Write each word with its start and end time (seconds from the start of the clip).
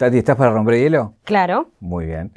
Tati, 0.00 0.16
¿estás 0.16 0.34
para 0.36 0.50
romper 0.50 0.76
hielo? 0.78 1.12
Claro. 1.24 1.72
Muy 1.78 2.06
bien. 2.06 2.32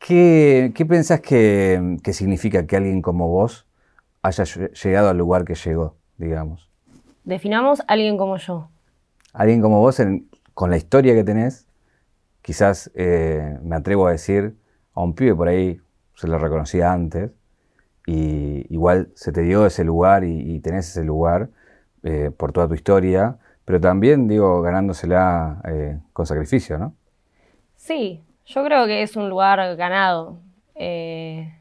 ¿Qué, 0.00 0.72
qué 0.74 0.84
pensás 0.84 1.20
que, 1.20 1.98
que 2.02 2.12
significa 2.12 2.66
que 2.66 2.76
alguien 2.76 3.00
como 3.00 3.28
vos 3.28 3.64
haya 4.22 4.42
lle- 4.42 4.72
llegado 4.72 5.08
al 5.08 5.16
lugar 5.18 5.44
que 5.44 5.54
llegó, 5.54 5.94
digamos? 6.16 6.68
Definamos 7.22 7.80
alguien 7.86 8.16
como 8.18 8.38
yo. 8.38 8.70
Alguien 9.32 9.62
como 9.62 9.80
vos, 9.80 10.00
en- 10.00 10.28
con 10.52 10.70
la 10.70 10.76
historia 10.76 11.14
que 11.14 11.22
tenés, 11.22 11.68
quizás 12.42 12.90
eh, 12.96 13.56
me 13.62 13.76
atrevo 13.76 14.08
a 14.08 14.10
decir, 14.10 14.56
a 14.94 15.02
un 15.02 15.14
pibe 15.14 15.36
por 15.36 15.46
ahí 15.46 15.80
se 16.16 16.26
lo 16.26 16.40
reconocía 16.40 16.92
antes, 16.92 17.30
y 18.04 18.66
igual 18.74 19.12
se 19.14 19.30
te 19.30 19.42
dio 19.42 19.64
ese 19.64 19.84
lugar 19.84 20.24
y, 20.24 20.56
y 20.56 20.58
tenés 20.58 20.88
ese 20.88 21.04
lugar 21.04 21.50
eh, 22.02 22.32
por 22.36 22.50
toda 22.50 22.66
tu 22.66 22.74
historia, 22.74 23.38
pero 23.68 23.82
también, 23.82 24.26
digo, 24.28 24.62
ganándosela 24.62 25.60
eh, 25.68 25.98
con 26.14 26.24
sacrificio, 26.24 26.78
¿no? 26.78 26.94
Sí, 27.76 28.22
yo 28.46 28.64
creo 28.64 28.86
que 28.86 29.02
es 29.02 29.14
un 29.14 29.28
lugar 29.28 29.76
ganado. 29.76 30.40
eh, 30.74 31.54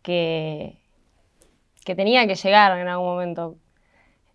que, 0.00 0.78
tenía 1.84 2.24
que 2.28 2.36
llegar 2.36 2.78
en 2.78 2.86
algún 2.86 3.08
momento. 3.08 3.56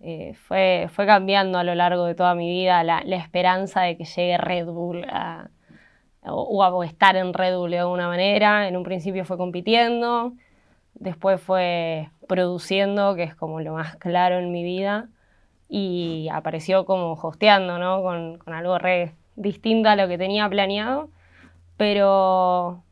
Eh, 0.01 0.33
fue, 0.33 0.89
fue 0.91 1.05
cambiando 1.05 1.57
a 1.57 1.63
lo 1.63 1.73
largo 1.73 2.03
de 2.03 2.15
toda 2.15 2.35
mi 2.35 2.49
vida 2.49 2.83
la, 2.83 2.99
esperanza 3.15 3.83
de 3.83 3.95
que 3.95 4.03
llegue 4.03 4.37
Red 4.37 4.65
Bull 4.65 5.05
o, 6.23 6.41
o 6.41 6.81
a 6.81 6.85
estar 6.85 7.15
en 7.15 7.33
Red 7.33 7.55
Bull 7.55 7.71
de 7.71 7.79
alguna 7.79 8.09
manera. 8.09 8.67
En 8.67 8.75
un 8.75 8.83
principio 8.83 9.23
fue 9.23 9.37
compitiendo, 9.37 10.33
después 10.95 11.39
fue 11.39 12.09
produciendo, 12.27 13.15
que 13.15 13.23
es 13.23 13.35
como 13.35 13.61
lo 13.61 13.71
más 13.71 13.95
claro 13.95 14.39
en 14.39 14.51
mi 14.51 14.65
vida, 14.65 15.07
y 15.69 16.29
apareció 16.31 16.85
como 16.85 17.13
hosteando, 17.13 17.79
¿no? 17.79 18.01
Con, 18.03 18.39
algo 18.53 18.77
re 18.77 19.15
distinto 19.35 19.89
a 19.89 19.95
lo 19.95 20.07
que 20.07 20.17
tenía 20.17 20.47
planeado, 20.49 21.09
pero 21.77 22.83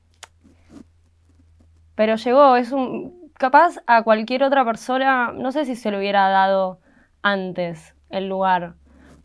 pero 1.96 2.16
llegó, 2.16 2.56
es 2.56 2.72
un 2.72 3.32
capaz 3.38 3.76
a 3.88 4.04
cualquier 4.04 4.44
otra 4.44 4.66
persona, 4.66 5.32
no 5.32 5.52
sé 5.52 5.66
si 5.66 5.76
se 5.76 5.92
lo 5.92 6.00
hubiera 6.00 6.30
dado 6.30 6.80
antes 7.22 7.96
el 8.10 8.28
lugar, 8.28 8.76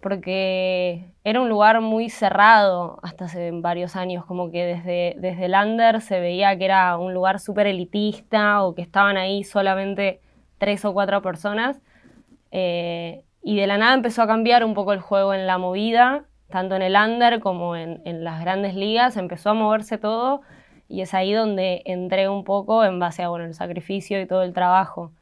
porque 0.00 1.12
era 1.24 1.40
un 1.40 1.48
lugar 1.48 1.80
muy 1.80 2.08
cerrado 2.10 2.98
hasta 3.02 3.26
hace 3.26 3.50
varios 3.52 3.96
años, 3.96 4.24
como 4.24 4.50
que 4.50 4.64
desde, 4.64 5.16
desde 5.18 5.46
el 5.46 5.54
under 5.54 6.00
se 6.00 6.20
veía 6.20 6.56
que 6.56 6.64
era 6.66 6.96
un 6.98 7.14
lugar 7.14 7.40
súper 7.40 7.66
elitista 7.66 8.62
o 8.62 8.74
que 8.74 8.82
estaban 8.82 9.16
ahí 9.16 9.44
solamente 9.44 10.20
tres 10.58 10.84
o 10.84 10.92
cuatro 10.92 11.22
personas. 11.22 11.80
Eh, 12.50 13.22
y 13.48 13.56
de 13.56 13.66
la 13.66 13.78
nada 13.78 13.94
empezó 13.94 14.20
a 14.20 14.26
cambiar 14.26 14.62
un 14.62 14.74
poco 14.74 14.92
el 14.92 15.00
juego 15.00 15.32
en 15.32 15.46
la 15.46 15.56
movida, 15.56 16.26
tanto 16.50 16.76
en 16.76 16.82
el 16.82 16.94
under 16.94 17.40
como 17.40 17.76
en, 17.76 18.22
las 18.22 18.42
grandes 18.42 18.74
ligas, 18.74 19.16
empezó 19.16 19.48
a 19.48 19.54
moverse 19.54 19.96
todo 19.96 20.42
y 20.86 21.00
es 21.00 21.14
ahí 21.14 21.32
donde 21.32 21.80
entré 21.86 22.28
un 22.28 22.44
poco 22.44 22.84
en 22.84 22.98
base 22.98 23.22
a 23.22 23.30
bueno, 23.30 23.46
el 23.46 23.54
sacrificio 23.54 24.20
y 24.20 24.26
todo 24.26 24.42
el 24.42 24.52
trabajo. 24.52 25.12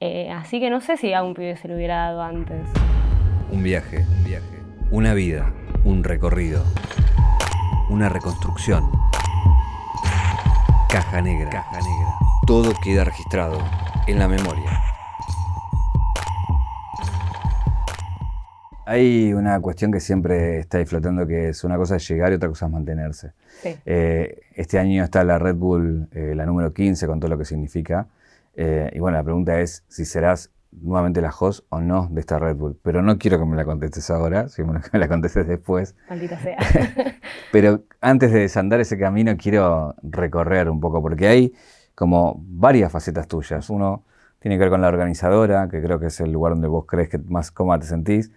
Eh, 0.00 0.30
así 0.30 0.58
que 0.58 0.70
no 0.70 0.80
sé 0.80 0.96
si 0.96 1.12
a 1.12 1.22
un 1.22 1.34
pibe 1.34 1.54
se 1.58 1.68
lo 1.68 1.74
hubiera 1.74 1.96
dado 1.96 2.22
antes. 2.22 2.66
Un 3.52 3.62
viaje, 3.62 4.06
un 4.08 4.24
viaje, 4.24 4.62
una 4.90 5.12
vida, 5.12 5.52
un 5.84 6.02
recorrido, 6.02 6.64
una 7.90 8.08
reconstrucción. 8.08 8.90
Caja 10.88 11.20
negra, 11.20 11.50
caja 11.50 11.76
negra. 11.76 12.14
Todo 12.46 12.72
queda 12.82 13.04
registrado 13.04 13.58
en 14.06 14.18
la 14.18 14.28
memoria. 14.28 14.89
Hay 18.90 19.32
una 19.32 19.60
cuestión 19.60 19.92
que 19.92 20.00
siempre 20.00 20.58
está 20.58 20.78
ahí 20.78 20.84
flotando, 20.84 21.24
que 21.24 21.50
es 21.50 21.62
una 21.62 21.76
cosa 21.76 21.94
es 21.94 22.08
llegar 22.08 22.32
y 22.32 22.34
otra 22.34 22.48
cosa 22.48 22.66
es 22.66 22.72
mantenerse. 22.72 23.34
Sí. 23.62 23.76
Eh, 23.86 24.40
este 24.56 24.80
año 24.80 25.04
está 25.04 25.22
la 25.22 25.38
Red 25.38 25.54
Bull, 25.54 26.08
eh, 26.10 26.34
la 26.34 26.44
número 26.44 26.72
15, 26.72 27.06
con 27.06 27.20
todo 27.20 27.30
lo 27.30 27.38
que 27.38 27.44
significa. 27.44 28.08
Eh, 28.56 28.90
y 28.92 28.98
bueno, 28.98 29.16
la 29.16 29.22
pregunta 29.22 29.60
es 29.60 29.84
si 29.86 30.04
serás 30.04 30.50
nuevamente 30.72 31.20
la 31.20 31.30
host 31.30 31.64
o 31.68 31.80
no 31.80 32.08
de 32.10 32.18
esta 32.18 32.40
Red 32.40 32.56
Bull. 32.56 32.80
Pero 32.82 33.00
no 33.00 33.16
quiero 33.16 33.38
que 33.38 33.44
me 33.44 33.54
la 33.54 33.64
contestes 33.64 34.10
ahora, 34.10 34.48
sino 34.48 34.72
que 34.80 34.88
me 34.92 34.98
la 34.98 35.06
contestes 35.06 35.46
después. 35.46 35.94
Maldita 36.08 36.40
sea. 36.40 36.58
Pero 37.52 37.84
antes 38.00 38.32
de 38.32 38.40
desandar 38.40 38.80
ese 38.80 38.98
camino, 38.98 39.36
quiero 39.36 39.94
recorrer 40.02 40.68
un 40.68 40.80
poco, 40.80 41.00
porque 41.00 41.28
hay 41.28 41.54
como 41.94 42.42
varias 42.44 42.90
facetas 42.90 43.28
tuyas. 43.28 43.70
Uno 43.70 44.02
tiene 44.40 44.56
que 44.56 44.62
ver 44.62 44.70
con 44.70 44.80
la 44.80 44.88
organizadora, 44.88 45.68
que 45.68 45.80
creo 45.80 46.00
que 46.00 46.06
es 46.06 46.18
el 46.18 46.32
lugar 46.32 46.54
donde 46.54 46.66
vos 46.66 46.86
crees 46.88 47.08
que 47.08 47.18
más 47.18 47.52
cómoda 47.52 47.78
te 47.78 47.86
sentís. 47.86 48.32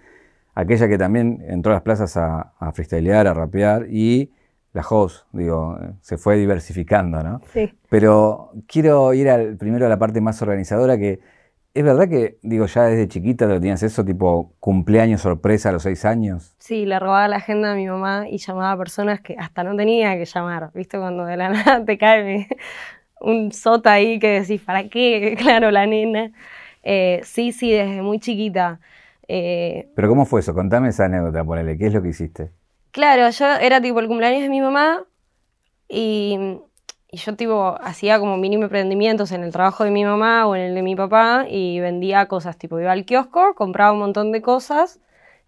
Aquella 0.55 0.87
que 0.87 0.97
también 0.97 1.43
entró 1.47 1.71
a 1.71 1.75
las 1.75 1.83
plazas 1.83 2.15
a, 2.17 2.53
a 2.59 2.71
freestylear, 2.73 3.27
a 3.27 3.33
rapear, 3.33 3.87
y 3.89 4.31
la 4.73 4.83
host, 4.87 5.25
digo, 5.31 5.77
se 6.01 6.17
fue 6.17 6.37
diversificando, 6.37 7.23
¿no? 7.23 7.41
Sí. 7.53 7.73
Pero 7.89 8.51
quiero 8.67 9.13
ir 9.13 9.29
al- 9.29 9.57
primero 9.57 9.85
a 9.85 9.89
la 9.89 9.99
parte 9.99 10.21
más 10.21 10.41
organizadora, 10.41 10.97
que 10.97 11.19
es 11.75 11.83
verdad 11.83 12.07
que, 12.07 12.37
digo, 12.43 12.65
ya 12.67 12.83
desde 12.83 13.07
chiquita 13.07 13.45
lo 13.47 13.59
tenías 13.59 13.81
eso, 13.83 14.05
tipo 14.05 14.53
cumpleaños 14.59 15.21
sorpresa 15.21 15.69
a 15.69 15.71
los 15.71 15.83
seis 15.83 16.05
años. 16.05 16.55
Sí, 16.59 16.85
le 16.85 16.99
robaba 16.99 17.27
la 17.27 17.37
agenda 17.37 17.71
a 17.71 17.75
mi 17.75 17.87
mamá 17.87 18.27
y 18.29 18.37
llamaba 18.37 18.71
a 18.73 18.77
personas 18.77 19.21
que 19.21 19.35
hasta 19.37 19.63
no 19.63 19.75
tenía 19.75 20.15
que 20.17 20.25
llamar. 20.25 20.71
¿Viste? 20.73 20.97
Cuando 20.99 21.25
de 21.25 21.35
la 21.37 21.49
nada 21.49 21.83
te 21.83 21.97
cae 21.97 22.47
un 23.19 23.51
sota 23.51 23.93
ahí 23.93 24.19
que 24.19 24.41
decís, 24.41 24.61
¿para 24.61 24.87
qué? 24.89 25.35
Claro, 25.39 25.71
la 25.71 25.85
nena. 25.87 26.31
Eh, 26.83 27.21
sí, 27.23 27.51
sí, 27.51 27.71
desde 27.71 28.01
muy 28.01 28.19
chiquita. 28.19 28.79
Eh, 29.27 29.89
Pero 29.95 30.09
¿cómo 30.09 30.25
fue 30.25 30.41
eso? 30.41 30.53
Contame 30.53 30.89
esa 30.89 31.05
anécdota, 31.05 31.43
ponele, 31.43 31.77
¿qué 31.77 31.87
es 31.87 31.93
lo 31.93 32.01
que 32.01 32.09
hiciste? 32.09 32.51
Claro, 32.91 33.29
yo 33.29 33.45
era 33.55 33.81
tipo 33.81 33.99
el 33.99 34.07
cumpleaños 34.07 34.41
de 34.41 34.49
mi 34.49 34.61
mamá 34.61 35.03
y, 35.87 36.59
y 37.09 37.17
yo 37.17 37.35
tipo 37.35 37.75
hacía 37.81 38.19
como 38.19 38.37
mínimo 38.37 38.63
emprendimientos 38.63 39.31
en 39.31 39.43
el 39.43 39.51
trabajo 39.51 39.83
de 39.83 39.91
mi 39.91 40.05
mamá 40.05 40.45
o 40.45 40.55
en 40.55 40.61
el 40.61 40.75
de 40.75 40.81
mi 40.83 40.95
papá 40.95 41.45
y 41.49 41.79
vendía 41.79 42.27
cosas, 42.27 42.57
tipo 42.57 42.79
iba 42.79 42.91
al 42.91 43.05
kiosco, 43.05 43.55
compraba 43.55 43.93
un 43.93 43.99
montón 43.99 44.31
de 44.31 44.41
cosas 44.41 44.99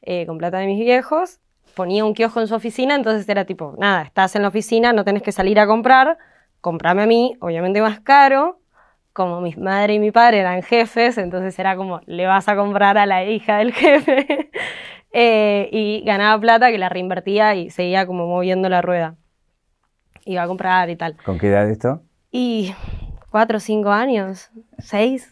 eh, 0.01 0.25
con 0.25 0.37
plata 0.37 0.57
de 0.57 0.67
mis 0.67 0.79
viejos, 0.79 1.39
ponía 1.75 2.05
un 2.05 2.13
kiosco 2.13 2.39
en 2.41 2.47
su 2.47 2.55
oficina, 2.55 2.95
entonces 2.95 3.27
era 3.27 3.45
tipo, 3.45 3.75
nada, 3.77 4.03
estás 4.03 4.35
en 4.35 4.43
la 4.43 4.47
oficina, 4.47 4.93
no 4.93 5.03
tenés 5.03 5.21
que 5.21 5.31
salir 5.31 5.59
a 5.59 5.67
comprar, 5.67 6.17
comprame 6.61 7.03
a 7.03 7.05
mí, 7.05 7.35
obviamente 7.41 7.81
más 7.81 7.99
caro, 7.99 8.59
como 9.15 9.39
mi 9.39 9.55
madre 9.55 9.93
y 9.93 9.99
mi 9.99 10.11
padre 10.11 10.39
eran 10.39 10.61
jefes, 10.61 11.17
entonces 11.17 11.57
era 11.57 11.77
como, 11.77 12.01
le 12.05 12.27
vas 12.27 12.49
a 12.49 12.57
comprar 12.57 12.97
a 12.97 13.05
la 13.05 13.23
hija 13.23 13.57
del 13.57 13.73
jefe. 13.73 14.51
Eh, 15.17 15.69
y 15.71 16.03
ganaba 16.03 16.37
plata 16.41 16.71
que 16.71 16.77
la 16.77 16.89
reinvertía 16.89 17.55
y 17.55 17.69
seguía 17.69 18.05
como 18.05 18.27
moviendo 18.27 18.67
la 18.67 18.81
rueda. 18.81 19.15
Iba 20.25 20.43
a 20.43 20.47
comprar 20.47 20.89
y 20.89 20.97
tal. 20.97 21.15
¿Con 21.23 21.37
qué 21.37 21.47
edad 21.47 21.69
esto? 21.69 22.01
Y 22.31 22.75
cuatro 23.29 23.55
o 23.55 23.59
cinco 23.61 23.91
años, 23.91 24.51
seis. 24.77 25.31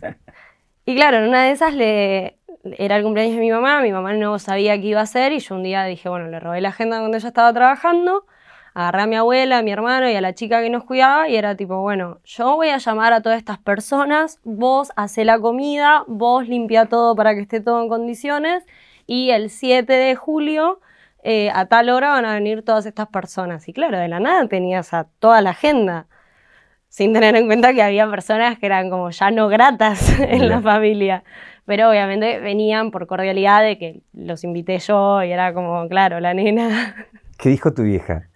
Y 0.86 0.96
claro, 0.96 1.18
en 1.18 1.28
una 1.28 1.44
de 1.44 1.52
esas 1.52 1.74
le, 1.74 2.38
era 2.78 2.96
el 2.96 3.04
cumpleaños 3.04 3.36
de 3.36 3.42
mi 3.42 3.52
mamá, 3.52 3.82
mi 3.82 3.92
mamá 3.92 4.14
no 4.14 4.40
sabía 4.40 4.80
qué 4.80 4.88
iba 4.88 5.02
a 5.02 5.04
hacer 5.04 5.34
y 5.34 5.40
yo 5.40 5.56
un 5.56 5.64
día 5.64 5.84
dije, 5.84 6.08
bueno, 6.08 6.30
le 6.30 6.40
robé 6.40 6.62
la 6.62 6.70
agenda 6.70 7.00
donde 7.00 7.18
ella 7.18 7.28
estaba 7.28 7.52
trabajando, 7.52 8.26
agarré 8.74 9.02
a 9.04 9.08
mi 9.08 9.16
abuela, 9.16 9.60
a 9.60 9.62
mi 9.62 9.72
hermano 9.72 10.10
y 10.10 10.16
a 10.16 10.22
la 10.22 10.34
chica 10.34 10.62
que 10.62 10.70
nos 10.70 10.84
cuidaba 10.84 11.30
y 11.30 11.36
era 11.36 11.56
tipo, 11.56 11.80
bueno, 11.82 12.20
yo 12.24 12.56
voy 12.56 12.70
a 12.70 12.78
llamar 12.78 13.14
a 13.14 13.22
todas 13.22 13.38
estas 13.38 13.60
personas, 13.60 14.40
vos 14.44 14.92
hacé 14.96 15.26
la 15.26 15.40
comida, 15.40 16.04
vos 16.08 16.48
limpia 16.48 16.86
todo 16.86 17.16
para 17.16 17.36
que 17.36 17.42
esté 17.42 17.62
todo 17.62 17.82
en 17.82 17.90
condiciones 17.90 18.64
y 19.06 19.30
el 19.30 19.50
7 19.50 19.92
de 19.92 20.16
julio 20.16 20.80
eh, 21.24 21.50
a 21.54 21.66
tal 21.68 21.90
hora 21.90 22.10
van 22.10 22.26
a 22.26 22.34
venir 22.34 22.64
todas 22.64 22.86
estas 22.86 23.08
personas. 23.08 23.68
Y 23.70 23.74
claro, 23.74 23.98
de 23.98 24.08
la 24.08 24.20
nada 24.20 24.48
tenías 24.48 24.94
a 24.94 25.06
toda 25.20 25.42
la 25.42 25.52
agenda 25.52 26.08
sin 26.90 27.14
tener 27.14 27.36
en 27.36 27.48
cuenta 27.48 27.74
que 27.74 27.82
había 27.82 28.08
personas 28.10 28.60
que 28.60 28.68
eran 28.68 28.90
como 28.90 29.10
ya 29.10 29.32
no 29.32 29.48
gratas 29.48 30.20
en 30.20 30.50
la 30.50 30.62
familia. 30.62 31.24
Pero 31.66 31.90
obviamente 31.90 32.40
venían 32.40 32.92
por 32.92 33.08
cordialidad 33.08 33.64
de 33.64 33.78
que 33.78 34.02
los 34.14 34.44
invité 34.44 34.80
yo 34.80 35.24
y 35.24 35.32
era 35.32 35.54
como, 35.54 35.88
claro, 35.88 36.20
la 36.20 36.34
nena. 36.34 36.96
¿Qué 37.44 37.50
dijo 37.50 37.74
tu 37.74 37.84
vieja? 37.84 38.30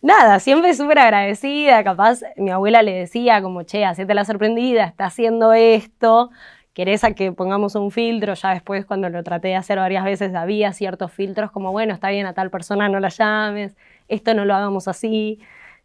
Nada, 0.00 0.38
siempre 0.40 0.72
súper 0.72 0.98
agradecida. 0.98 1.84
Capaz 1.84 2.22
mi 2.38 2.48
abuela 2.50 2.82
le 2.82 2.94
decía 2.94 3.42
como, 3.42 3.64
che, 3.64 3.84
hacete 3.84 4.14
la 4.14 4.24
sorprendida, 4.24 4.84
está 4.86 5.04
haciendo 5.04 5.52
esto. 5.52 6.30
¿Querés 6.72 7.04
a 7.04 7.12
que 7.12 7.32
pongamos 7.32 7.74
un 7.74 7.90
filtro? 7.90 8.32
Ya 8.32 8.54
después 8.54 8.86
cuando 8.86 9.10
lo 9.10 9.22
traté 9.22 9.48
de 9.48 9.56
hacer 9.56 9.76
varias 9.76 10.04
veces 10.04 10.34
había 10.34 10.72
ciertos 10.72 11.12
filtros 11.12 11.50
como, 11.50 11.70
bueno, 11.70 11.92
está 11.92 12.08
bien, 12.08 12.24
a 12.24 12.32
tal 12.32 12.48
persona 12.50 12.88
no 12.88 12.98
la 12.98 13.10
llames, 13.10 13.76
esto 14.08 14.32
no 14.32 14.46
lo 14.46 14.54
hagamos 14.54 14.88
así. 14.88 15.38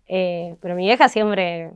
Eh, 0.08 0.56
pero 0.62 0.74
mi 0.76 0.86
vieja 0.86 1.10
siempre, 1.10 1.72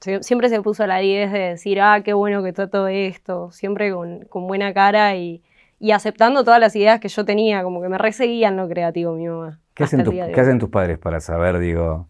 sie- 0.00 0.20
siempre 0.24 0.48
se 0.48 0.60
puso 0.62 0.82
a 0.82 0.88
la 0.88 0.98
10 0.98 1.30
de 1.30 1.38
decir, 1.50 1.80
ah, 1.80 2.02
qué 2.04 2.12
bueno 2.12 2.42
que 2.42 2.52
todo 2.52 2.88
esto, 2.88 3.52
siempre 3.52 3.92
con 3.92 4.48
buena 4.48 4.74
cara 4.74 5.14
y, 5.14 5.42
y 5.80 5.90
aceptando 5.92 6.44
todas 6.44 6.60
las 6.60 6.76
ideas 6.76 7.00
que 7.00 7.08
yo 7.08 7.24
tenía, 7.24 7.62
como 7.64 7.80
que 7.82 7.88
me 7.88 7.98
reseguían 7.98 8.56
lo 8.56 8.68
creativo 8.68 9.14
mi 9.14 9.26
mamá. 9.26 9.58
¿Qué 9.74 9.84
hacen, 9.84 10.04
tu- 10.04 10.10
qué 10.12 10.54
tus 10.58 10.68
padres 10.68 10.98
para 10.98 11.18
saber, 11.20 11.58
digo, 11.58 12.06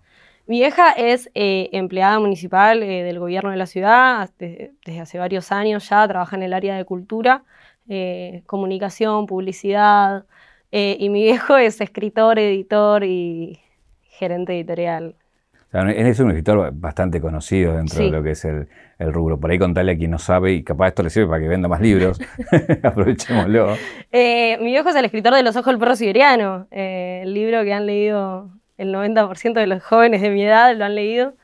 Mi 0.47 0.59
vieja 0.59 0.91
es 0.91 1.31
eh, 1.35 1.69
empleada 1.73 2.19
municipal 2.19 2.83
eh, 2.83 3.05
del 3.05 3.21
gobierno 3.21 3.51
de 3.53 3.57
la 3.57 3.67
ciudad 3.67 4.29
desde, 4.39 4.73
desde 4.85 5.01
hace 5.01 5.19
varios 5.19 5.53
años 5.53 5.89
ya, 5.89 6.07
trabaja 6.09 6.35
en 6.35 6.43
el 6.43 6.53
área 6.53 6.77
de 6.77 6.85
cultura, 6.85 7.45
eh, 7.89 8.43
comunicación, 8.47 9.27
publicidad, 9.27 10.25
y 10.73 11.09
mi 11.09 11.23
viejo 11.23 11.57
es 11.57 11.81
escritor, 11.81 12.39
editor 12.39 13.03
y 13.05 13.61
gerente 14.03 14.55
editorial. 14.55 15.15
O 15.69 15.71
sea, 15.71 15.89
es 15.91 16.19
un 16.21 16.31
escritor 16.31 16.71
bastante 16.75 17.21
conocido 17.21 17.77
dentro 17.77 17.97
Sí. 17.99 18.05
de 18.05 18.11
lo 18.11 18.23
que 18.23 18.33
es 18.33 18.45
el, 18.45 18.69
el 19.01 19.13
rubro. 19.13 19.41
Por 19.41 19.51
ahí 19.51 19.59
contarle 19.59 19.93
a 19.93 19.97
quien 19.97 20.13
no 20.13 20.19
sabe 20.19 20.53
y 20.53 20.63
capaz 20.63 20.89
esto 20.89 21.03
le 21.03 21.11
sirve 21.11 21.27
para 21.29 21.41
que 21.43 21.49
venda 21.49 21.67
más 21.69 21.81
libros. 21.81 22.21
Aprovechémoslo. 22.83 23.75
Eh, 24.13 24.59
mi 24.61 24.67
viejo 24.67 24.89
es 24.91 24.97
el 24.97 25.05
escritor 25.05 25.35
de 25.35 25.43
Los 25.43 25.57
ojos 25.57 25.67
del 25.73 25.79
perro 25.79 25.97
siberiano, 25.97 26.67
eh, 26.71 27.21
el 27.25 27.35
libro 27.35 27.65
que 27.65 27.73
han 27.73 27.87
leído 27.87 28.51
el 28.79 28.95
90% 28.95 29.55
de 29.55 29.67
los 29.67 29.83
jóvenes 29.83 30.23
de 30.23 30.31
mi 30.31 30.43
edad, 30.45 30.75
lo 30.77 30.85
han 30.85 30.95
leído. 30.95 31.35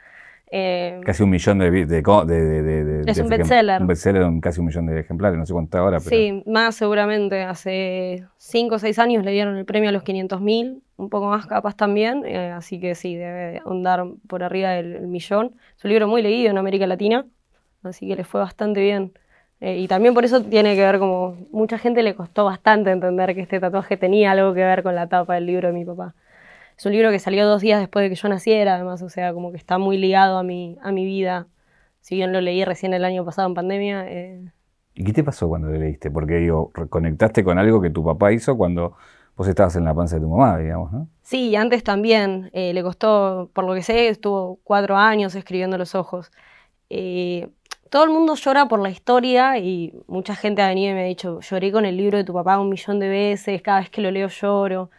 Eh, 0.51 1.01
Casi 1.05 1.23
un 1.25 1.31
millón 1.31 1.59
de... 1.59 1.71
de, 1.71 1.85
de- 1.87 2.85
de- 2.85 3.11
Es 3.11 3.19
un 3.19 3.29
bestseller. 3.29 3.81
Un 3.81 3.87
bestseller 3.89 4.25
de 4.25 4.41
casi 4.41 4.61
un 4.61 4.67
millón 4.67 4.87
de 4.87 5.01
ejemplares, 5.01 5.37
no 5.39 5.45
sé 5.45 5.53
cuánto 5.53 5.77
ahora, 5.77 5.99
pero... 5.99 6.11
Sí, 6.11 6.43
más 6.47 6.77
seguramente. 6.77 7.43
Hace 7.43 8.25
5 8.39 8.77
o 8.77 8.79
6 8.79 8.99
años 9.01 9.25
le 9.25 9.33
dieron 9.33 9.57
el 9.57 9.65
premio 9.65 9.89
a 9.89 9.93
los 9.93 10.05
500.000, 10.05 10.79
un 10.99 11.11
poco 11.11 11.27
más 11.29 11.47
capaz 11.47 11.75
también, 11.77 12.23
eh, 12.25 12.53
así 12.53 12.79
que 12.81 12.95
sí, 12.95 13.17
debe 13.17 13.61
andar 13.67 14.05
por 14.29 14.43
arriba 14.45 14.71
del 14.71 14.95
el 14.95 15.09
millón. 15.09 15.53
Es 15.77 15.85
un 15.85 15.91
libro 15.91 16.07
muy 16.09 16.23
leído 16.23 16.51
en 16.51 16.59
América 16.59 16.87
Latina, 16.87 17.27
así 17.87 18.09
que 18.09 18.17
le 18.17 18.25
fue 18.25 18.41
bastante 18.41 18.81
bien. 18.83 19.13
Eh, 19.61 19.79
y 19.79 19.89
también 19.89 20.13
por 20.15 20.25
eso 20.25 20.43
tiene 20.43 20.75
que 20.75 20.83
ver 20.83 20.99
como 20.99 21.37
mucha 21.51 21.79
gente 21.79 22.03
le 22.03 22.15
costó 22.15 22.45
bastante 22.45 22.91
entender 22.91 23.35
que 23.35 23.41
este 23.41 23.59
tatuaje 23.61 23.97
tenía 23.97 24.33
algo 24.33 24.53
que 24.55 24.61
ver 24.65 24.83
con 24.83 24.95
la 24.95 25.09
tapa 25.09 25.35
del 25.35 25.47
libro 25.47 25.69
de 25.69 25.75
mi 25.75 25.85
papá. 25.85 26.15
Es 26.77 26.85
un 26.85 26.93
libro 26.93 27.11
que 27.11 27.19
salió 27.19 27.47
dos 27.47 27.63
días 27.63 27.81
después 27.81 28.03
de 28.03 28.11
que 28.11 28.17
yo 28.17 28.29
naciera, 28.29 28.75
además, 28.75 29.01
o 29.03 29.09
sea, 29.09 29.33
como 29.33 29.51
que 29.51 29.57
está 29.57 29.79
muy 29.79 29.97
ligado 29.97 30.39
a 30.39 30.43
mi, 30.43 30.77
a 30.83 30.93
mi 30.93 31.07
vida. 31.07 31.47
Si 32.01 32.17
bien 32.17 32.33
lo 32.33 32.41
leí 32.41 32.65
recién 32.65 32.93
el 32.95 33.05
año 33.05 33.25
pasado 33.25 33.49
en 33.49 33.55
pandemia, 33.55 34.05
eh, 34.09 34.53
¿Y 34.95 35.05
qué 35.05 35.13
te 35.13 35.23
pasó 35.23 35.47
cuando 35.47 35.69
lo 35.69 35.79
leíste? 35.79 36.11
Porque 36.11 36.37
digo, 36.37 36.73
conectaste 36.89 37.45
con 37.45 37.59
algo 37.59 37.83
que 37.83 37.91
tu 37.91 38.03
papá 38.03 38.33
hizo 38.33 38.57
cuando 38.57 38.97
vos 39.37 39.47
estabas 39.47 39.77
en 39.77 39.85
la 39.85 39.95
panza 39.95 40.17
de 40.17 40.23
tu 40.23 40.29
mamá, 40.29 40.57
digamos, 40.57 40.91
¿no? 40.91 41.09
Sí, 41.21 41.55
antes 41.55 41.85
también. 41.85 42.51
eh, 42.55 42.73
le 42.73 42.83
costó, 42.83 43.51
por 43.53 43.65
lo 43.65 43.75
que 43.75 43.83
sé, 43.83 44.09
estuvo 44.09 44.59
cuatro 44.65 44.97
años 44.97 45.35
escribiendo 45.35 45.77
Los 45.77 45.95
Ojos. 45.95 46.33
Eh, 46.89 47.51
todo 47.91 48.05
el 48.05 48.11
mundo 48.11 48.35
llora 48.35 48.67
por 48.69 48.81
la 48.81 48.91
historia 48.91 49.59
y 49.59 49.93
mucha 50.07 50.35
gente 50.35 50.63
ha 50.63 50.69
venido 50.69 50.93
y 50.93 50.95
me 50.95 51.03
ha 51.03 51.07
dicho, 51.07 51.41
lloré 51.41 51.73
con 51.73 51.87
el 51.87 51.97
libro 51.97 52.19
de 52.19 52.25
tu 52.25 52.33
papá 52.33 52.59
un 52.59 52.69
millón 52.69 52.99
de 52.99 53.09
veces, 53.09 53.63
cada 53.63 53.81
vez 53.81 53.91
que 53.91 54.01
lo 54.01 54.11
leo 54.11 54.29
lloro. 54.29 54.91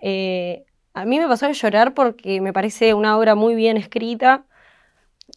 Eh, 0.00 0.64
a 0.94 1.04
mí 1.04 1.18
me 1.18 1.28
pasó 1.28 1.46
de 1.46 1.54
llorar 1.54 1.94
porque 1.94 2.40
me 2.40 2.52
parece 2.52 2.94
una 2.94 3.16
obra 3.18 3.34
muy 3.34 3.54
bien 3.54 3.76
escrita, 3.76 4.44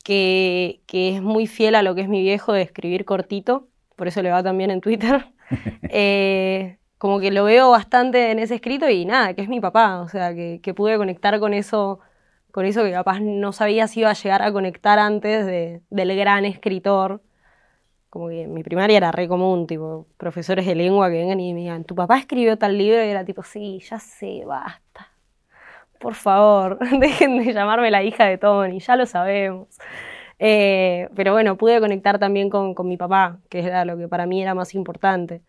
que, 0.03 0.81
que 0.88 1.15
es 1.15 1.21
muy 1.21 1.48
fiel 1.48 1.75
a 1.75 1.83
lo 1.83 1.95
que 1.95 2.01
es 2.01 2.09
mi 2.09 2.21
viejo 2.21 2.53
de 2.53 2.62
escribir 2.63 3.06
cortito, 3.06 3.68
por 3.95 4.07
eso 4.07 4.21
le 4.21 4.31
va 4.31 4.44
también 4.44 4.71
en 4.71 4.81
Twitter. 4.81 5.25
Eh, 5.94 6.77
como 6.98 7.19
que 7.19 7.30
lo 7.30 7.44
veo 7.44 7.71
bastante 7.71 8.31
en 8.31 8.39
ese 8.39 8.56
escrito 8.56 8.88
y 8.88 9.03
nada, 9.03 9.33
que 9.33 9.42
es 9.42 9.50
mi 9.50 9.59
papá, 9.59 10.00
o 10.00 10.07
sea, 10.07 10.33
que, 10.33 10.62
que 10.63 10.74
pude 10.74 10.95
conectar 10.98 11.38
con 11.42 11.53
eso, 11.53 12.00
con 12.51 12.65
eso 12.65 12.83
que 12.83 12.92
capaz 12.92 13.19
no 13.21 13.53
sabía 13.53 13.88
si 13.88 14.01
iba 14.01 14.09
a 14.12 14.13
llegar 14.13 14.42
a 14.42 14.51
conectar 14.53 15.00
antes 15.00 15.45
de- 15.45 15.81
del 15.89 16.15
gran 16.18 16.45
escritor. 16.45 17.21
Como 18.09 18.30
que 18.30 18.48
mi 18.48 18.63
primaria 18.63 18.98
era 18.98 19.12
re 19.12 19.27
común, 19.27 19.68
tipo, 19.68 20.07
profesores 20.18 20.65
de 20.68 20.75
lengua 20.75 21.09
que 21.09 21.18
vengan 21.18 21.39
y 21.39 21.53
me 21.53 21.62
digan, 21.62 21.86
tu 21.86 21.95
papá 21.95 22.19
escribió 22.19 22.57
tal 22.57 22.77
libro 22.77 23.03
y 23.06 23.09
era 23.09 23.25
tipo, 23.25 23.44
sí, 23.44 23.80
ya 23.89 24.00
sé, 24.00 24.44
basta. 24.45 25.12
Por 26.00 26.15
favor, 26.15 26.80
dejen 27.00 27.38
de 27.44 27.53
llamarme 27.53 27.92
la 27.92 28.03
hija 28.03 28.25
de 28.25 28.38
Tony, 28.38 28.80
ya 28.80 28.95
lo 28.95 29.06
sabemos. 29.06 29.68
Eh, 30.39 31.09
pero 31.15 31.33
bueno, 31.33 31.57
pude 31.57 31.80
conectar 31.80 32.18
también 32.19 32.50
con, 32.50 32.74
con 32.74 32.88
mi 32.88 32.98
papá, 32.98 33.39
que 33.50 33.59
era 33.59 33.86
lo 33.86 33.98
que 33.98 34.07
para 34.07 34.25
mí 34.25 34.42
era 34.42 34.56
más 34.56 34.74
importante, 34.75 35.42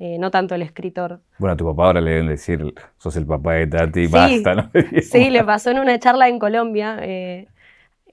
eh, 0.00 0.16
no 0.18 0.30
tanto 0.32 0.54
el 0.56 0.62
escritor. 0.62 1.20
Bueno, 1.38 1.52
a 1.52 1.56
tu 1.56 1.64
papá 1.66 1.84
ahora 1.86 2.00
le 2.00 2.10
deben 2.10 2.26
decir, 2.28 2.74
sos 2.98 3.14
el 3.16 3.26
papá 3.26 3.52
de 3.52 3.66
Tati, 3.68 4.06
Sí. 4.06 4.12
basta, 4.12 4.54
¿no? 4.54 4.70
Sí, 5.02 5.30
le 5.30 5.44
pasó 5.44 5.70
en 5.70 5.78
una 5.78 5.98
charla 6.00 6.28
en 6.28 6.38
Colombia. 6.40 6.98
eh, 7.02 7.46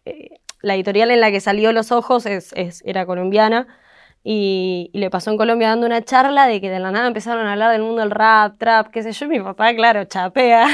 eh, 0.06 0.39
la 0.62 0.75
editorial 0.75 1.12
en 1.12 1.22
la 1.22 1.31
que 1.31 1.39
salió 1.39 1.72
Los 1.72 1.92
Ojos 1.92 2.25
es, 2.25 2.51
es- 2.54 2.84
era 2.86 3.06
colombiana. 3.06 3.68
Y, 4.30 4.89
y 4.92 4.98
le 5.00 5.10
pasó 5.10 5.31
en 5.31 5.38
Colombia 5.38 5.69
dando 5.69 5.86
una 5.86 6.01
charla 6.01 6.48
de 6.48 6.60
que 6.60 6.69
de 6.69 6.80
la 6.80 6.92
nada 6.92 7.07
empezaron 7.07 7.48
a 7.48 7.54
hablar 7.54 7.72
del 7.72 7.81
mundo 7.84 8.01
del 8.01 8.12
rap, 8.12 8.57
trap, 8.57 8.88
qué 8.88 9.01
sé 9.01 9.13
yo. 9.13 9.25
Y 9.28 9.30
mi 9.30 9.40
papá, 9.40 9.74
claro, 9.74 10.04
chapea. 10.04 10.68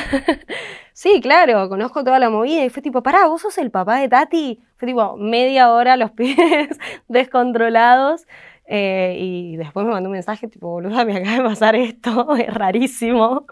sí, 0.94 1.20
claro, 1.22 1.70
conozco 1.70 2.04
toda 2.04 2.18
la 2.18 2.32
movida. 2.32 2.66
Y 2.66 2.70
fue 2.70 2.82
tipo, 2.82 3.04
pará, 3.04 3.28
vos 3.28 3.42
sos 3.42 3.58
el 3.60 3.70
papá 3.70 3.98
de 4.00 4.08
Tati. 4.10 4.60
Fue 4.78 4.88
tipo 4.88 5.18
media 5.18 5.72
hora 5.72 5.98
los 5.98 6.10
pibes 6.18 6.80
descontrolados. 7.10 8.26
Eh, 8.76 9.16
y 9.20 9.56
después 9.56 9.86
me 9.86 9.92
mandó 9.92 10.10
un 10.10 10.14
mensaje 10.14 10.48
tipo, 10.48 10.68
boluda, 10.68 11.06
me 11.06 11.16
acaba 11.16 11.38
de 11.38 11.44
pasar 11.44 11.76
esto, 11.76 12.36
es 12.38 12.52
rarísimo. 12.52 13.46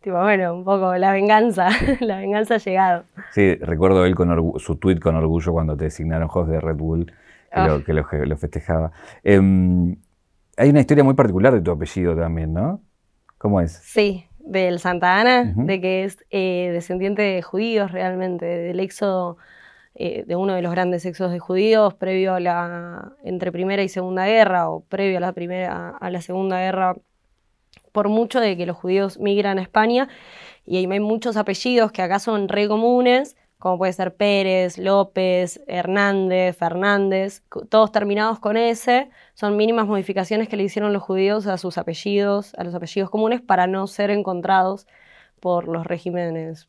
Tipo, 0.00 0.20
bueno, 0.20 0.52
un 0.52 0.64
poco 0.64 0.96
la 0.96 1.12
venganza, 1.12 1.68
la 2.00 2.18
venganza 2.18 2.56
ha 2.56 2.58
llegado. 2.58 3.04
Sí, 3.30 3.54
recuerdo 3.54 4.04
él 4.04 4.16
con 4.16 4.58
su 4.58 4.74
tweet 4.76 4.98
con 4.98 5.14
orgullo 5.14 5.52
cuando 5.52 5.76
te 5.76 5.84
designaron 5.84 6.28
host 6.32 6.50
de 6.50 6.60
Red 6.60 6.76
Bull, 6.76 7.06
que, 7.06 7.12
Ah. 7.52 7.68
lo, 7.68 7.84
que 7.84 7.92
lo, 7.92 8.04
lo 8.26 8.36
festejaba. 8.36 8.90
Em, 9.22 9.94
hay 10.56 10.70
una 10.70 10.80
historia 10.80 11.04
muy 11.04 11.14
particular 11.14 11.52
de 11.54 11.60
tu 11.60 11.70
apellido 11.70 12.16
también, 12.16 12.52
¿no? 12.52 12.80
¿Cómo 13.38 13.60
es? 13.60 13.74
Sí, 13.84 14.26
del 14.40 14.80
Santa 14.80 15.20
Ana, 15.20 15.52
de 15.54 15.80
que 15.80 16.02
es 16.02 16.18
eh, 16.30 16.70
descendiente 16.72 17.22
de 17.22 17.42
judíos 17.42 17.92
realmente, 17.92 18.44
del 18.44 18.80
éxodo, 18.80 19.36
eh, 19.96 20.24
de 20.26 20.34
uno 20.36 20.54
de 20.54 20.62
los 20.62 20.72
grandes 20.72 21.06
éxodos 21.06 21.32
de 21.32 21.38
judíos 21.38 21.94
previo 21.94 22.34
a 22.34 22.40
la, 22.40 23.12
entre 23.22 23.52
Primera 23.52 23.82
y 23.82 23.88
Segunda 23.88 24.26
Guerra, 24.26 24.68
o 24.68 24.80
previo 24.80 25.18
a 25.18 25.20
la 25.20 25.32
Primera, 25.32 25.96
a 25.96 26.10
la 26.10 26.20
Segunda 26.20 26.58
Guerra, 26.58 26.96
por 27.92 28.08
mucho 28.08 28.40
de 28.40 28.56
que 28.56 28.66
los 28.66 28.76
judíos 28.76 29.20
migran 29.20 29.58
a 29.58 29.62
España, 29.62 30.08
y 30.66 30.78
hay 30.78 30.86
muchos 30.86 31.36
apellidos 31.36 31.92
que 31.92 32.02
acá 32.02 32.18
son 32.18 32.48
re 32.48 32.66
comunes, 32.66 33.36
como 33.58 33.78
puede 33.78 33.92
ser 33.92 34.14
Pérez, 34.14 34.76
López, 34.78 35.62
Hernández, 35.66 36.56
Fernández, 36.56 37.42
todos 37.70 37.92
terminados 37.92 38.38
con 38.38 38.56
S, 38.56 39.08
son 39.32 39.56
mínimas 39.56 39.86
modificaciones 39.86 40.48
que 40.48 40.56
le 40.56 40.64
hicieron 40.64 40.92
los 40.92 41.02
judíos 41.02 41.46
a 41.46 41.56
sus 41.56 41.78
apellidos, 41.78 42.54
a 42.56 42.64
los 42.64 42.74
apellidos 42.74 43.08
comunes, 43.08 43.40
para 43.40 43.66
no 43.66 43.86
ser 43.86 44.10
encontrados 44.10 44.86
por 45.40 45.68
los 45.68 45.86
regímenes 45.86 46.68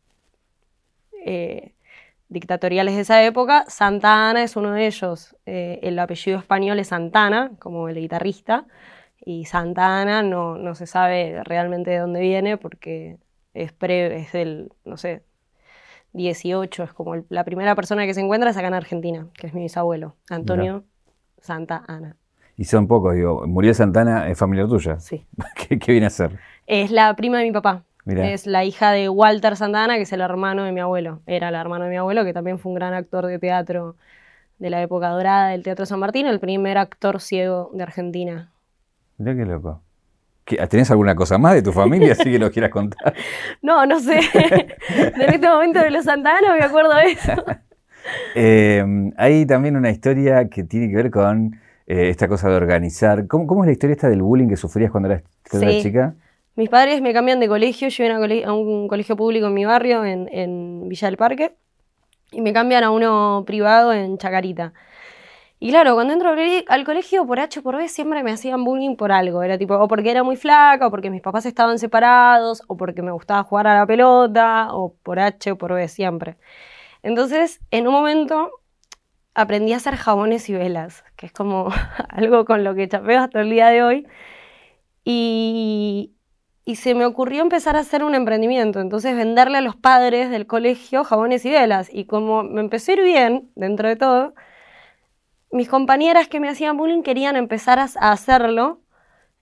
eh, 1.25 1.75
dictatoriales 2.35 2.95
de 2.95 3.01
esa 3.01 3.23
época. 3.23 3.65
Santa 3.67 4.29
Ana 4.29 4.43
es 4.43 4.55
uno 4.55 4.73
de 4.73 4.85
ellos. 4.85 5.35
Eh, 5.47 5.79
el 5.81 5.97
apellido 5.97 6.37
español 6.37 6.77
es 6.79 6.89
Santana, 6.89 7.51
como 7.59 7.89
el 7.89 7.95
guitarrista, 7.95 8.65
y 9.25 9.45
Santa 9.45 10.01
Ana 10.01 10.21
no, 10.21 10.57
no 10.57 10.75
se 10.75 10.85
sabe 10.85 11.41
realmente 11.45 11.89
de 11.91 11.97
dónde 11.99 12.19
viene 12.19 12.57
porque 12.57 13.17
es, 13.53 13.71
pre, 13.73 14.17
es 14.17 14.31
del, 14.33 14.69
no 14.83 14.97
sé, 14.97 15.23
18, 16.13 16.83
es 16.83 16.93
como 16.93 17.15
el- 17.15 17.25
la 17.29 17.43
primera 17.43 17.75
persona 17.75 18.05
que 18.05 18.13
se 18.13 18.21
encuentra 18.21 18.50
es 18.51 18.57
acá 18.57 18.67
en 18.67 18.74
Argentina, 18.75 19.27
que 19.33 19.48
es 19.48 19.53
mi 19.53 19.63
bisabuelo, 19.63 20.15
Antonio 20.29 20.83
Santa 21.41 21.83
Ana. 21.88 22.17
Y 22.57 22.65
son 22.65 22.88
pocos, 22.88 23.15
digo, 23.15 23.45
Muriel 23.48 23.75
Santana 23.75 24.29
es 24.29 24.38
familiar 24.38 24.67
tuya. 24.67 25.00
Sí. 25.00 25.25
¿Qué, 25.55 25.79
qué 25.79 25.91
viene 25.91 26.07
a 26.07 26.10
ser? 26.10 26.39
Es 26.67 26.91
la 26.91 27.13
prima 27.15 27.39
de 27.39 27.45
mi 27.45 27.51
papá. 27.51 27.83
Mirá. 28.05 28.29
Es 28.29 28.45
la 28.47 28.63
hija 28.63 28.91
de 28.91 29.09
Walter 29.09 29.55
Santana, 29.55 29.95
que 29.95 30.03
es 30.03 30.13
el 30.13 30.21
hermano 30.21 30.63
de 30.63 30.71
mi 30.71 30.79
abuelo. 30.79 31.21
Era 31.25 31.50
el 31.50 31.55
hermano 31.55 31.85
de 31.85 31.89
mi 31.91 31.97
abuelo, 31.97 32.24
que 32.24 32.33
también 32.33 32.59
fue 32.59 32.71
un 32.71 32.75
gran 32.75 32.93
actor 32.93 33.25
de 33.25 33.39
teatro 33.39 33.95
de 34.59 34.69
la 34.69 34.81
época 34.81 35.09
dorada 35.09 35.50
del 35.50 35.63
Teatro 35.63 35.85
San 35.85 36.00
Martín, 36.00 36.27
el 36.27 36.39
primer 36.39 36.77
actor 36.77 37.19
ciego 37.19 37.71
de 37.74 37.83
Argentina. 37.83 38.51
Mirá 39.17 39.35
qué 39.35 39.45
loco. 39.45 39.81
¿Qué- 40.45 40.57
¿Tenés 40.67 40.91
alguna 40.91 41.15
cosa 41.15 41.38
más 41.39 41.55
de 41.55 41.62
tu 41.63 41.71
familia 41.71 42.12
así 42.17 42.31
que 42.31 42.38
nos 42.39 42.51
quieras 42.51 42.69
contar? 42.71 43.15
No, 43.63 43.85
no 43.85 44.00
sé. 44.00 44.19
en 44.89 45.21
este 45.33 45.50
momento 45.50 45.79
de 45.79 45.89
los 45.91 46.05
Santana 46.05 46.53
me 46.53 46.63
acuerdo 46.63 46.95
de 46.95 47.12
eso. 47.12 47.31
Eh, 48.35 48.85
hay 49.17 49.47
también 49.47 49.75
una 49.75 49.89
historia 49.89 50.47
que 50.47 50.63
tiene 50.63 50.89
que 50.89 50.95
ver 50.95 51.09
con 51.09 51.55
eh, 51.88 52.09
esta 52.09 52.27
cosa 52.27 52.50
de 52.50 52.55
organizar. 52.55 53.25
¿Cómo, 53.25 53.47
cómo 53.47 53.63
es 53.63 53.65
la 53.67 53.71
historia 53.71 53.95
esta 53.95 54.09
del 54.09 54.21
bullying 54.21 54.47
que 54.47 54.57
sufrías 54.57 54.91
cuando 54.91 55.09
eras, 55.09 55.24
cuando 55.50 55.67
eras 55.67 55.81
Sí. 55.81 55.88
chica? 55.89 56.13
Mis 56.55 56.69
padres 56.69 57.01
me 57.01 57.13
cambian 57.13 57.39
de 57.39 57.47
colegio, 57.47 57.89
yo 57.89 58.03
iba 58.05 58.15
a, 58.15 58.53
un 58.53 58.88
colegio 58.88 59.15
público 59.15 59.47
en 59.47 59.53
mi 59.53 59.65
barrio, 59.65 60.05
en, 60.05 60.29
en 60.31 60.88
Villa 60.88 61.07
del 61.07 61.17
Parque, 61.17 61.55
y 62.31 62.41
me 62.41 62.53
cambian 62.53 62.83
a 62.83 62.91
uno 62.91 63.43
privado 63.45 63.93
en 63.93 64.17
Chacarita. 64.17 64.74
Y 65.59 65.69
claro, 65.69 65.95
cuando 65.95 66.13
entro 66.13 66.35
al 66.67 66.83
colegio, 66.85 67.25
por 67.25 67.39
H 67.39 67.59
o 67.59 67.63
por 67.63 67.77
B, 67.77 67.88
siempre 67.88 68.24
me 68.24 68.31
hacían 68.31 68.63
bullying 68.63 68.95
por 68.97 69.12
algo. 69.12 69.41
Era 69.41 69.57
tipo, 69.57 69.75
o 69.75 69.88
porque 69.88 70.12
era 70.12 70.21
muy 70.24 70.35
flaca, 70.35 70.88
o 70.88 70.91
porque 70.91 71.09
mis 71.09 71.21
papás 71.21 71.45
estaban 71.45 71.79
separados, 71.79 72.62
o 72.67 72.77
porque 72.77 73.01
me 73.01 73.12
gustaba 73.12 73.43
jugar 73.43 73.67
a 73.67 73.79
la 73.79 73.88
pelota, 73.88 74.67
o 74.71 74.93
por 75.01 75.19
H 75.19 75.51
o 75.51 75.57
por 75.57 75.74
B, 75.74 75.88
siempre. 75.88 76.38
Entonces, 77.03 77.62
en 77.71 77.88
un 77.88 77.93
momento, 77.93 78.51
aprendí 79.33 79.74
a 79.74 79.77
hacer 79.77 79.95
jabones 79.97 80.50
y 80.50 80.53
velas, 80.53 81.03
que 81.17 81.27
es 81.27 81.31
como 81.33 81.69
algo 82.09 82.45
con 82.45 82.63
lo 82.63 82.75
que 82.75 82.89
chapeo 82.89 83.21
hasta 83.21 83.41
el 83.41 83.50
día 83.50 83.69
de 83.69 83.83
hoy. 83.83 84.07
Y, 85.05 86.13
y 86.67 86.77
se 86.77 86.95
me 86.95 87.05
ocurrió 87.05 87.43
empezar 87.43 87.75
a 87.75 87.81
hacer 87.81 88.03
un 88.03 88.15
emprendimiento, 88.15 88.81
entonces 88.81 89.15
venderle 89.15 89.60
a 89.60 89.62
los 89.62 89.75
padres 89.75 90.31
del 90.31 90.48
colegio 90.48 91.03
jabones 91.03 91.45
y 91.45 91.51
velas. 91.51 91.89
Y 91.93 92.05
como 92.05 92.43
me 92.43 92.60
empezó 92.60 92.91
a 92.91 92.95
ir 92.95 93.03
bien, 93.03 93.51
dentro 93.55 93.88
de 93.88 93.95
todo, 93.95 94.34
mis 95.51 95.69
compañeras 95.69 96.27
que 96.27 96.39
me 96.39 96.50
hacían 96.50 96.75
bullying 96.75 97.03
querían 97.03 97.36
empezar 97.36 97.77
a, 97.77 97.84
hacerlo, 97.84 98.81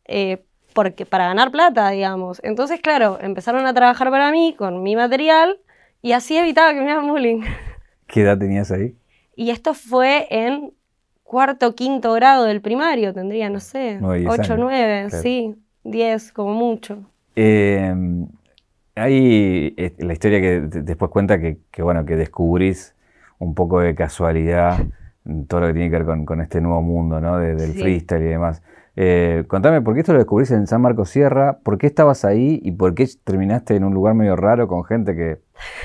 eh, 0.06 0.44
porque, 0.74 1.06
para 1.06 1.27
ganar 1.27 1.51
plata, 1.51 1.89
digamos. 1.92 2.42
Entonces, 2.44 2.82
claro, 2.82 3.18
empezaron 3.22 3.65
a 3.68 3.74
trabajar 3.74 4.10
para 4.10 4.30
mí 4.30 4.53
con 4.58 4.84
mi 4.84 4.98
material 4.98 5.60
y 6.01 6.12
así 6.12 6.36
evitaba 6.36 6.74
que 6.74 6.82
me 6.82 6.92
hagan 6.92 7.08
bullying. 7.08 7.42
¿Qué 8.08 8.22
edad 8.24 8.38
tenías 8.38 8.70
ahí? 8.70 8.98
Y 9.38 9.51
esto 9.51 9.74
fue 9.74 10.27
en 10.30 10.74
cuarto, 11.24 11.74
quinto 11.74 12.12
grado 12.13 12.44
del 12.44 12.62
primario, 12.62 13.13
tendría, 13.13 13.50
no 13.50 13.62
sé, 13.62 13.98
Nueve, 14.01 14.20
diez 14.20 14.32
8, 14.32 14.42
años, 14.42 14.60
9, 14.60 15.06
claro. 15.08 15.24
sí, 15.24 15.56
10 15.86 16.32
como 16.34 16.53
mucho. 16.53 17.10
Eh, 17.36 17.94
hay 18.96 19.75
la 19.98 20.13
historia 20.13 20.40
que 20.42 20.62
de- 20.62 20.82
después 20.84 21.12
cuenta 21.12 21.40
que, 21.40 21.60
que, 21.72 21.82
bueno, 21.82 22.06
que 22.06 22.16
descubrís 22.16 22.96
un 23.40 23.56
poco 23.56 23.80
de 23.80 23.96
casualidad 23.96 24.88
todo 25.48 25.62
lo 25.62 25.68
que 25.68 25.74
tiene 25.74 25.90
que 25.90 25.98
ver 25.98 26.06
con, 26.06 26.25
con 26.25 26.42
este 26.42 26.62
nuevo 26.62 26.82
mundo, 26.82 27.20
¿no? 27.22 27.38
De- 27.40 27.56
del 27.56 27.74
Sí. 27.74 27.80
freestyle 27.80 28.22
y 28.24 28.25
demás. 28.25 28.62
Eh, 28.96 29.46
contame, 29.48 29.82
¿por 29.82 29.94
qué 29.96 30.02
esto 30.02 30.13
lo 30.13 30.20
descubrís 30.20 30.52
en 30.52 30.68
San 30.68 30.82
Marcos 30.82 31.10
Sierra? 31.10 31.60
¿Por 31.63 31.78
qué 31.80 31.88
estabas 31.88 32.25
ahí 32.25 32.60
y 32.63 32.72
por 32.74 32.94
qué 32.94 33.08
terminaste 33.24 33.75
en 33.75 33.84
un 33.86 33.94
lugar 33.94 34.13
medio 34.16 34.36
raro 34.36 34.68
con 34.68 34.84
gente 34.84 35.16
que... 35.16 35.40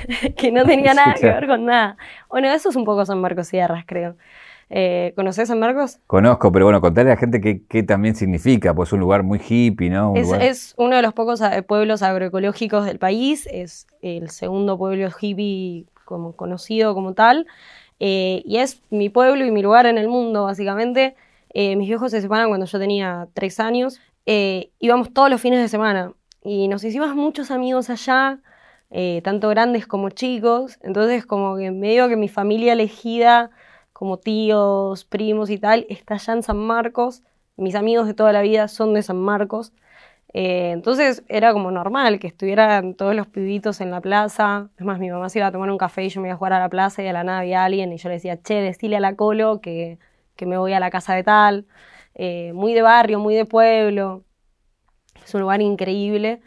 que 0.37 0.53
no 0.53 0.65
tenía 0.67 0.95
nada 0.95 1.19
que 1.21 1.31
ver 1.31 1.47
con 1.47 1.65
nada. 1.67 1.97
Bueno, 2.29 2.49
eso 2.49 2.69
es 2.69 2.77
un 2.77 2.85
poco 2.85 3.05
San 3.07 3.21
Marcos 3.21 3.49
Sierras, 3.49 3.85
creo. 3.87 4.17
Eh, 4.71 5.13
¿Conoces 5.17 5.49
San 5.49 5.59
Marcos? 5.61 5.99
Conozco, 6.07 6.53
pero 6.53 6.67
bueno, 6.67 6.81
contarle 6.81 7.13
a 7.13 7.15
la 7.15 7.21
gente 7.21 7.41
qué, 7.41 7.63
qué 7.69 7.83
también 7.83 8.15
significa, 8.15 8.75
pues 8.75 8.91
es 8.91 8.93
un 8.93 9.01
lugar 9.01 9.23
muy 9.23 9.41
hippie, 9.47 9.89
¿no? 9.89 10.11
Un 10.13 10.17
Es, 10.19 10.27
lugar- 10.27 10.43
es 10.43 10.75
uno 10.77 10.97
de 10.97 11.03
los 11.03 11.15
pocos 11.15 11.41
eh, 11.41 11.63
pueblos 11.63 12.03
agroecológicos 12.03 12.85
del 12.85 12.99
país, 12.99 13.49
es 13.51 13.87
el 14.03 14.29
segundo 14.31 14.77
pueblo 14.77 15.09
hippie 15.21 15.87
como 16.05 16.33
conocido 16.37 16.95
como 16.95 17.15
tal, 17.15 17.47
eh, 18.01 18.43
y 18.45 18.59
es 18.59 18.83
mi 18.91 19.09
pueblo 19.09 19.45
y 19.47 19.51
mi 19.51 19.63
lugar 19.63 19.87
en 19.87 19.97
el 19.99 20.09
mundo, 20.09 20.45
básicamente. 20.45 21.17
Eh, 21.55 21.75
mis 21.77 21.89
viejos 21.89 22.11
se 22.11 22.21
separan 22.21 22.49
cuando 22.49 22.67
yo 22.67 22.79
tenía 22.79 23.27
tres 23.33 23.59
años, 23.61 24.01
íbamos 24.79 25.15
todos 25.15 25.31
los 25.31 25.41
fines 25.41 25.61
de 25.61 25.69
semana 25.69 26.13
y 26.45 26.69
nos 26.69 26.85
hicimos 26.85 27.15
muchos 27.15 27.51
amigos 27.51 27.89
allá, 27.89 28.39
tanto 29.23 29.49
grandes 29.49 29.87
como 29.87 30.11
chicos, 30.11 30.79
entonces 30.83 31.25
como 31.25 31.57
que 31.57 31.71
medio 31.71 32.09
que 32.11 32.17
mi 32.17 32.29
familia 32.29 32.75
elegida, 32.75 33.51
como 33.99 34.19
tíos, 34.19 35.05
primos 35.05 35.51
y 35.51 35.59
tal, 35.59 35.85
está 35.89 36.15
allá 36.15 36.35
en 36.35 36.45
San 36.45 36.57
Marcos, 36.59 37.25
mis 37.57 37.75
amigos 37.75 38.07
de 38.07 38.15
toda 38.15 38.33
la 38.33 38.43
vida 38.43 38.69
son 38.69 38.95
de 38.95 39.03
San 39.03 39.17
Marcos, 39.19 39.73
eh, 40.33 40.71
entonces 40.71 41.25
era 41.29 41.53
como 41.53 41.73
normal 41.73 42.21
que 42.21 42.29
estuvieran 42.29 42.95
todos 42.95 43.17
los 43.17 43.27
pibitos 43.27 43.81
en 43.81 43.91
la 43.91 44.01
plaza. 44.01 44.71
Es 44.79 44.85
más, 44.85 45.01
mi 45.01 45.11
mamá 45.11 45.29
se 45.31 45.41
iba 45.41 45.49
a 45.49 45.53
tomar 45.53 45.71
un 45.71 45.79
café 45.79 46.05
y 46.05 46.11
yo 46.11 46.21
me 46.21 46.29
iba 46.29 46.35
a 46.35 46.39
jugar 46.39 46.53
a 46.53 46.61
la 46.61 46.69
plaza 46.69 47.03
y 47.03 47.07
de 47.07 47.13
la 47.13 47.25
nada 47.25 47.41
había 47.41 47.65
alguien 47.65 47.93
y 47.93 47.99
yo 47.99 48.09
le 48.09 48.17
decía, 48.17 48.41
che, 48.41 48.55
decile 48.63 48.97
a 48.99 49.01
la 49.01 49.17
colo 49.17 49.61
que, 49.61 49.99
que 50.37 50.47
me 50.47 50.59
voy 50.59 50.75
a 50.75 50.81
la 50.81 50.91
casa 50.91 51.15
de 51.15 51.25
tal. 51.25 51.67
Eh, 52.15 52.53
muy 52.55 52.75
de 52.75 52.83
barrio, 52.83 53.19
muy 53.19 53.35
de 53.35 53.47
pueblo. 53.47 54.25
Es 55.25 55.35
un 55.35 55.41
lugar 55.43 55.61
increíble. 55.63 56.41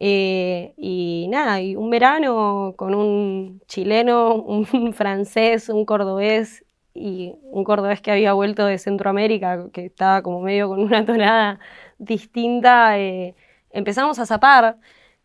Eh, 0.00 0.74
y 0.76 1.26
nada, 1.30 1.60
y 1.60 1.76
un 1.76 1.90
verano 1.90 2.74
con 2.76 2.94
un 2.94 3.62
chileno, 3.66 4.34
un 4.42 4.92
francés, 4.94 5.68
un 5.68 5.84
cordobés 5.84 6.65
y 6.96 7.34
un 7.42 7.64
cordobés 7.64 8.00
que 8.00 8.10
había 8.10 8.32
vuelto 8.32 8.66
de 8.66 8.78
Centroamérica, 8.78 9.68
que 9.72 9.86
estaba 9.86 10.22
como 10.22 10.40
medio 10.40 10.68
con 10.68 10.80
una 10.80 11.04
tonada 11.04 11.60
distinta, 11.98 12.98
eh, 12.98 13.34
empezamos 13.70 14.18
a 14.18 14.26
zapar, 14.26 14.78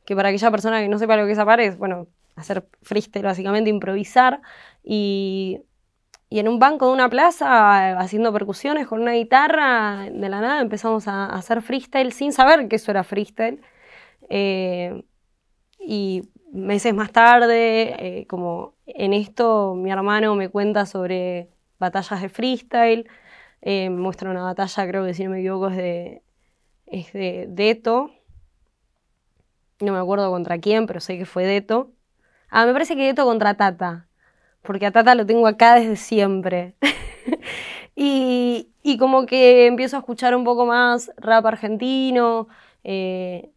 que 0.05 0.15
para 0.15 0.29
aquella 0.29 0.51
persona 0.51 0.81
que 0.81 0.87
no 0.89 0.99
sepa 0.99 1.15
lo 1.17 1.25
que 1.25 1.31
es 1.31 1.37
zapar 1.37 1.59
es, 1.61 1.77
bueno, 1.77 2.07
hacer 2.35 2.65
freestyle, 2.81 3.25
básicamente 3.25 3.69
improvisar, 3.69 4.41
y, 4.83 5.61
y 6.29 6.39
en 6.39 6.47
un 6.47 6.59
banco 6.59 6.87
de 6.87 6.93
una 6.93 7.09
plaza, 7.09 7.99
haciendo 7.99 8.33
percusiones 8.33 8.87
con 8.87 9.01
una 9.01 9.13
guitarra, 9.13 10.09
de 10.11 10.29
la 10.29 10.41
nada 10.41 10.61
empezamos 10.61 11.07
a, 11.07 11.25
a 11.25 11.35
hacer 11.37 11.61
freestyle 11.61 12.11
sin 12.11 12.33
saber 12.33 12.67
que 12.67 12.77
eso 12.77 12.91
era 12.91 13.03
freestyle. 13.03 13.61
Eh, 14.29 15.03
y 15.79 16.23
meses 16.53 16.93
más 16.93 17.11
tarde, 17.11 18.19
eh, 18.21 18.27
como 18.27 18.75
en 18.85 19.13
esto, 19.13 19.75
mi 19.75 19.91
hermano 19.91 20.35
me 20.35 20.49
cuenta 20.49 20.85
sobre 20.85 21.49
batallas 21.81 22.21
de 22.21 22.29
freestyle, 22.29 23.09
eh, 23.61 23.89
muestra 23.91 24.31
una 24.31 24.43
batalla, 24.43 24.87
creo 24.87 25.05
que 25.05 25.13
si 25.15 25.25
no 25.25 25.31
me 25.31 25.39
equivoco, 25.41 25.69
es 25.69 25.77
de, 25.77 26.23
es 26.87 27.13
de 27.13 27.47
Deto. 27.49 28.11
No 29.79 29.93
me 29.93 29.99
acuerdo 29.99 30.29
contra 30.31 30.59
quién, 30.59 30.85
pero 30.87 30.99
sé 30.99 31.17
que 31.17 31.25
fue 31.25 31.45
Deto. 31.45 31.91
Ah, 32.49 32.65
me 32.65 32.73
parece 32.73 32.95
que 32.95 33.03
Deto 33.03 33.25
contra 33.25 33.55
Tata, 33.55 34.07
porque 34.63 34.85
a 34.87 34.91
Tata 34.91 35.15
lo 35.15 35.25
tengo 35.25 35.47
acá 35.47 35.75
desde 35.75 35.95
siempre. 35.97 36.75
y, 37.95 38.69
y 38.83 38.97
como 38.97 39.25
que 39.25 39.67
empiezo 39.67 39.97
a 39.97 39.99
escuchar 40.01 40.35
un 40.35 40.43
poco 40.43 40.65
más 40.65 41.11
rap 41.17 41.45
argentino. 41.45 42.47
eh, 42.83 43.51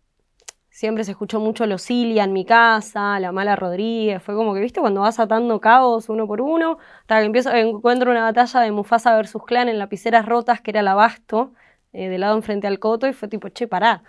siempre 0.75 1.05
se 1.05 1.13
escuchó 1.13 1.39
mucho 1.39 1.67
Los 1.67 1.83
Cilia 1.83 2.25
en 2.25 2.33
mi 2.33 2.45
casa, 2.45 3.21
La 3.21 3.31
Mala 3.31 3.55
Rodríguez. 3.55 4.21
Fue 4.21 4.35
como 4.35 4.55
que, 4.55 4.61
¿viste? 4.61 4.81
Cuando 4.81 5.03
vas 5.03 5.21
atando 5.21 5.61
cabos 5.61 6.09
uno 6.09 6.27
por 6.27 6.41
uno, 6.41 6.79
hasta 7.03 7.21
que 7.21 7.27
empiezo, 7.27 7.53
encuentro 7.55 8.11
una 8.11 8.25
batalla 8.25 8.61
de 8.61 8.73
Mufasa 8.73 9.15
versus 9.15 9.45
Clan 9.45 9.69
en 9.69 9.79
Lapiceras 9.79 10.27
Rotas, 10.27 10.61
que 10.61 10.73
era 10.73 10.81
el 10.81 10.89
abasto, 10.89 11.53
eh, 11.93 12.09
de 12.09 12.19
lado 12.19 12.35
enfrente 12.37 12.67
al 12.67 12.81
coto, 12.81 13.07
y 13.07 13.13
fue 13.13 13.29
tipo, 13.29 13.49
che, 13.51 13.69
pará. 13.69 14.03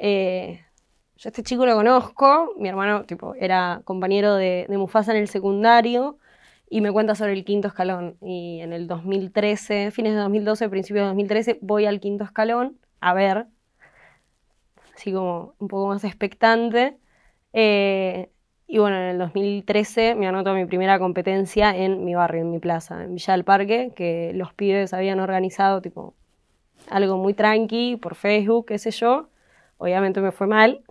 Eh, 0.00 0.64
yo 1.16 1.28
a 1.28 1.30
este 1.30 1.44
chico 1.44 1.64
lo 1.64 1.76
conozco, 1.76 2.54
mi 2.58 2.68
hermano 2.68 3.04
tipo, 3.04 3.36
era 3.36 3.80
compañero 3.84 4.34
de, 4.34 4.66
de 4.68 4.78
Mufasa 4.78 5.12
en 5.12 5.18
el 5.18 5.28
secundario, 5.28 6.18
y 6.68 6.80
me 6.80 6.90
cuenta 6.92 7.14
sobre 7.14 7.34
el 7.34 7.44
quinto 7.44 7.68
escalón. 7.68 8.16
Y 8.20 8.60
en 8.62 8.72
el 8.72 8.88
2013, 8.88 9.92
fines 9.92 10.14
de 10.14 10.18
2012, 10.20 10.68
principios 10.68 11.04
de 11.04 11.08
2013, 11.08 11.58
voy 11.62 11.86
al 11.86 12.00
quinto 12.00 12.24
escalón 12.24 12.78
a 13.00 13.12
ver, 13.12 13.46
así 14.94 15.12
como 15.12 15.54
un 15.58 15.68
poco 15.68 15.88
más 15.88 16.04
expectante. 16.04 16.96
Eh, 17.52 18.30
y 18.66 18.78
bueno, 18.78 18.96
en 18.96 19.02
el 19.02 19.18
2013 19.18 20.14
me 20.14 20.26
anoto 20.26 20.54
mi 20.54 20.64
primera 20.66 20.98
competencia 20.98 21.76
en 21.76 22.04
mi 22.04 22.14
barrio, 22.14 22.42
en 22.42 22.50
mi 22.50 22.58
plaza, 22.58 23.04
en 23.04 23.14
Villa 23.14 23.34
del 23.34 23.44
Parque, 23.44 23.92
que 23.94 24.32
los 24.34 24.52
pibes 24.54 24.94
habían 24.94 25.20
organizado 25.20 25.80
tipo 25.82 26.14
algo 26.90 27.16
muy 27.16 27.34
tranqui 27.34 27.96
por 27.96 28.14
Facebook, 28.14 28.66
qué 28.66 28.78
sé 28.78 28.90
yo. 28.90 29.28
Obviamente 29.78 30.20
me 30.20 30.32
fue 30.32 30.46
mal, 30.46 30.82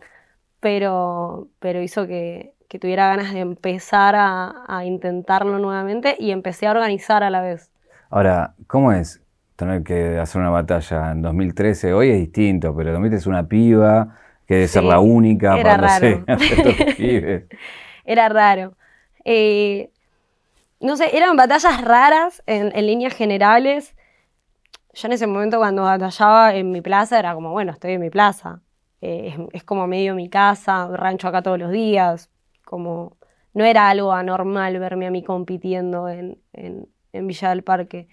pero, 0.60 1.48
pero 1.60 1.82
hizo 1.82 2.06
que, 2.06 2.54
que 2.70 2.80
tuviera 2.80 3.08
ganas 3.08 3.34
de 3.34 3.40
empezar 3.40 4.16
a, 4.16 4.64
a 4.68 4.86
intentarlo 4.86 5.60
nuevamente 5.60 6.16
y 6.20 6.32
empecé 6.32 6.68
a 6.68 6.72
organizar 6.72 7.24
a 7.24 7.30
la 7.30 7.42
vez. 7.42 7.72
Ahora, 8.10 8.54
¿cómo 8.68 8.92
es 8.92 9.23
tener 9.56 9.84
que 9.84 10.18
hacer 10.20 10.42
una 10.42 10.50
batalla 10.52 11.12
en 11.12 11.22
2013? 11.22 11.94
Hoy 11.94 12.10
es 12.12 12.20
distinto, 12.20 12.76
pero 12.76 12.90
en 12.90 12.94
2013 12.96 13.24
es 13.24 13.28
una 13.28 13.48
piba 13.48 14.18
que 14.48 14.56
debe 14.56 14.68
ser 14.68 14.84
la 14.84 15.00
única 15.00 15.62
era 15.62 15.62
para, 15.62 15.78
no 15.78 15.90
sé, 15.90 16.24
raro. 16.28 16.44
estos 16.48 16.78
pibes. 16.96 17.46
Era 18.06 18.30
raro. 18.30 18.76
Eh, 19.26 19.92
no 20.82 20.98
sé, 20.98 21.16
eran 21.18 21.38
batallas 21.38 21.82
raras 21.82 22.44
en, 22.48 22.76
en 22.76 22.88
líneas 22.88 23.14
generales. 23.16 23.96
Yo 24.94 25.08
en 25.08 25.14
ese 25.14 25.28
momento 25.28 25.58
cuando 25.58 25.84
batallaba 25.84 26.56
en 26.56 26.72
mi 26.72 26.82
plaza 26.82 27.20
era 27.20 27.34
como, 27.34 27.52
bueno, 27.52 27.72
estoy 27.72 27.94
en 27.94 28.02
mi 28.02 28.10
plaza. 28.10 28.62
Eh, 29.02 29.30
es, 29.36 29.40
es 29.54 29.64
como 29.64 29.88
medio 29.88 30.16
mi 30.16 30.30
casa, 30.30 30.88
rancho 30.96 31.28
acá 31.28 31.42
todos 31.42 31.60
los 31.60 31.72
días. 31.72 32.30
Como 32.66 33.18
no 33.54 33.66
era 33.66 33.90
algo 33.90 34.14
anormal 34.14 34.80
verme 34.80 35.08
a 35.08 35.12
mí 35.12 35.24
compitiendo 35.24 36.10
en, 36.10 36.40
en- 36.54 36.88
en 37.14 37.28
Villa 37.28 37.50
del 37.50 37.64
Parque. 37.64 38.08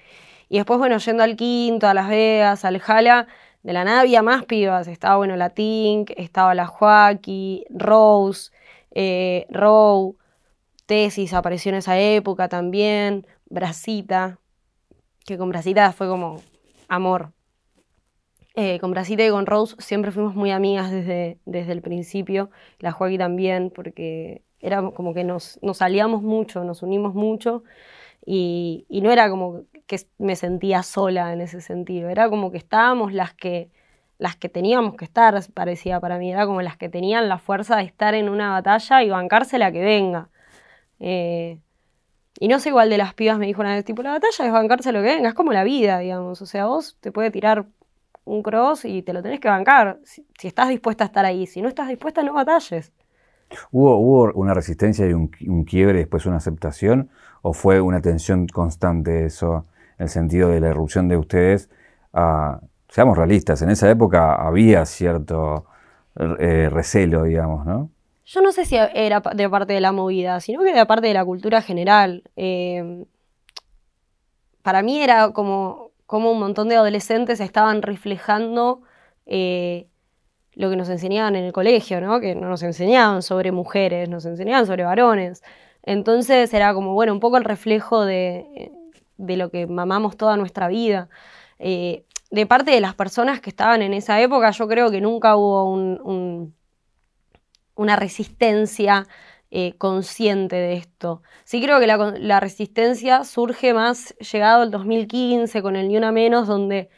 Y 0.50 0.56
después, 0.56 0.80
bueno, 0.80 0.98
yendo 0.98 1.22
al 1.22 1.36
Quinto, 1.36 1.86
a 1.86 1.94
Las 1.94 2.08
Vegas, 2.08 2.64
al 2.64 2.80
Jala, 2.80 3.28
de 3.62 3.72
la 3.72 3.84
nada 3.84 4.00
había 4.00 4.20
más 4.20 4.44
pibas. 4.46 4.88
Estaba, 4.88 5.16
bueno, 5.16 5.36
la 5.36 5.50
Tink, 5.50 6.10
estaba 6.16 6.56
la 6.56 6.66
Joaquí, 6.66 7.64
Rose, 7.70 8.50
eh, 8.90 9.46
Row, 9.50 10.16
Tesis 10.86 11.34
apareció 11.34 11.70
en 11.70 11.76
esa 11.76 12.00
época 12.00 12.48
también, 12.48 13.28
Brasita, 13.48 14.40
que 15.24 15.38
con 15.38 15.50
Brasita 15.50 15.92
fue 15.92 16.08
como 16.08 16.42
amor. 16.88 17.32
Eh, 18.56 18.80
con 18.80 18.90
Brasita 18.90 19.24
y 19.24 19.30
con 19.30 19.46
Rose 19.46 19.76
siempre 19.78 20.10
fuimos 20.10 20.34
muy 20.34 20.50
amigas 20.50 20.90
desde, 20.90 21.38
desde 21.44 21.70
el 21.70 21.80
principio, 21.80 22.50
la 22.80 22.90
Joaquí 22.90 23.18
también, 23.18 23.70
porque 23.70 24.42
era 24.58 24.82
como 24.90 25.14
que 25.14 25.22
nos, 25.22 25.60
nos 25.62 25.76
salíamos 25.76 26.22
mucho, 26.22 26.64
nos 26.64 26.82
unimos 26.82 27.14
mucho 27.14 27.62
y, 28.24 28.86
no 29.02 29.10
era 29.10 29.30
como 29.30 29.62
que 29.86 30.00
me 30.18 30.36
sentía 30.36 30.82
sola 30.82 31.32
en 31.32 31.40
ese 31.40 31.60
sentido, 31.60 32.08
era 32.08 32.28
como 32.28 32.50
que 32.50 32.58
estábamos 32.58 33.12
las 33.12 33.34
que, 33.34 33.70
las 34.18 34.36
que 34.36 34.48
teníamos 34.48 34.96
que 34.96 35.04
estar, 35.04 35.40
parecía 35.54 36.00
para 36.00 36.18
mí, 36.18 36.30
era 36.30 36.46
como 36.46 36.62
las 36.62 36.76
que 36.76 36.88
tenían 36.88 37.28
la 37.28 37.38
fuerza 37.38 37.76
de 37.76 37.84
estar 37.84 38.14
en 38.14 38.28
una 38.28 38.50
batalla 38.50 39.02
y 39.02 39.10
bancarse 39.10 39.58
la 39.58 39.72
que 39.72 39.80
venga. 39.82 40.28
Eh, 41.00 41.58
y 42.38 42.48
no 42.48 42.58
sé 42.58 42.70
igual 42.70 42.88
de 42.90 42.98
las 42.98 43.14
pibas, 43.14 43.38
me 43.38 43.46
dijo 43.46 43.60
una 43.60 43.74
vez, 43.74 43.84
tipo, 43.84 44.02
la 44.02 44.12
batalla 44.12 44.46
es 44.46 44.52
bancarse 44.52 44.92
lo 44.92 45.00
que 45.00 45.08
venga, 45.08 45.28
es 45.28 45.34
como 45.34 45.52
la 45.52 45.64
vida, 45.64 45.98
digamos. 45.98 46.40
O 46.40 46.46
sea, 46.46 46.66
vos 46.66 46.96
te 47.00 47.12
puede 47.12 47.30
tirar 47.30 47.66
un 48.24 48.42
cross 48.42 48.84
y 48.84 49.02
te 49.02 49.12
lo 49.12 49.22
tenés 49.22 49.40
que 49.40 49.48
bancar. 49.48 49.98
Si, 50.04 50.24
estás 50.42 50.68
dispuesta 50.68 51.04
a 51.04 51.08
estar 51.08 51.24
ahí, 51.24 51.46
si 51.46 51.60
no 51.60 51.68
estás 51.68 51.88
dispuesta, 51.88 52.22
no 52.22 52.32
batalles. 52.32 52.92
¿Hubo, 53.72 53.96
hubo 53.98 54.32
una 54.34 54.54
resistencia 54.54 55.06
y 55.06 55.12
un, 55.12 55.30
un 55.46 55.64
quiebre 55.64 55.98
después 55.98 56.24
una 56.24 56.36
aceptación? 56.36 57.10
¿O 57.42 57.52
fue 57.52 57.80
una 57.80 58.00
tensión 58.00 58.46
constante 58.46 59.24
eso, 59.24 59.66
en 59.98 60.04
el 60.04 60.08
sentido 60.08 60.48
de 60.48 60.60
la 60.60 60.68
irrupción 60.68 61.08
de 61.08 61.16
ustedes 61.16 61.70
a 62.12 62.60
seamos 62.90 63.16
realistas, 63.16 63.62
en 63.62 63.70
esa 63.70 63.88
época 63.88 64.34
había 64.34 64.84
cierto 64.84 65.66
eh, 66.38 66.68
recelo, 66.70 67.24
digamos, 67.24 67.64
¿no? 67.64 67.90
Yo 68.26 68.42
no 68.42 68.52
sé 68.52 68.64
si 68.64 68.76
era 68.76 69.20
de 69.20 69.48
parte 69.48 69.72
de 69.72 69.80
la 69.80 69.92
movida, 69.92 70.40
sino 70.40 70.62
que 70.62 70.72
de 70.72 70.86
parte 70.86 71.08
de 71.08 71.14
la 71.14 71.24
cultura 71.24 71.62
general. 71.62 72.22
Eh, 72.36 73.04
para 74.62 74.82
mí 74.82 75.00
era 75.00 75.32
como, 75.32 75.90
como 76.06 76.30
un 76.30 76.38
montón 76.38 76.68
de 76.68 76.76
adolescentes 76.76 77.40
estaban 77.40 77.82
reflejando 77.82 78.82
eh, 79.26 79.88
lo 80.54 80.70
que 80.70 80.76
nos 80.76 80.88
enseñaban 80.88 81.34
en 81.34 81.44
el 81.44 81.52
colegio, 81.52 82.00
¿no? 82.00 82.20
Que 82.20 82.34
no 82.34 82.48
nos 82.48 82.62
enseñaban 82.62 83.22
sobre 83.22 83.50
mujeres, 83.50 84.08
nos 84.08 84.26
enseñaban 84.26 84.66
sobre 84.66 84.84
varones. 84.84 85.42
Entonces 85.82 86.52
era 86.54 86.74
como, 86.74 86.94
bueno, 86.94 87.12
un 87.12 87.20
poco 87.20 87.36
el 87.36 87.44
reflejo 87.44 88.04
de, 88.04 88.72
lo 89.18 89.50
que 89.50 89.66
mamamos 89.66 90.16
toda 90.16 90.36
nuestra 90.36 90.68
vida. 90.68 91.08
Eh, 91.58 92.04
de 92.30 92.46
parte 92.46 92.70
de 92.70 92.80
las 92.80 92.94
personas 92.94 93.40
que 93.40 93.50
estaban 93.50 93.82
en 93.82 93.94
esa 93.94 94.20
época, 94.20 94.50
yo 94.50 94.68
creo 94.68 94.90
que 94.90 95.00
nunca 95.00 95.36
hubo 95.36 95.64
una 97.74 97.96
resistencia 97.96 99.06
eh, 99.52 99.74
consciente 99.78 100.54
de 100.54 100.74
esto. 100.74 101.22
Sí 101.44 101.60
creo 101.60 101.80
que 101.80 101.88
la, 101.88 102.38
resistencia 102.38 103.24
surge 103.24 103.74
más 103.74 104.14
llegado 104.18 104.62
el 104.62 104.70
2015 104.70 105.60
con 105.60 105.74
el 105.74 105.88
Ni 105.88 105.96
Una 105.96 106.12
Menos, 106.12 106.46
donde 106.46 106.88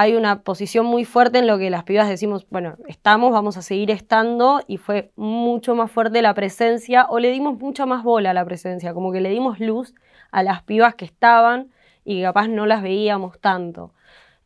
hay 0.00 0.14
una 0.14 0.42
posición 0.44 0.86
muy 0.86 1.04
fuerte 1.04 1.40
en 1.40 1.48
lo 1.48 1.58
que 1.58 1.70
las 1.70 1.82
pibas 1.82 2.08
decimos, 2.08 2.46
bueno, 2.50 2.76
estamos, 2.86 3.32
vamos 3.32 3.56
a 3.56 3.62
seguir 3.62 3.90
estando, 3.90 4.62
y 4.68 4.76
fue 4.76 5.10
mucho 5.16 5.74
más 5.74 5.90
fuerte 5.90 6.22
la 6.22 6.34
presencia, 6.34 7.06
o 7.10 7.18
le 7.18 7.32
dimos 7.32 7.58
mucha 7.58 7.84
más 7.84 8.04
bola 8.04 8.30
a 8.30 8.32
la 8.32 8.44
presencia, 8.44 8.94
como 8.94 9.10
que 9.10 9.20
le 9.20 9.28
dimos 9.28 9.58
luz 9.58 9.96
a 10.30 10.44
las 10.44 10.62
pibas 10.62 10.94
que 10.94 11.04
estaban 11.04 11.72
y 12.04 12.18
que 12.18 12.22
capaz 12.22 12.46
no 12.46 12.64
las 12.64 12.80
veíamos 12.80 13.40
tanto. 13.40 13.92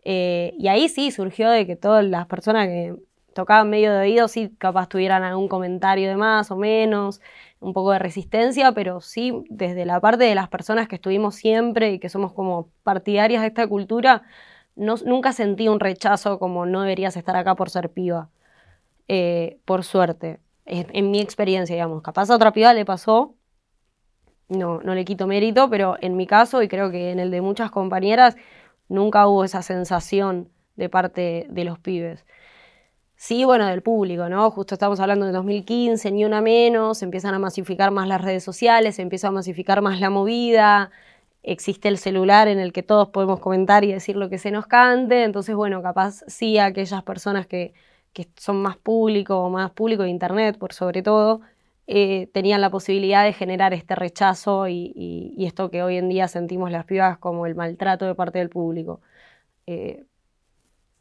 Eh, 0.04 0.54
y 0.58 0.68
ahí 0.68 0.88
sí 0.88 1.10
surgió 1.10 1.50
de 1.50 1.66
que 1.66 1.76
todas 1.76 2.02
las 2.02 2.24
personas 2.26 2.66
que 2.68 2.94
tocaban 3.34 3.68
medio 3.68 3.92
de 3.92 4.00
oído 4.00 4.28
sí 4.28 4.54
capaz 4.56 4.88
tuvieran 4.88 5.22
algún 5.22 5.48
comentario 5.48 6.08
de 6.08 6.16
más 6.16 6.50
o 6.50 6.56
menos, 6.56 7.20
un 7.60 7.74
poco 7.74 7.92
de 7.92 7.98
resistencia, 7.98 8.72
pero 8.72 9.02
sí 9.02 9.44
desde 9.50 9.84
la 9.84 10.00
parte 10.00 10.24
de 10.24 10.34
las 10.34 10.48
personas 10.48 10.88
que 10.88 10.94
estuvimos 10.94 11.34
siempre 11.34 11.92
y 11.92 11.98
que 11.98 12.08
somos 12.08 12.32
como 12.32 12.70
partidarias 12.84 13.42
de 13.42 13.48
esta 13.48 13.66
cultura, 13.66 14.22
nunca 14.76 15.32
sentí 15.32 15.68
un 15.68 15.80
rechazo 15.80 16.38
como 16.38 16.66
no 16.66 16.82
deberías 16.82 17.16
estar 17.16 17.36
acá 17.36 17.54
por 17.54 17.70
ser 17.70 17.90
piba, 17.90 18.30
eh, 19.08 19.58
por 19.64 19.84
suerte, 19.84 20.40
en, 20.64 21.10
mi 21.10 21.20
experiencia, 21.20 21.74
digamos. 21.74 22.02
Capaz 22.02 22.30
a 22.30 22.36
otra 22.36 22.52
piba 22.52 22.72
le 22.74 22.84
pasó, 22.84 23.34
no, 24.48 24.80
no 24.82 24.94
le 24.94 25.04
quito 25.04 25.26
mérito, 25.26 25.68
pero 25.70 25.96
en 26.00 26.16
mi 26.16 26.26
caso 26.26 26.62
y 26.62 26.68
creo 26.68 26.90
que 26.90 27.10
en 27.10 27.18
el 27.18 27.30
de 27.30 27.40
muchas 27.40 27.70
compañeras, 27.70 28.36
nunca 28.88 29.26
hubo 29.26 29.44
esa 29.44 29.62
sensación 29.62 30.50
de 30.76 30.88
parte 30.88 31.46
de 31.50 31.64
los 31.64 31.78
pibes. 31.78 32.24
Sí, 33.16 33.44
bueno, 33.44 33.66
del 33.66 33.82
público, 33.82 34.28
¿no? 34.28 34.50
Justo 34.50 34.74
estamos 34.74 34.98
hablando 34.98 35.26
de 35.26 35.32
2015, 35.32 36.10
ni 36.10 36.24
una 36.24 36.40
menos, 36.40 37.02
empiezan 37.02 37.34
a 37.34 37.38
masificar 37.38 37.92
más 37.92 38.08
las 38.08 38.20
redes 38.20 38.42
sociales, 38.42 38.96
se 38.96 39.02
empieza 39.02 39.28
a 39.28 39.30
masificar 39.30 39.80
más 39.80 40.00
la 40.00 40.10
movida, 40.10 40.90
existe 41.42 41.88
el 41.88 41.98
celular 41.98 42.48
en 42.48 42.58
el 42.58 42.72
que 42.72 42.82
todos 42.82 43.08
podemos 43.08 43.40
comentar 43.40 43.84
y 43.84 43.92
decir 43.92 44.16
lo 44.16 44.28
que 44.28 44.38
se 44.38 44.50
nos 44.50 44.66
cante, 44.66 45.24
entonces, 45.24 45.54
bueno, 45.56 45.82
capaz 45.82 46.22
sí 46.26 46.58
aquellas 46.58 47.02
personas 47.02 47.46
que, 47.46 47.74
son 48.36 48.62
más 48.62 48.76
público 48.76 49.38
o 49.38 49.50
más 49.50 49.70
público 49.72 50.02
de 50.04 50.10
Internet, 50.10 50.58
por 50.58 50.72
sobre 50.74 51.02
todo, 51.02 51.40
eh, 51.86 52.28
tenían 52.32 52.60
la 52.60 52.70
posibilidad 52.70 53.24
de 53.24 53.32
generar 53.32 53.74
este 53.74 53.94
rechazo 53.94 54.68
y, 54.68 55.34
esto 55.38 55.70
que 55.70 55.82
hoy 55.82 55.96
en 55.96 56.08
día 56.08 56.28
sentimos 56.28 56.70
las 56.70 56.84
pibas 56.84 57.18
como 57.18 57.46
el 57.46 57.54
maltrato 57.54 58.06
de 58.06 58.14
parte 58.14 58.38
del 58.38 58.50
público. 58.50 59.00
Eh, 59.66 60.04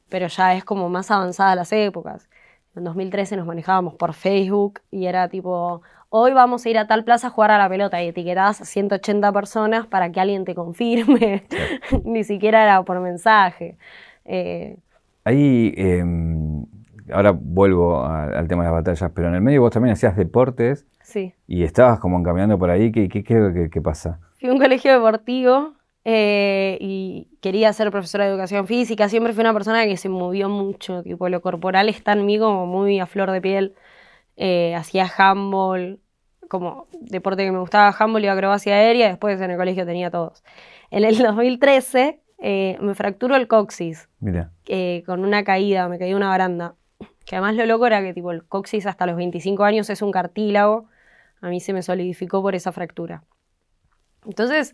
pero 0.09 0.27
ya 0.27 0.55
es 0.55 0.63
como 0.65 0.89
más 0.89 1.11
avanzada 1.11 1.55
las 1.55 1.71
épocas. 1.73 2.29
En 2.75 2.83
2013 2.85 3.35
nos 3.35 3.45
manejábamos 3.45 3.95
por 3.95 4.13
Facebook 4.13 4.79
y 4.91 5.05
era 5.05 5.27
tipo, 5.27 5.81
hoy 6.09 6.31
vamos 6.33 6.65
a 6.65 6.69
ir 6.69 6.77
a 6.77 6.87
tal 6.87 7.03
plaza 7.03 7.27
a 7.27 7.29
jugar 7.29 7.51
a 7.51 7.57
la 7.57 7.67
pelota 7.67 8.01
y 8.01 8.07
etiquetabas 8.07 8.61
a 8.61 8.65
180 8.65 9.31
personas 9.33 9.87
para 9.87 10.11
que 10.11 10.21
alguien 10.21 10.45
te 10.45 10.55
confirme. 10.55 11.43
Ni 12.05 12.23
siquiera 12.23 12.63
era 12.63 12.83
por 12.83 12.99
mensaje. 13.01 13.77
Eh, 14.23 14.77
Ahí, 15.23 15.73
em, 15.77 16.65
ahora 17.11 17.31
vuelvo 17.31 18.03
al 18.05 18.47
tema 18.47 18.63
de 18.63 18.71
las 18.71 18.83
batallas, 18.83 19.11
pero 19.13 19.27
en 19.27 19.35
el 19.35 19.41
medio 19.41 19.61
vos 19.61 19.71
también 19.71 19.93
hacías 19.93 20.15
deportes. 20.15 20.87
Sí. 21.03 21.33
Y 21.47 21.63
estabas 21.63 21.99
como 21.99 22.17
encaminando 22.17 22.57
por 22.57 22.69
ahí. 22.69 22.91
¿Qué, 22.91 23.09
qué, 23.09 23.23
qué, 23.23 23.69
qué 23.71 23.81
pasa? 23.81 24.19
Fui 24.39 24.49
a 24.49 24.53
un 24.53 24.59
colegio 24.59 24.93
deportivo 24.93 25.73
eh, 26.03 26.77
y 26.81 27.27
quería 27.41 27.71
ser 27.73 27.91
profesora 27.91 28.25
de 28.25 28.31
educación 28.31 28.67
física. 28.67 29.07
Siempre 29.09 29.33
fui 29.33 29.41
una 29.41 29.53
persona 29.53 29.85
que 29.85 29.97
se 29.97 30.09
movió 30.09 30.49
mucho, 30.49 31.03
tipo, 31.03 31.29
lo 31.29 31.41
corporal 31.41 31.89
está 31.89 32.13
en 32.13 32.25
mí 32.25 32.39
como 32.39 32.65
muy 32.65 32.99
a 32.99 33.05
flor 33.05 33.31
de 33.31 33.41
piel. 33.41 33.75
Eh, 34.37 34.73
hacía 34.75 35.07
handball, 35.17 35.99
como 36.49 36.87
deporte 36.99 37.45
que 37.45 37.51
me 37.51 37.59
gustaba, 37.59 37.95
handball 37.97 38.23
y 38.23 38.27
acrobacia 38.27 38.73
aérea, 38.73 39.09
después 39.09 39.39
en 39.39 39.51
el 39.51 39.57
colegio 39.57 39.85
tenía 39.85 40.09
todos. 40.09 40.43
En 40.89 41.03
el 41.03 41.17
2013 41.21 42.19
eh, 42.39 42.77
me 42.81 42.95
fracturó 42.95 43.35
el 43.35 43.47
coxis 43.47 44.09
Mira. 44.19 44.51
con 45.05 45.23
una 45.23 45.43
caída, 45.43 45.87
me 45.87 45.99
caí 45.99 46.09
de 46.09 46.15
una 46.15 46.29
baranda. 46.29 46.75
Que 47.25 47.35
además 47.35 47.55
lo 47.55 47.65
loco 47.67 47.85
era 47.85 48.01
que 48.01 48.13
tipo, 48.13 48.31
el 48.31 48.43
coxis 48.43 48.87
hasta 48.87 49.05
los 49.05 49.15
25 49.15 49.63
años 49.63 49.89
es 49.91 50.01
un 50.01 50.11
cartílago. 50.11 50.87
A 51.39 51.49
mí 51.49 51.59
se 51.59 51.73
me 51.73 51.83
solidificó 51.83 52.41
por 52.41 52.55
esa 52.55 52.71
fractura. 52.71 53.23
Entonces, 54.25 54.73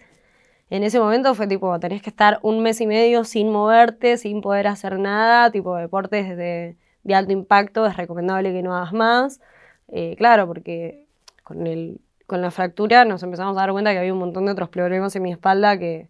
en 0.69 0.83
ese 0.83 0.99
momento 0.99 1.33
fue 1.33 1.47
tipo, 1.47 1.79
tenés 1.79 2.01
que 2.01 2.09
estar 2.09 2.39
un 2.41 2.61
mes 2.61 2.81
y 2.81 2.87
medio 2.87 3.23
sin 3.23 3.51
moverte, 3.51 4.17
sin 4.17 4.41
poder 4.41 4.67
hacer 4.67 4.99
nada, 4.99 5.49
tipo 5.51 5.75
deportes 5.75 6.35
de, 6.35 6.77
alto 7.13 7.31
impacto, 7.31 7.85
es 7.85 7.95
recomendable 7.95 8.51
que 8.51 8.61
no 8.63 8.75
hagas 8.75 8.91
más. 8.93 9.39
Eh, 9.87 10.15
claro, 10.17 10.45
porque 10.47 11.05
con, 11.43 11.67
el, 11.67 12.01
con 12.25 12.41
la 12.41 12.51
fractura 12.51 13.05
nos 13.05 13.23
empezamos 13.23 13.55
a 13.57 13.61
dar 13.61 13.71
cuenta 13.71 13.93
que 13.93 13.99
había 13.99 14.13
un 14.13 14.19
montón 14.19 14.45
de 14.45 14.51
otros 14.51 14.69
problemas 14.69 15.15
en 15.15 15.23
mi 15.23 15.31
espalda 15.31 15.79
que, 15.79 16.09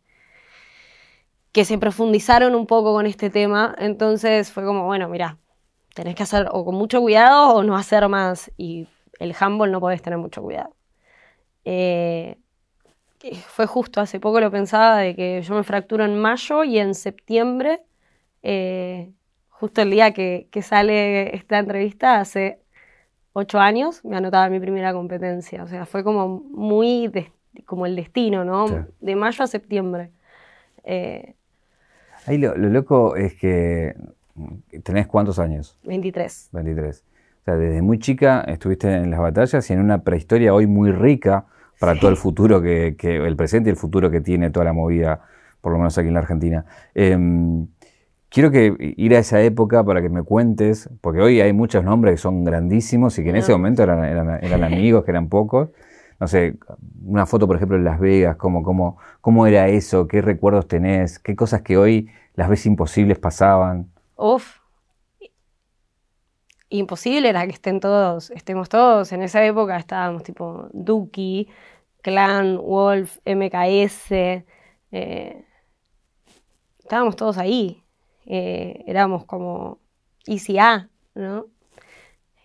que 1.52 1.66
se 1.66 1.78
profundizaron 1.78 2.56
un 2.56 2.66
poco 2.66 2.94
con 2.94 3.06
este 3.06 3.30
tema. 3.30 3.76
Entonces 3.78 4.52
fue 4.52 4.64
como, 4.66 4.86
bueno, 4.86 5.08
mira, 5.08 5.38
tenés 5.94 6.16
que 6.16 6.24
hacer 6.24 6.48
o 6.52 6.66
con 6.66 6.76
mucho 6.76 7.02
cuidado 7.02 7.54
o 7.56 7.64
no 7.64 7.76
hacer 7.78 8.08
más. 8.10 8.52
Y 8.58 8.88
el 9.20 9.36
handball 9.40 9.72
no 9.72 9.80
podés 9.80 10.02
tener 10.02 10.18
mucho 10.18 10.42
cuidado. 10.42 10.76
Eh, 11.66 12.38
fue 13.48 13.66
justo, 13.66 14.02
hace 14.02 14.20
poco 14.20 14.40
lo 14.40 14.52
pensaba, 14.52 14.98
de 14.98 15.16
que 15.16 15.42
yo 15.42 15.56
me 15.56 15.64
fracturo 15.64 16.06
en 16.06 16.20
mayo 16.20 16.64
y 16.64 16.78
en 16.78 16.94
septiembre, 16.94 17.82
eh, 18.44 19.12
justo 19.50 19.82
el 19.82 19.92
día 19.92 20.14
que, 20.14 20.48
sale 20.62 21.36
esta 21.36 21.60
entrevista, 21.60 22.20
hace 22.20 22.62
ocho 23.34 23.60
años, 23.60 24.04
me 24.06 24.18
anotaba 24.18 24.50
mi 24.50 24.60
primera 24.60 24.94
competencia. 24.94 25.64
O 25.64 25.68
sea, 25.68 25.86
fue 25.86 26.04
como 26.04 26.28
muy 26.28 27.12
como 27.66 27.86
el 27.86 27.96
destino, 27.96 28.46
¿no? 28.46 28.88
De 29.00 29.16
mayo 29.16 29.44
a 29.44 29.48
septiembre. 29.48 30.12
Eh, 30.84 31.34
Ahí 32.28 32.38
lo, 32.38 32.56
loco 32.56 33.16
es 33.16 33.34
que 33.34 33.96
tenés 34.84 35.08
cuántos 35.08 35.40
años? 35.40 35.78
23. 35.84 36.50
23. 36.52 37.04
O 37.42 37.44
sea, 37.46 37.56
desde 37.56 37.82
muy 37.82 38.00
chica 38.00 38.42
estuviste 38.42 38.94
en 38.94 39.10
las 39.10 39.20
batallas 39.20 39.70
y 39.70 39.74
en 39.74 39.80
una 39.80 40.04
prehistoria 40.04 40.54
hoy 40.54 40.68
muy 40.68 40.92
rica 40.92 41.46
para 41.80 42.00
todo 42.00 42.10
el 42.10 42.18
futuro, 42.18 42.62
que, 42.62 42.96
el 43.02 43.36
presente 43.36 43.70
y 43.70 43.72
el 43.72 43.78
futuro 43.78 44.10
que 44.10 44.22
tiene 44.22 44.50
toda 44.50 44.66
la 44.66 44.74
movida, 44.74 45.22
por 45.62 45.72
lo 45.72 45.78
menos 45.78 45.98
aquí 45.98 46.08
en 46.08 46.14
la 46.14 46.22
Argentina. 46.22 46.66
Em, 46.96 47.68
quiero 48.30 48.52
que 48.52 48.94
ir 48.98 49.16
a 49.16 49.20
esa 49.20 49.42
época 49.42 49.84
para 49.84 50.02
que 50.02 50.10
me 50.10 50.24
cuentes, 50.24 50.90
porque 51.02 51.22
hoy 51.22 51.42
hay 51.42 51.54
muchos 51.54 51.84
nombres 51.84 52.14
que 52.14 52.18
son 52.18 52.44
grandísimos 52.44 53.18
y 53.20 53.24
que 53.24 53.30
en 53.30 53.38
ese 53.38 53.52
momento 53.52 53.84
eran, 53.84 54.04
eran, 54.44 54.64
amigos, 54.64 55.04
que 55.04 55.12
eran 55.12 55.30
pocos. 55.30 55.70
No 56.20 56.28
sé, 56.28 56.56
una 57.06 57.28
foto, 57.28 57.46
por 57.46 57.58
ejemplo, 57.58 57.78
en 57.78 57.84
Las 57.84 58.00
Vegas, 58.00 58.38
cómo, 58.38 58.64
cómo, 58.64 58.98
cómo 59.22 59.46
era 59.46 59.68
eso, 59.68 60.08
qué 60.08 60.22
recuerdos 60.22 60.68
tenés, 60.68 61.20
qué 61.20 61.36
cosas 61.36 61.62
que 61.62 61.78
hoy 61.78 62.10
las 62.34 62.50
ves 62.50 62.66
imposibles 62.66 63.20
pasaban. 63.20 63.88
Uf, 64.16 64.58
imposible 66.70 67.30
era 67.30 67.46
que 67.46 67.54
estén 67.54 67.80
todos, 67.80 68.32
estemos 68.32 68.70
todos. 68.70 69.12
En 69.12 69.22
esa 69.22 69.44
época 69.46 69.78
estábamos 69.78 70.24
tipo 70.24 70.70
Duki, 70.74 71.48
Clan, 72.02 72.58
Wolf, 72.58 73.18
MKS. 73.26 74.46
Eh, 74.92 75.46
estábamos 76.80 77.16
todos 77.16 77.38
ahí. 77.38 77.84
Eh, 78.26 78.84
éramos 78.88 79.26
como 79.26 79.80
ICA, 80.26 80.90
¿no? 81.16 81.48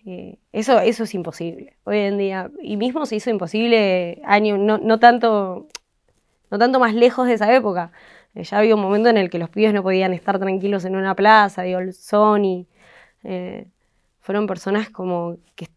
Eh, 0.05 0.37
eso, 0.51 0.79
eso 0.79 1.03
es 1.05 1.13
imposible 1.13 1.77
hoy 1.85 1.99
en 1.99 2.17
día. 2.17 2.51
Y 2.61 2.77
mismo 2.77 3.05
se 3.05 3.15
hizo 3.17 3.29
imposible 3.29 4.21
años, 4.25 4.59
no, 4.59 4.77
no, 4.77 4.99
tanto, 4.99 5.67
no 6.51 6.57
tanto 6.59 6.79
más 6.79 6.93
lejos 6.93 7.27
de 7.27 7.33
esa 7.35 7.53
época. 7.53 7.91
ya 8.35 8.57
había 8.57 8.75
un 8.75 8.81
momento 8.81 9.09
en 9.09 9.17
el 9.17 9.29
que 9.29 9.39
los 9.39 9.49
pibes 9.49 9.73
no 9.73 9.83
podían 9.83 10.13
estar 10.13 10.39
tranquilos 10.39 10.85
en 10.85 10.95
una 10.95 11.15
plaza, 11.15 11.63
digo, 11.63 11.79
el 11.79 11.93
Sony 11.93 12.67
fueron 14.23 14.47
personas 14.47 14.89
como 14.89 15.35
que 15.55 15.67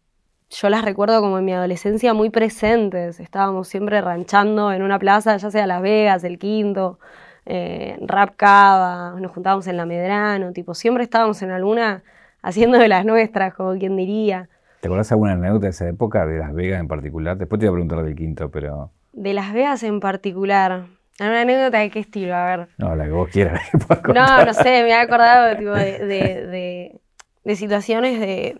yo 0.49 0.69
las 0.69 0.83
recuerdo 0.83 1.19
como 1.21 1.37
en 1.37 1.45
mi 1.45 1.51
adolescencia 1.53 2.13
muy 2.13 2.29
presentes. 2.29 3.19
Estábamos 3.19 3.67
siempre 3.67 3.99
ranchando 4.01 4.71
en 4.71 4.81
una 4.81 4.97
plaza, 4.97 5.35
ya 5.37 5.51
sea 5.51 5.67
Las 5.67 5.81
Vegas, 5.81 6.23
el 6.23 6.39
Quinto. 6.39 6.97
eh, 7.45 7.97
Rap 8.01 8.35
Cava, 8.37 9.15
nos 9.19 9.31
juntábamos 9.31 9.67
en 9.67 9.77
la 9.77 9.85
Medrano, 9.85 10.51
tipo, 10.53 10.73
siempre 10.73 11.03
estábamos 11.03 11.41
en 11.41 11.51
alguna 11.51 12.03
haciendo 12.41 12.77
de 12.77 12.87
las 12.87 13.05
nuestras, 13.05 13.53
como 13.53 13.77
quien 13.77 13.95
diría. 13.95 14.49
¿Te 14.81 14.87
acordás 14.87 15.11
alguna 15.11 15.33
anécdota 15.33 15.65
de 15.65 15.69
esa 15.71 15.87
época, 15.87 16.25
de 16.25 16.39
Las 16.39 16.53
Vegas 16.53 16.79
en 16.79 16.87
particular? 16.87 17.37
Después 17.37 17.59
te 17.59 17.65
iba 17.65 17.71
a 17.71 17.75
preguntar 17.75 18.03
del 18.03 18.15
quinto, 18.15 18.49
pero... 18.51 18.91
De 19.13 19.33
Las 19.33 19.53
Vegas 19.53 19.83
en 19.83 19.99
particular. 19.99 20.85
¿Una 21.19 21.41
anécdota 21.41 21.79
de 21.79 21.89
qué 21.89 21.99
estilo? 21.99 22.35
A 22.35 22.45
ver. 22.45 22.67
No, 22.77 22.95
la 22.95 23.05
que 23.05 23.11
vos 23.11 23.29
quieras 23.29 23.61
que 24.05 24.13
No, 24.13 24.45
no 24.45 24.53
sé, 24.53 24.83
me 24.83 24.89
he 24.89 24.93
acordado 24.93 25.57
tipo, 25.57 25.71
de, 25.71 25.99
de- 26.05 26.47
de- 26.47 26.99
de 27.47 27.55
situaciones 27.55 28.19
de 28.19 28.59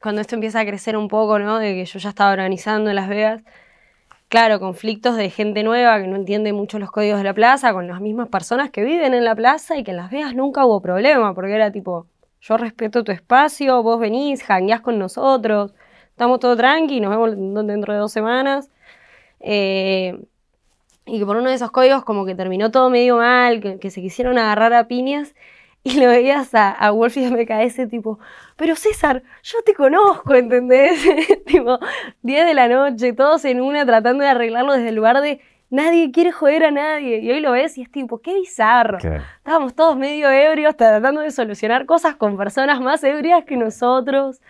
cuando 0.00 0.22
esto 0.22 0.36
empieza 0.36 0.60
a 0.60 0.64
crecer 0.64 0.96
un 0.96 1.08
poco, 1.08 1.38
¿no? 1.38 1.58
De 1.58 1.74
que 1.74 1.84
yo 1.84 1.98
ya 1.98 2.08
estaba 2.08 2.32
organizando 2.32 2.88
en 2.88 2.96
Las 2.96 3.10
Vegas. 3.10 3.42
Claro, 4.30 4.58
conflictos 4.58 5.16
de 5.16 5.28
gente 5.28 5.62
nueva 5.62 6.00
que 6.00 6.06
no 6.06 6.16
entiende 6.16 6.54
mucho 6.54 6.78
los 6.78 6.90
códigos 6.90 7.18
de 7.18 7.24
la 7.24 7.34
plaza, 7.34 7.74
con 7.74 7.86
las 7.88 8.00
mismas 8.00 8.28
personas 8.28 8.70
que 8.70 8.84
viven 8.84 9.12
en 9.12 9.26
la 9.26 9.34
plaza 9.34 9.76
y 9.76 9.84
que 9.84 9.90
en 9.90 9.98
Las 9.98 10.10
Vegas 10.10 10.34
nunca 10.34 10.64
hubo 10.64 10.80
problema, 10.80 11.34
porque 11.34 11.54
era 11.54 11.70
tipo, 11.70 12.06
yo 12.40 12.56
respeto 12.56 13.04
tu 13.04 13.12
espacio, 13.12 13.82
vos 13.82 14.00
venís, 14.00 14.42
jangueás 14.42 14.80
con 14.80 14.98
nosotros, 14.98 15.74
estamos 16.08 16.40
todo 16.40 16.56
tranqui, 16.56 17.00
nos 17.00 17.10
vemos 17.10 17.66
dentro 17.66 17.92
de 17.92 17.98
dos 17.98 18.12
semanas. 18.12 18.70
Eh, 19.40 20.18
y 21.04 21.18
que 21.18 21.26
por 21.26 21.36
uno 21.36 21.50
de 21.50 21.56
esos 21.56 21.70
códigos 21.70 22.02
como 22.02 22.24
que 22.24 22.34
terminó 22.34 22.70
todo 22.70 22.88
medio 22.88 23.18
mal, 23.18 23.60
que, 23.60 23.78
que 23.78 23.90
se 23.90 24.00
quisieron 24.00 24.38
agarrar 24.38 24.72
a 24.72 24.88
piñas 24.88 25.34
y 25.84 26.00
lo 26.00 26.08
veías 26.08 26.54
a, 26.54 26.70
a 26.70 26.90
Wolf 26.90 27.16
y 27.16 27.24
a 27.24 27.30
MKS 27.30 27.88
tipo, 27.88 28.18
pero 28.56 28.76
César, 28.76 29.22
yo 29.42 29.58
te 29.64 29.74
conozco, 29.74 30.34
¿entendés? 30.34 31.00
tipo, 31.46 31.78
10 32.22 32.46
de 32.46 32.54
la 32.54 32.68
noche, 32.68 33.12
todos 33.12 33.44
en 33.44 33.60
una 33.60 33.84
tratando 33.84 34.22
de 34.22 34.30
arreglarlo 34.30 34.74
desde 34.74 34.90
el 34.90 34.94
lugar 34.94 35.20
de 35.20 35.40
nadie 35.72 36.12
quiere 36.12 36.30
joder 36.30 36.64
a 36.64 36.70
nadie. 36.70 37.18
Y 37.18 37.30
hoy 37.32 37.40
lo 37.40 37.50
ves 37.50 37.76
y 37.78 37.82
es 37.82 37.90
tipo, 37.90 38.20
qué 38.20 38.34
bizarro. 38.34 38.98
Estábamos 38.98 39.74
todos 39.74 39.96
medio 39.96 40.30
ebrios 40.30 40.76
tratando 40.76 41.22
de 41.22 41.30
solucionar 41.30 41.86
cosas 41.86 42.14
con 42.14 42.36
personas 42.36 42.80
más 42.80 43.02
ebrias 43.02 43.44
que 43.44 43.56
nosotros. 43.56 44.40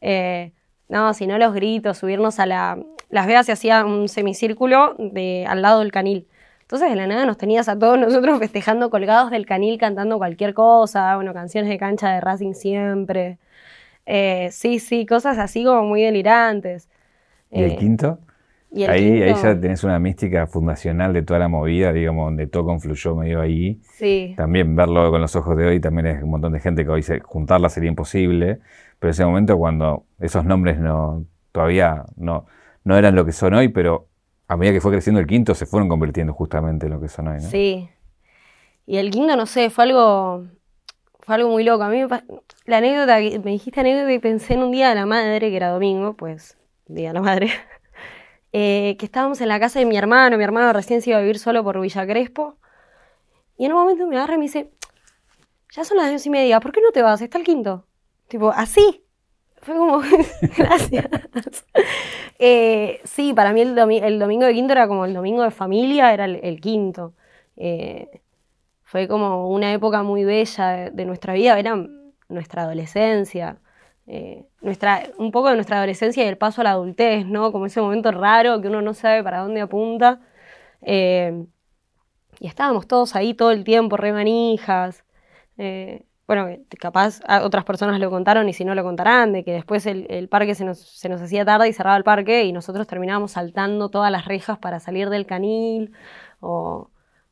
Eh, 0.00 0.52
no, 0.88 1.14
si 1.14 1.26
no 1.26 1.38
los 1.38 1.54
gritos, 1.54 1.98
subirnos 1.98 2.38
a 2.38 2.46
la... 2.46 2.78
Las 3.08 3.26
Vegas 3.26 3.46
se 3.46 3.52
hacía 3.52 3.84
un 3.84 4.08
semicírculo 4.08 4.96
de, 4.98 5.46
al 5.48 5.62
lado 5.62 5.78
del 5.78 5.92
canil. 5.92 6.26
Entonces 6.74 6.90
de 6.90 6.96
la 6.96 7.06
nada 7.06 7.24
nos 7.24 7.38
tenías 7.38 7.68
a 7.68 7.78
todos 7.78 7.96
nosotros 7.96 8.36
festejando 8.40 8.90
colgados 8.90 9.30
del 9.30 9.46
canil, 9.46 9.78
cantando 9.78 10.18
cualquier 10.18 10.54
cosa, 10.54 11.14
bueno, 11.14 11.32
canciones 11.32 11.70
de 11.70 11.78
cancha 11.78 12.10
de 12.12 12.20
Racing 12.20 12.54
siempre. 12.54 13.38
Eh, 14.06 14.48
sí, 14.52 14.80
sí, 14.80 15.06
cosas 15.06 15.38
así 15.38 15.64
como 15.64 15.84
muy 15.84 16.02
delirantes. 16.02 16.88
¿Y 17.52 17.62
el 17.62 17.70
Eh, 17.70 17.76
quinto? 17.76 18.18
y 18.72 18.82
el 18.84 18.90
ahí, 18.90 19.22
ahí 19.22 19.34
ya 19.34 19.60
tenés 19.60 19.84
una 19.84 19.98
mística 20.00 20.46
fundacional 20.48 21.12
de 21.12 21.22
toda 21.22 21.38
la 21.40 21.48
movida, 21.48 21.92
digamos, 21.92 22.26
donde 22.26 22.46
todo 22.48 22.64
confluyó 22.66 23.14
medio 23.16 23.40
ahí. 23.40 23.80
Sí, 23.82 24.34
También 24.36 24.74
verlo 24.76 25.10
con 25.12 25.20
los 25.20 25.36
ojos 25.36 25.56
de 25.56 25.66
hoy, 25.66 25.80
también 25.80 26.06
es 26.08 26.22
un 26.22 26.30
montón 26.30 26.52
de 26.52 26.60
gente 26.60 26.84
que 26.84 26.90
hoy 26.90 27.02
se, 27.02 27.20
juntarla 27.20 27.68
sería 27.68 27.90
imposible, 27.90 28.60
pero 28.98 29.12
ese 29.12 29.24
momento 29.24 29.56
cuando 29.58 30.06
esos 30.20 30.44
nombres 30.44 30.78
no 30.80 31.24
todavía 31.52 32.04
no, 32.16 32.46
no 32.84 32.96
eran 32.98 33.14
lo 33.14 33.24
que 33.24 33.32
son 33.32 33.54
hoy, 33.54 33.68
pero 33.68 34.08
a 34.48 34.56
medida 34.56 34.72
que 34.72 34.80
fue 34.80 34.92
creciendo 34.92 35.20
el 35.20 35.26
quinto 35.26 35.54
se 35.54 35.66
fueron 35.66 35.88
convirtiendo 35.88 36.32
justamente 36.34 36.86
en 36.86 36.92
lo 36.92 37.00
que 37.00 37.08
son 37.08 37.28
hoy, 37.28 37.40
¿no? 37.40 37.48
Sí. 37.48 37.88
Y 38.86 38.98
el 38.98 39.10
quinto, 39.10 39.36
no 39.36 39.46
sé, 39.46 39.70
fue 39.70 39.84
algo, 39.84 40.44
fue 41.20 41.34
algo 41.36 41.48
muy 41.48 41.64
loco. 41.64 41.84
A 41.84 41.88
mí 41.88 42.04
me 42.04 42.22
la 42.66 42.76
anécdota, 42.78 43.16
me 43.16 43.50
dijiste 43.52 43.80
anécdota 43.80 44.12
y 44.12 44.18
pensé 44.18 44.54
en 44.54 44.62
un 44.62 44.72
día 44.72 44.90
de 44.90 44.94
la 44.94 45.06
madre, 45.06 45.50
que 45.50 45.56
era 45.56 45.70
domingo, 45.70 46.14
pues, 46.14 46.58
día 46.86 47.08
de 47.08 47.14
la 47.14 47.22
madre, 47.22 47.50
eh, 48.52 48.96
que 48.98 49.06
estábamos 49.06 49.40
en 49.40 49.48
la 49.48 49.58
casa 49.58 49.78
de 49.78 49.86
mi 49.86 49.96
hermano, 49.96 50.36
mi 50.36 50.44
hermano 50.44 50.72
recién 50.72 51.00
se 51.00 51.10
iba 51.10 51.18
a 51.18 51.22
vivir 51.22 51.38
solo 51.38 51.64
por 51.64 51.80
Villa 51.80 52.06
Crespo, 52.06 52.58
y 53.56 53.66
en 53.66 53.72
un 53.72 53.78
momento 53.78 54.06
me 54.06 54.16
agarra 54.16 54.34
y 54.34 54.38
me 54.38 54.44
dice, 54.44 54.70
ya 55.70 55.84
son 55.84 55.96
las 55.96 56.10
dos 56.10 56.26
y 56.26 56.30
media, 56.30 56.60
¿por 56.60 56.72
qué 56.72 56.80
no 56.80 56.90
te 56.92 57.02
vas? 57.02 57.20
Está 57.20 57.38
el 57.38 57.44
quinto. 57.44 57.86
Tipo, 58.28 58.50
así. 58.50 59.03
Fue 59.64 59.74
como, 59.76 60.00
gracias. 60.58 61.06
Eh, 62.38 63.00
sí, 63.04 63.32
para 63.34 63.52
mí 63.52 63.60
el, 63.60 63.74
domi- 63.74 64.02
el 64.02 64.18
domingo 64.18 64.46
de 64.46 64.54
quinto 64.54 64.72
era 64.72 64.88
como 64.88 65.04
el 65.04 65.14
domingo 65.14 65.42
de 65.42 65.50
familia, 65.50 66.12
era 66.12 66.24
el, 66.26 66.60
quinto. 66.60 67.14
Eh, 67.56 68.20
fue 68.84 69.08
como 69.08 69.50
una 69.50 69.72
época 69.72 70.02
muy 70.02 70.24
bella 70.24 70.68
de, 70.70 70.90
de 70.90 71.04
nuestra 71.06 71.34
vida, 71.34 71.58
era 71.58 71.76
nuestra 72.28 72.62
adolescencia, 72.64 73.58
eh, 74.06 74.46
nuestra, 74.62 75.04
un 75.18 75.32
poco 75.32 75.48
de 75.50 75.56
nuestra 75.56 75.78
adolescencia 75.78 76.24
y 76.24 76.28
el 76.28 76.38
paso 76.38 76.62
a 76.62 76.64
la 76.64 76.72
adultez, 76.72 77.26
¿no? 77.26 77.52
Como 77.52 77.66
ese 77.66 77.80
momento 77.82 78.10
raro 78.12 78.60
que 78.62 78.68
uno 78.68 78.82
no 78.82 78.94
sabe 78.94 79.22
para 79.24 79.40
dónde 79.40 79.60
apunta. 79.62 80.20
Eh, 80.82 81.46
y 82.40 82.46
estábamos 82.48 82.86
todos 82.88 83.14
ahí 83.16 83.34
todo 83.34 83.50
el 83.52 83.64
tiempo, 83.64 83.96
re 83.96 84.12
manijas. 84.12 85.04
Eh, 85.58 86.04
bueno, 86.26 86.46
que 86.70 86.76
capaz 86.78 87.20
otras 87.42 87.64
personas 87.64 88.00
lo 88.00 88.10
contaron 88.10 88.48
y 88.48 88.52
si 88.54 88.64
no 88.64 88.74
lo 88.74 88.82
contarán, 88.82 89.32
de 89.32 89.44
que 89.44 89.52
después 89.52 89.84
el, 89.86 90.06
el 90.10 90.28
parque 90.28 90.54
se 90.54 90.64
nos, 90.64 90.78
se 90.78 91.08
nos 91.08 91.20
hacía 91.20 91.44
tarde 91.44 91.68
y 91.68 91.72
cerraba 91.74 91.96
el 91.96 92.04
parque 92.04 92.44
y 92.44 92.52
nosotros 92.52 92.86
terminábamos 92.86 93.32
saltando 93.32 93.90
todas 93.90 94.10
las 94.10 94.24
rejas 94.24 94.58
para 94.58 94.80
salir 94.80 95.10
del 95.10 95.26
canil 95.26 95.92
o, 96.40 96.90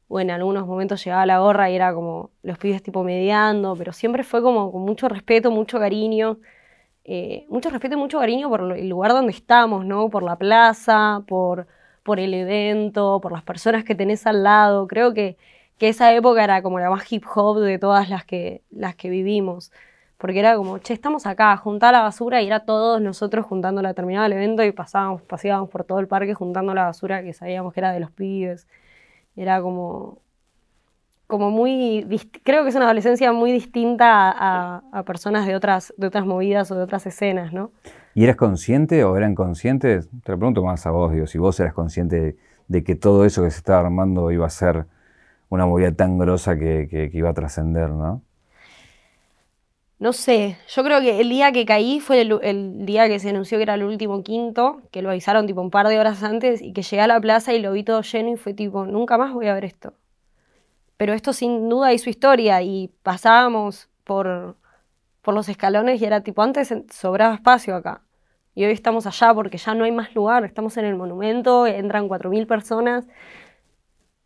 o 0.08 0.20
en 0.20 0.30
algunos 0.30 0.66
momentos 0.66 1.02
llegaba 1.04 1.24
la 1.26 1.38
gorra 1.40 1.70
y 1.70 1.74
era 1.76 1.94
como 1.94 2.30
los 2.42 2.58
pibes 2.58 2.82
tipo 2.82 3.02
mediando, 3.04 3.74
pero 3.76 3.92
siempre 3.92 4.24
fue 4.24 4.42
como 4.42 4.70
con 4.72 4.82
mucho 4.82 5.08
respeto, 5.08 5.50
mucho 5.50 5.78
cariño. 5.78 6.38
eh, 7.04 7.46
mucho 7.48 7.70
respeto 7.70 7.94
y 7.96 7.98
mucho 7.98 8.18
cariño 8.20 8.48
por 8.48 8.60
el 8.76 8.88
lugar 8.88 9.12
donde 9.12 9.32
estamos, 9.32 9.84
¿no? 9.84 10.08
Por 10.10 10.22
la 10.22 10.36
plaza, 10.36 11.24
por, 11.26 11.66
por 12.02 12.20
el 12.20 12.34
evento, 12.34 13.20
por 13.20 13.32
las 13.32 13.42
personas 13.42 13.84
que 13.84 13.94
tenés 13.94 14.26
al 14.26 14.42
lado. 14.44 14.86
Creo 14.86 15.12
que, 15.14 15.36
que 15.82 15.88
esa 15.88 16.14
época 16.14 16.44
era 16.44 16.62
como 16.62 16.78
la 16.78 16.90
más 16.90 17.12
hip 17.12 17.24
hop 17.34 17.58
de 17.58 17.76
todas 17.76 18.08
las 18.08 18.24
que, 18.24 18.62
las 18.70 18.94
que 18.94 19.10
vivimos. 19.10 19.72
Porque 20.16 20.38
era 20.38 20.54
como, 20.54 20.78
che, 20.78 20.94
estamos 20.94 21.26
acá, 21.26 21.56
juntá 21.56 21.90
la 21.90 22.02
basura 22.02 22.40
y 22.40 22.46
era 22.46 22.60
todos 22.60 23.02
nosotros 23.02 23.44
juntándola, 23.44 23.92
terminaba 23.92 24.26
el 24.26 24.32
evento 24.34 24.62
y 24.62 24.70
pasábamos, 24.70 25.22
paseábamos 25.22 25.70
por 25.70 25.82
todo 25.82 25.98
el 25.98 26.06
parque 26.06 26.34
juntando 26.34 26.72
la 26.72 26.84
basura 26.84 27.24
que 27.24 27.32
sabíamos 27.32 27.72
que 27.72 27.80
era 27.80 27.90
de 27.90 27.98
los 27.98 28.12
pibes. 28.12 28.68
Era 29.34 29.60
como, 29.60 30.20
como 31.26 31.50
muy, 31.50 32.06
creo 32.44 32.62
que 32.62 32.68
es 32.68 32.76
una 32.76 32.84
adolescencia 32.84 33.32
muy 33.32 33.50
distinta 33.50 34.30
a 34.36 35.02
personas 35.02 35.48
de 35.48 35.56
otras, 35.56 35.92
de 35.96 36.06
otras 36.06 36.24
movidas 36.24 36.70
o 36.70 36.76
de 36.76 36.82
otras 36.84 37.04
escenas, 37.06 37.52
¿no? 37.52 37.72
¿Y 38.14 38.22
eras 38.22 38.36
consciente 38.36 39.02
o 39.02 39.16
eran 39.16 39.34
conscientes? 39.34 40.08
Te 40.22 40.30
lo 40.30 40.38
pregunto 40.38 40.62
más 40.62 40.86
a 40.86 40.92
vos, 40.92 41.12
digo, 41.12 41.26
si 41.26 41.38
vos 41.38 41.58
eras 41.58 41.74
consciente 41.74 42.20
de, 42.20 42.36
de 42.68 42.84
que 42.84 42.94
todo 42.94 43.24
eso 43.24 43.42
que 43.42 43.50
se 43.50 43.56
estaba 43.56 43.80
armando 43.80 44.30
iba 44.30 44.46
a 44.46 44.50
ser 44.50 44.86
una 45.54 45.66
movida 45.66 45.92
tan 45.94 46.18
grosa 46.18 46.58
que, 46.58 46.88
que- 46.90 47.10
iba 47.12 47.30
a 47.30 47.34
trascender, 47.34 47.90
¿no? 47.90 48.22
No 49.98 50.12
sé, 50.12 50.58
yo 50.68 50.82
creo 50.84 51.00
que 51.00 51.20
el 51.20 51.28
día 51.30 51.52
que 51.52 51.64
caí 51.64 52.00
fue 52.00 52.20
el, 52.22 52.38
el 52.42 52.84
día 52.86 53.06
que 53.08 53.18
se 53.20 53.30
anunció 53.30 53.56
que 53.58 53.62
era 53.62 53.74
el 53.74 53.84
último 53.84 54.22
quinto, 54.24 54.82
que 54.90 55.00
lo 55.00 55.10
avisaron 55.10 55.46
tipo 55.46 55.60
un 55.62 55.70
par 55.70 55.86
de 55.88 55.98
horas 55.98 56.22
antes 56.24 56.60
y 56.60 56.72
que 56.72 56.82
llegué 56.82 57.00
a 57.02 57.06
la 57.06 57.20
plaza 57.20 57.54
y 57.54 57.60
lo 57.60 57.72
vi 57.72 57.84
todo 57.84 58.02
lleno 58.02 58.30
y 58.30 58.36
fue 58.36 58.52
tipo, 58.52 58.84
nunca 58.84 59.16
más 59.16 59.32
voy 59.32 59.46
a 59.46 59.54
ver 59.54 59.64
esto. 59.64 59.94
Pero 60.96 61.12
esto 61.14 61.32
sin 61.32 61.68
duda 61.68 61.92
hizo 61.92 62.10
historia 62.10 62.62
y 62.62 62.88
pasábamos 63.02 63.88
por, 64.04 64.56
por 65.22 65.34
los 65.34 65.48
escalones 65.48 66.00
y 66.00 66.04
era 66.04 66.22
tipo, 66.22 66.42
antes 66.42 66.74
sobraba 66.92 67.34
espacio 67.34 67.76
acá. 67.76 68.02
Y 68.54 68.64
hoy 68.64 68.72
estamos 68.72 69.06
allá 69.06 69.34
porque 69.34 69.58
ya 69.58 69.74
no 69.74 69.84
hay 69.84 69.92
más 69.92 70.14
lugar, 70.14 70.44
estamos 70.44 70.76
en 70.76 70.84
el 70.86 70.96
monumento, 70.96 71.66
entran 71.66 72.08
4.000 72.08 72.46
personas 72.46 73.06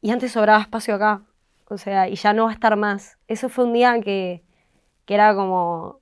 y 0.06 0.10
antes 0.12 0.32
sobraba 0.32 0.60
espacio 0.62 0.94
acá. 0.94 1.22
O 1.68 1.78
sea, 1.78 2.08
y 2.08 2.16
ya 2.16 2.32
no 2.32 2.44
va 2.44 2.50
a 2.50 2.54
estar 2.54 2.76
más. 2.76 3.18
Eso 3.28 3.48
fue 3.48 3.64
un 3.64 3.72
día 3.72 4.00
que, 4.00 4.44
que 5.06 5.14
era 5.14 5.34
como, 5.34 6.00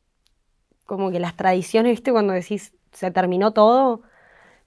como 0.86 1.10
que 1.10 1.20
las 1.20 1.36
tradiciones, 1.36 1.92
¿viste? 1.92 2.12
Cuando 2.12 2.32
decís 2.32 2.74
se 2.92 3.10
terminó 3.10 3.52
todo, 3.52 4.02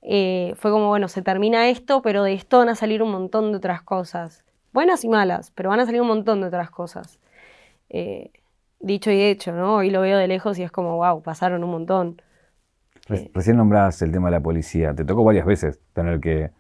eh, 0.04 0.54
fue 0.58 0.72
como, 0.72 0.90
bueno, 0.90 1.08
se 1.10 1.22
termina 1.24 1.70
esto, 1.70 2.02
pero 2.02 2.24
de 2.24 2.34
esto 2.34 2.60
van 2.60 2.70
a 2.70 2.76
salir 2.76 3.04
un 3.04 3.12
montón 3.12 3.52
de 3.52 3.58
otras 3.60 3.82
cosas. 3.84 4.46
Buenas 4.74 5.04
y 5.06 5.10
malas, 5.10 5.52
pero 5.56 5.70
van 5.70 5.80
a 5.82 5.86
salir 5.86 6.02
un 6.02 6.08
montón 6.10 6.42
de 6.42 6.48
otras 6.48 6.72
cosas. 6.72 7.20
Eh, 7.90 8.32
dicho 8.80 9.12
y 9.12 9.22
hecho, 9.22 9.54
¿no? 9.54 9.76
Hoy 9.78 9.92
lo 9.92 10.02
veo 10.02 10.18
de 10.20 10.28
lejos 10.30 10.60
y 10.60 10.64
es 10.64 10.72
como, 10.72 10.98
wow, 10.98 11.22
pasaron 11.24 11.64
un 11.64 11.72
montón. 11.72 12.22
Re- 13.08 13.18
Sí. 13.18 13.32
Recién 13.34 13.58
nombrabas 13.58 14.02
el 14.02 14.12
tema 14.12 14.28
de 14.30 14.32
la 14.38 14.42
policía. 14.44 14.94
Te 14.96 15.06
tocó 15.06 15.24
varias 15.24 15.46
veces 15.46 15.80
tener 15.94 16.20
que. 16.20 16.52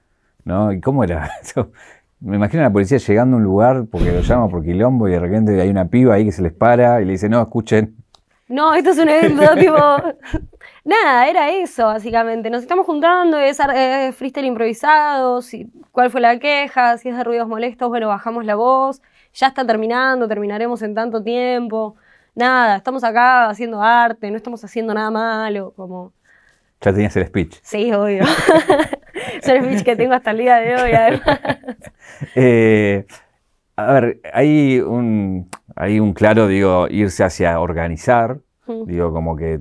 ¿No? 0.46 0.72
¿Y 0.72 0.80
cómo 0.82 1.04
era 1.04 1.28
eso? 1.42 1.72
Me 2.20 2.36
imagino 2.36 2.64
a 2.64 2.66
la 2.68 2.74
policía 2.74 2.98
llegando 2.98 3.36
a 3.36 3.38
un 3.38 3.44
lugar 3.44 3.86
porque 3.92 4.12
lo 4.12 4.22
llama 4.22 4.50
por 4.50 4.64
quilombo 4.64 5.08
y 5.08 5.12
de 5.12 5.20
repente 5.20 5.62
hay 5.62 5.70
una 5.70 5.86
piba 5.86 6.16
ahí 6.16 6.26
que 6.26 6.32
se 6.32 6.42
les 6.42 6.54
para 6.54 7.02
y 7.02 7.06
le 7.06 7.12
dice, 7.12 7.30
no, 7.30 7.42
escuchen. 7.42 7.96
No, 8.48 8.74
esto 8.74 8.92
es 8.92 8.98
un 8.98 9.10
evento, 9.10 9.44
tipo. 9.60 9.76
Nada, 10.84 11.28
era 11.28 11.50
eso, 11.52 11.86
básicamente. 11.86 12.50
Nos 12.50 12.62
estamos 12.62 12.86
juntando, 12.86 13.38
es 13.38 13.60
eh, 13.60 14.12
freestyle 14.14 14.48
improvisado, 14.48 15.42
si, 15.42 15.70
cuál 15.92 16.10
fue 16.10 16.22
la 16.22 16.40
queja, 16.40 16.98
si 16.98 17.10
es 17.10 17.18
de 17.18 17.24
ruidos 17.24 17.48
molestos, 17.48 17.90
bueno, 17.90 18.08
bajamos 18.08 18.46
la 18.46 18.56
voz, 18.56 19.02
ya 19.34 19.48
está 19.48 19.66
terminando, 19.66 20.28
terminaremos 20.28 20.82
en 20.82 20.96
tanto 20.96 21.22
tiempo. 21.22 21.96
Nada, 22.36 22.78
estamos 22.78 23.04
acá 23.04 23.50
haciendo 23.50 23.82
arte, 23.82 24.32
no 24.32 24.38
estamos 24.38 24.64
haciendo 24.64 24.94
nada 24.94 25.12
malo, 25.12 25.74
como. 25.76 26.14
Ya 26.82 26.94
tenías 26.94 27.16
el 27.18 27.26
speech. 27.28 27.60
Sí, 27.62 27.92
obvio. 27.92 28.24
es 29.48 29.58
el 29.58 29.64
speech 29.64 29.84
que 29.84 29.96
tengo 29.96 30.14
hasta 30.14 30.32
el 30.32 30.38
día 30.38 30.58
de 30.58 30.76
hoy, 30.76 30.94
además. 30.94 31.40
Eh, 32.36 33.06
A 33.78 33.94
ver, 33.94 34.22
hay 34.34 34.80
un, 34.82 35.50
hay 35.76 36.00
un 36.00 36.14
claro, 36.14 36.48
digo, 36.48 36.88
irse 36.90 37.24
hacia 37.24 37.60
organizar, 37.60 38.40
Digo, 38.86 39.14
como 39.14 39.36
que, 39.36 39.60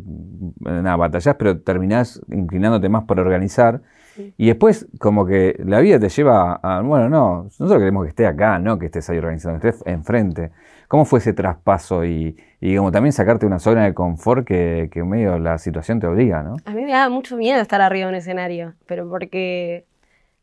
nada, 0.60 0.96
batallás, 0.96 1.36
pero 1.36 1.60
terminás 1.60 2.20
inclinándote 2.28 2.88
más 2.88 3.04
por 3.04 3.20
organizar. 3.20 3.82
Sí. 4.14 4.34
Y 4.36 4.46
después, 4.46 4.86
como 4.98 5.26
que 5.26 5.56
la 5.64 5.80
vida 5.80 5.98
te 5.98 6.08
lleva 6.08 6.54
a, 6.62 6.80
bueno, 6.80 7.08
no, 7.08 7.44
nosotros 7.44 7.78
queremos 7.78 8.04
que 8.04 8.10
esté 8.10 8.26
acá, 8.26 8.58
no 8.58 8.78
que 8.78 8.86
estés 8.86 9.08
ahí 9.10 9.18
organizando, 9.18 9.60
que 9.60 9.68
estés 9.68 9.86
enfrente. 9.86 10.50
¿Cómo 10.88 11.04
fue 11.04 11.18
ese 11.18 11.32
traspaso 11.32 12.04
y, 12.04 12.36
y 12.60 12.76
como 12.76 12.92
también 12.92 13.12
sacarte 13.12 13.44
una 13.44 13.58
zona 13.58 13.84
de 13.84 13.94
confort 13.94 14.46
que, 14.46 14.88
que 14.92 15.02
medio 15.02 15.38
la 15.38 15.58
situación 15.58 16.00
te 16.00 16.06
obliga, 16.06 16.42
¿no? 16.42 16.56
A 16.64 16.70
mí 16.72 16.84
me 16.84 16.92
daba 16.92 17.08
mucho 17.08 17.36
miedo 17.36 17.60
estar 17.60 17.80
arriba 17.80 18.06
de 18.06 18.12
un 18.12 18.16
escenario, 18.16 18.74
pero 18.86 19.08
porque 19.08 19.84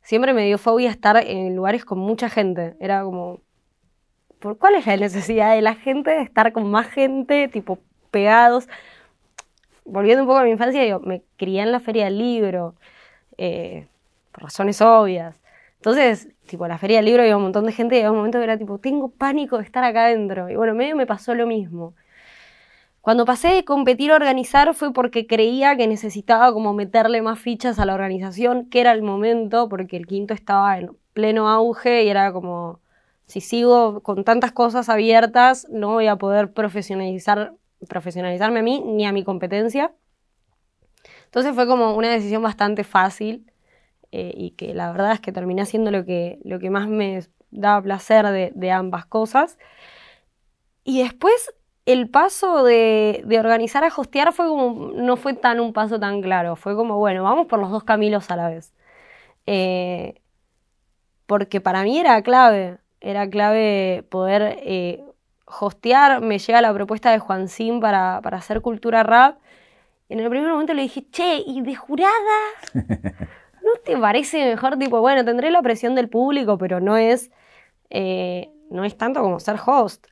siempre 0.02 0.34
me 0.34 0.46
dio 0.46 0.58
fobia 0.58 0.90
estar 0.90 1.18
en 1.18 1.56
lugares 1.56 1.86
con 1.86 1.98
mucha 1.98 2.30
gente. 2.30 2.76
Era 2.80 3.04
como, 3.04 3.40
¿por 4.40 4.58
cuál 4.58 4.76
es 4.76 4.86
la 4.86 4.98
necesidad 4.98 5.56
de 5.56 5.62
la 5.62 5.76
gente 5.76 6.12
de 6.12 6.22
estar 6.22 6.52
con 6.52 6.70
más 6.70 6.88
gente, 6.88 7.48
tipo 7.48 7.80
pegados? 8.14 8.70
Volviendo 9.84 10.24
un 10.24 10.28
poco 10.28 10.40
a 10.40 10.44
mi 10.46 10.52
infancia, 10.52 10.82
digo, 10.82 11.02
me 11.02 11.24
crié 11.36 11.64
en 11.64 11.74
la 11.74 11.82
feria 11.82 12.06
del 12.06 12.18
libro, 12.18 12.76
eh, 13.38 13.88
por 14.32 14.44
razones 14.44 14.82
obvias. 14.82 15.36
Entonces, 15.76 16.30
tipo, 16.48 16.64
a 16.64 16.70
la 16.70 16.78
feria 16.78 16.98
del 16.98 17.06
libro 17.08 17.24
había 17.24 17.36
un 17.36 17.44
montón 17.44 17.66
de 17.66 17.74
gente 17.74 17.96
y 17.96 18.00
había 18.00 18.12
un 18.12 18.18
momento 18.18 18.38
que 18.38 18.46
era 18.46 18.58
tipo, 18.58 18.78
tengo 18.78 19.10
pánico 19.10 19.58
de 19.58 19.66
estar 19.66 19.84
acá 19.84 20.06
adentro. 20.06 20.50
Y 20.50 20.56
bueno, 20.56 20.74
medio 20.74 20.96
me 20.96 21.06
pasó 21.06 21.36
lo 21.36 21.46
mismo. 21.46 21.94
Cuando 23.02 23.26
pasé 23.26 23.50
de 23.50 23.66
competir 23.66 24.12
a 24.12 24.16
organizar 24.16 24.74
fue 24.74 24.94
porque 24.94 25.28
creía 25.28 25.76
que 25.76 25.88
necesitaba 25.90 26.54
como 26.54 26.74
meterle 26.74 27.22
más 27.22 27.38
fichas 27.38 27.78
a 27.80 27.86
la 27.86 27.96
organización, 27.96 28.70
que 28.70 28.80
era 28.80 28.94
el 28.94 29.02
momento, 29.02 29.68
porque 29.68 29.98
el 29.98 30.08
quinto 30.08 30.34
estaba 30.34 30.78
en 30.80 30.96
pleno 31.12 31.50
auge 31.50 32.04
y 32.06 32.10
era 32.10 32.32
como, 32.32 32.80
si 33.26 33.42
sigo 33.42 34.02
con 34.04 34.24
tantas 34.24 34.54
cosas 34.54 34.88
abiertas, 34.88 35.68
no 35.70 35.90
voy 35.92 36.08
a 36.08 36.16
poder 36.16 36.54
profesionalizar, 36.54 37.54
profesionalizarme 37.88 38.60
a 38.60 38.64
mí 38.64 38.82
ni 38.86 39.06
a 39.06 39.12
mi 39.12 39.24
competencia. 39.24 39.94
Entonces 41.26 41.56
fue 41.56 41.68
como 41.68 41.96
una 41.96 42.10
decisión 42.10 42.44
bastante 42.44 42.84
fácil 42.84 43.52
eh, 44.12 44.34
y 44.36 44.52
que 44.52 44.74
la 44.74 44.92
verdad 44.92 45.14
es 45.14 45.20
que 45.20 45.32
terminé 45.32 45.64
haciendo 45.64 45.92
lo 45.92 46.06
que, 46.06 46.40
lo 46.44 46.60
que 46.60 46.70
más 46.70 46.88
me 46.88 47.22
daba 47.52 47.82
placer 47.82 48.52
de, 48.54 48.72
ambas 48.72 49.06
cosas. 49.06 49.58
Y 50.84 51.02
después 51.02 51.54
el 51.86 52.10
paso 52.10 52.64
de, 52.64 53.24
de, 53.26 53.40
organizar 53.40 53.84
a 53.84 53.88
hostear 53.88 54.32
fue 54.34 54.48
como, 54.48 54.92
no 54.94 55.18
fue 55.18 55.34
tan 55.34 55.60
un 55.60 55.74
paso 55.74 56.00
tan 56.00 56.22
claro, 56.22 56.56
fue 56.56 56.76
como, 56.76 56.98
bueno, 56.98 57.24
vamos 57.24 57.48
por 57.48 57.60
los 57.60 57.72
dos 57.72 57.84
caminos 57.84 58.30
a 58.32 58.36
la 58.36 58.50
vez. 58.50 58.74
Eh, 59.46 60.22
porque 61.26 61.62
para 61.62 61.84
mí 61.84 62.00
era 62.00 62.22
clave, 62.22 62.78
era 63.02 63.30
clave 63.30 64.06
poder 64.10 64.60
eh, 64.64 65.04
hostear, 65.60 66.22
me 66.22 66.40
llega 66.40 66.62
la 66.62 66.74
propuesta 66.74 67.12
de 67.12 67.20
Juan 67.20 67.48
para, 67.80 68.20
para 68.22 68.38
hacer 68.38 68.62
cultura 68.62 69.04
rap. 69.04 69.38
En 70.10 70.20
el 70.20 70.30
primer 70.30 70.52
momento 70.52 70.74
le 70.74 70.84
dije, 70.84 71.06
che, 71.12 71.44
¿y 71.46 71.62
de 71.62 71.76
jurada? 71.76 72.12
¿No 72.74 73.72
te 73.84 73.98
parece 73.98 74.46
mejor? 74.46 74.78
Tipo, 74.78 75.00
bueno, 75.02 75.24
tendré 75.26 75.52
la 75.52 75.62
presión 75.62 75.96
del 75.96 76.10
público, 76.10 76.58
pero 76.58 76.80
no 76.80 76.98
es, 76.98 77.32
eh, 77.90 78.52
no 78.70 78.84
es 78.84 78.98
tanto 78.98 79.22
como 79.22 79.40
ser 79.40 79.58
host. 79.66 80.08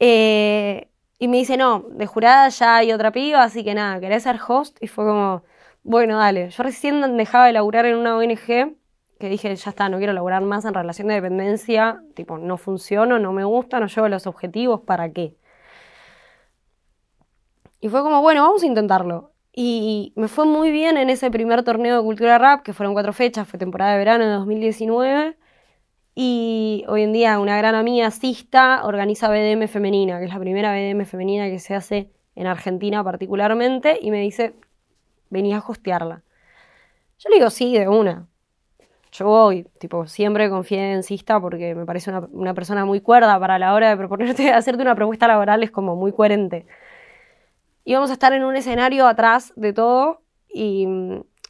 Eh, 0.00 0.88
y 1.18 1.28
me 1.28 1.36
dice, 1.36 1.56
no, 1.56 1.84
de 1.90 2.06
jurada 2.06 2.48
ya 2.48 2.76
hay 2.76 2.92
otra 2.92 3.12
piba, 3.12 3.42
así 3.44 3.62
que 3.64 3.74
nada, 3.74 4.00
¿querés 4.00 4.24
ser 4.24 4.38
host? 4.46 4.76
Y 4.82 4.88
fue 4.88 5.04
como, 5.04 5.44
bueno, 5.84 6.18
dale. 6.18 6.50
Yo 6.50 6.62
recién 6.62 7.16
dejaba 7.16 7.46
de 7.46 7.52
laburar 7.52 7.86
en 7.86 7.96
una 7.96 8.16
ONG 8.16 8.74
que 9.22 9.28
dije, 9.28 9.54
ya 9.54 9.70
está, 9.70 9.88
no 9.88 9.98
quiero 9.98 10.12
laburar 10.12 10.42
más 10.42 10.64
en 10.64 10.74
relación 10.74 11.06
de 11.06 11.14
dependencia, 11.14 12.02
tipo, 12.14 12.38
no 12.38 12.56
funciono, 12.56 13.20
no 13.20 13.32
me 13.32 13.44
gusta, 13.44 13.78
no 13.78 13.86
llevo 13.86 14.08
los 14.08 14.26
objetivos, 14.26 14.80
¿para 14.80 15.12
qué? 15.12 15.36
Y 17.78 17.88
fue 17.88 18.02
como, 18.02 18.20
bueno, 18.20 18.42
vamos 18.42 18.64
a 18.64 18.66
intentarlo. 18.66 19.30
Y 19.52 20.12
me 20.16 20.26
fue 20.26 20.44
muy 20.44 20.72
bien 20.72 20.96
en 20.96 21.08
ese 21.08 21.30
primer 21.30 21.62
torneo 21.62 21.98
de 21.98 22.02
cultura 22.02 22.36
rap, 22.36 22.62
que 22.64 22.72
fueron 22.72 22.94
cuatro 22.94 23.12
fechas, 23.12 23.46
fue 23.46 23.60
temporada 23.60 23.92
de 23.92 23.98
verano 23.98 24.24
de 24.24 24.32
2019. 24.32 25.36
Y 26.16 26.84
hoy 26.88 27.02
en 27.02 27.12
día 27.12 27.38
una 27.38 27.56
gran 27.56 27.76
amiga, 27.76 28.10
Sista, 28.10 28.84
organiza 28.84 29.28
BDM 29.28 29.68
femenina, 29.68 30.18
que 30.18 30.24
es 30.24 30.32
la 30.34 30.40
primera 30.40 30.72
BDM 30.72 31.04
femenina 31.04 31.48
que 31.48 31.60
se 31.60 31.76
hace 31.76 32.10
en 32.34 32.48
Argentina 32.48 33.04
particularmente, 33.04 34.00
y 34.02 34.10
me 34.10 34.20
dice, 34.20 34.56
venía 35.30 35.58
a 35.58 35.64
hostearla. 35.64 36.24
Yo 37.18 37.30
le 37.30 37.36
digo, 37.36 37.50
sí, 37.50 37.78
de 37.78 37.86
una. 37.86 38.26
Yo 39.12 39.26
voy, 39.26 39.64
tipo, 39.78 40.06
siempre 40.06 40.48
confié 40.48 40.94
en 40.94 41.02
Sista 41.02 41.38
porque 41.38 41.74
me 41.74 41.84
parece 41.84 42.08
una, 42.08 42.20
una 42.32 42.54
persona 42.54 42.86
muy 42.86 43.02
cuerda 43.02 43.38
para 43.38 43.58
la 43.58 43.74
hora 43.74 43.90
de 43.90 43.96
proponerte, 43.98 44.50
hacerte 44.52 44.82
una 44.82 44.94
propuesta 44.94 45.28
laboral, 45.28 45.62
es 45.62 45.70
como 45.70 45.96
muy 45.96 46.12
coherente. 46.12 46.66
Íbamos 47.84 48.08
a 48.08 48.14
estar 48.14 48.32
en 48.32 48.42
un 48.42 48.56
escenario 48.56 49.06
atrás 49.06 49.52
de 49.54 49.74
todo 49.74 50.22
y, 50.48 50.88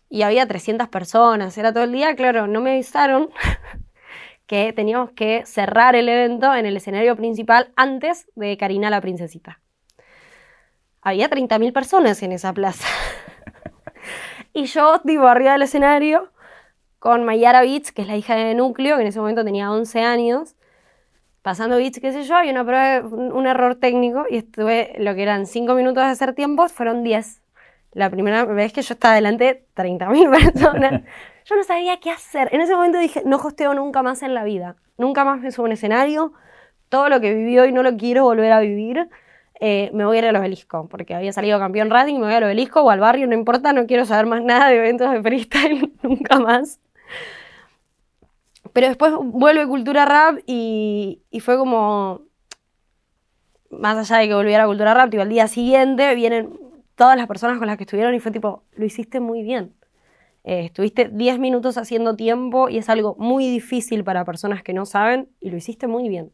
y 0.09 0.23
había 0.23 0.47
300 0.47 0.89
personas, 0.89 1.57
era 1.57 1.73
todo 1.73 1.85
el 1.85 1.93
día, 1.93 2.17
claro, 2.17 2.49
no 2.49 2.61
me 2.61 2.73
avisaron 2.73 3.31
que 4.47 4.73
teníamos 4.73 5.13
que 5.13 5.47
cerrar 5.47 5.95
el 5.95 6.09
evento 6.09 6.53
en 6.55 6.67
el 6.67 6.77
escenario 6.77 7.15
principal 7.15 7.73
antes 7.77 8.27
de 8.35 8.57
Karina 8.57 8.91
la 8.91 9.01
Princesita. 9.01 9.61
Había 11.01 11.31
30.000 11.31 11.73
personas 11.73 12.23
en 12.25 12.33
esa 12.33 12.53
plaza. 12.53 12.89
y 14.53 14.65
yo, 14.65 15.01
tipo, 15.01 15.29
arriba 15.29 15.53
del 15.53 15.63
escenario, 15.63 16.32
con 17.03 17.25
Mayara 17.25 17.63
Beats, 17.63 17.91
que 17.91 18.03
es 18.03 18.07
la 18.07 18.17
hija 18.17 18.37
de 18.37 18.55
Núcleo, 18.55 18.95
que 18.95 19.03
en 19.03 19.09
ese 19.09 19.19
momento 19.19 19.45
tenía 19.45 19.73
11 19.73 20.03
años, 20.03 20.55
pasando 21.43 21.77
beats, 21.77 21.99
qué 21.99 22.13
sé 22.13 22.23
yo, 22.23 22.37
había 22.37 22.53
una 22.53 22.65
prueba, 22.65 23.01
un, 23.09 23.45
error 23.49 23.75
técnico 23.75 24.25
y 24.31 24.37
estuve, 24.37 24.95
lo 24.99 25.13
que 25.17 25.25
eran 25.25 25.47
5 25.47 25.75
minutos 25.75 26.05
de 26.05 26.11
hacer 26.11 26.33
tiempos, 26.33 26.73
fueron 26.73 27.03
10. 27.03 27.43
La 27.91 28.09
primera 28.09 28.45
vez 28.45 28.73
que 28.73 28.83
yo 28.83 28.95
estaba 28.95 29.17
delante 29.17 29.45
de 29.45 29.67
30.000 29.75 30.31
personas. 30.53 31.03
Yo 31.45 31.57
no 31.57 31.65
sabía 31.65 31.99
qué 31.99 32.13
hacer. 32.13 32.49
En 32.53 32.61
ese 32.61 32.77
momento 32.77 32.99
dije, 32.99 33.23
no 33.27 33.39
hosteo 33.39 33.75
nunca 33.75 34.05
más 34.05 34.23
en 34.23 34.33
la 34.33 34.45
vida. 34.45 34.77
Nunca 34.97 35.25
más 35.25 35.41
me 35.41 35.51
subo 35.51 35.67
un 35.67 35.73
escenario. 35.73 36.33
Todo 36.89 37.09
lo 37.09 37.21
que 37.21 37.35
viví 37.35 37.59
hoy 37.59 37.73
no 37.73 37.83
lo 37.83 37.97
quiero 37.97 38.23
volver 38.23 38.53
a 38.53 38.61
vivir. 38.61 39.09
Eh, 39.59 39.91
me 39.93 40.05
voy 40.05 40.19
a 40.19 40.21
ir 40.21 40.27
al 40.27 40.37
obelisco, 40.37 40.89
porque 40.89 41.17
había 41.17 41.33
salido 41.33 41.59
campeón 41.59 41.91
Rading, 41.91 42.21
me 42.21 42.27
voy 42.27 42.35
al 42.35 42.45
obelisco 42.45 42.83
o 42.83 42.91
al 42.91 43.01
barrio, 43.01 43.27
no 43.27 43.35
importa, 43.35 43.73
no 43.73 43.87
quiero 43.87 44.05
saber 44.07 44.27
más 44.27 44.43
nada 44.43 44.69
de 44.69 44.77
eventos 44.77 45.11
de 45.11 45.21
freestyle, 45.21 45.93
nunca 46.03 46.39
más. 46.39 46.79
Pero 48.73 48.89
después 48.89 49.13
vuelve 49.23 49.67
Cultura 49.67 50.05
Rap 50.05 50.39
y, 50.47 51.23
fue 51.41 51.59
como, 51.59 52.23
más 53.71 53.97
allá 53.99 54.23
de 54.23 54.29
que 54.29 54.35
volviera 54.35 54.65
a 54.65 54.67
Cultura 54.67 54.95
Rap, 54.95 55.11
tipo, 55.11 55.23
al 55.23 55.29
día 55.29 55.49
siguiente 55.49 56.15
vienen 56.15 56.59
todas 56.95 57.17
las 57.17 57.27
personas 57.27 57.59
con 57.59 57.67
las 57.67 57.77
que 57.77 57.85
estuvieron 57.85 58.15
y 58.15 58.21
fue 58.21 58.33
tipo, 58.33 58.63
lo 58.73 58.85
hiciste 58.85 59.21
muy 59.21 59.43
bien. 59.43 59.75
Eh, 60.45 60.67
estuviste 60.67 61.09
10 61.09 61.39
minutos 61.39 61.77
haciendo 61.79 62.17
tiempo 62.17 62.69
y 62.69 62.79
es 62.79 62.89
algo 62.89 63.15
muy 63.19 63.49
difícil 63.49 64.03
para 64.05 64.25
personas 64.25 64.63
que 64.63 64.73
no 64.73 64.87
saben 64.87 65.29
y 65.41 65.51
lo 65.51 65.57
hiciste 65.57 65.87
muy 65.87 66.09
bien. 66.09 66.33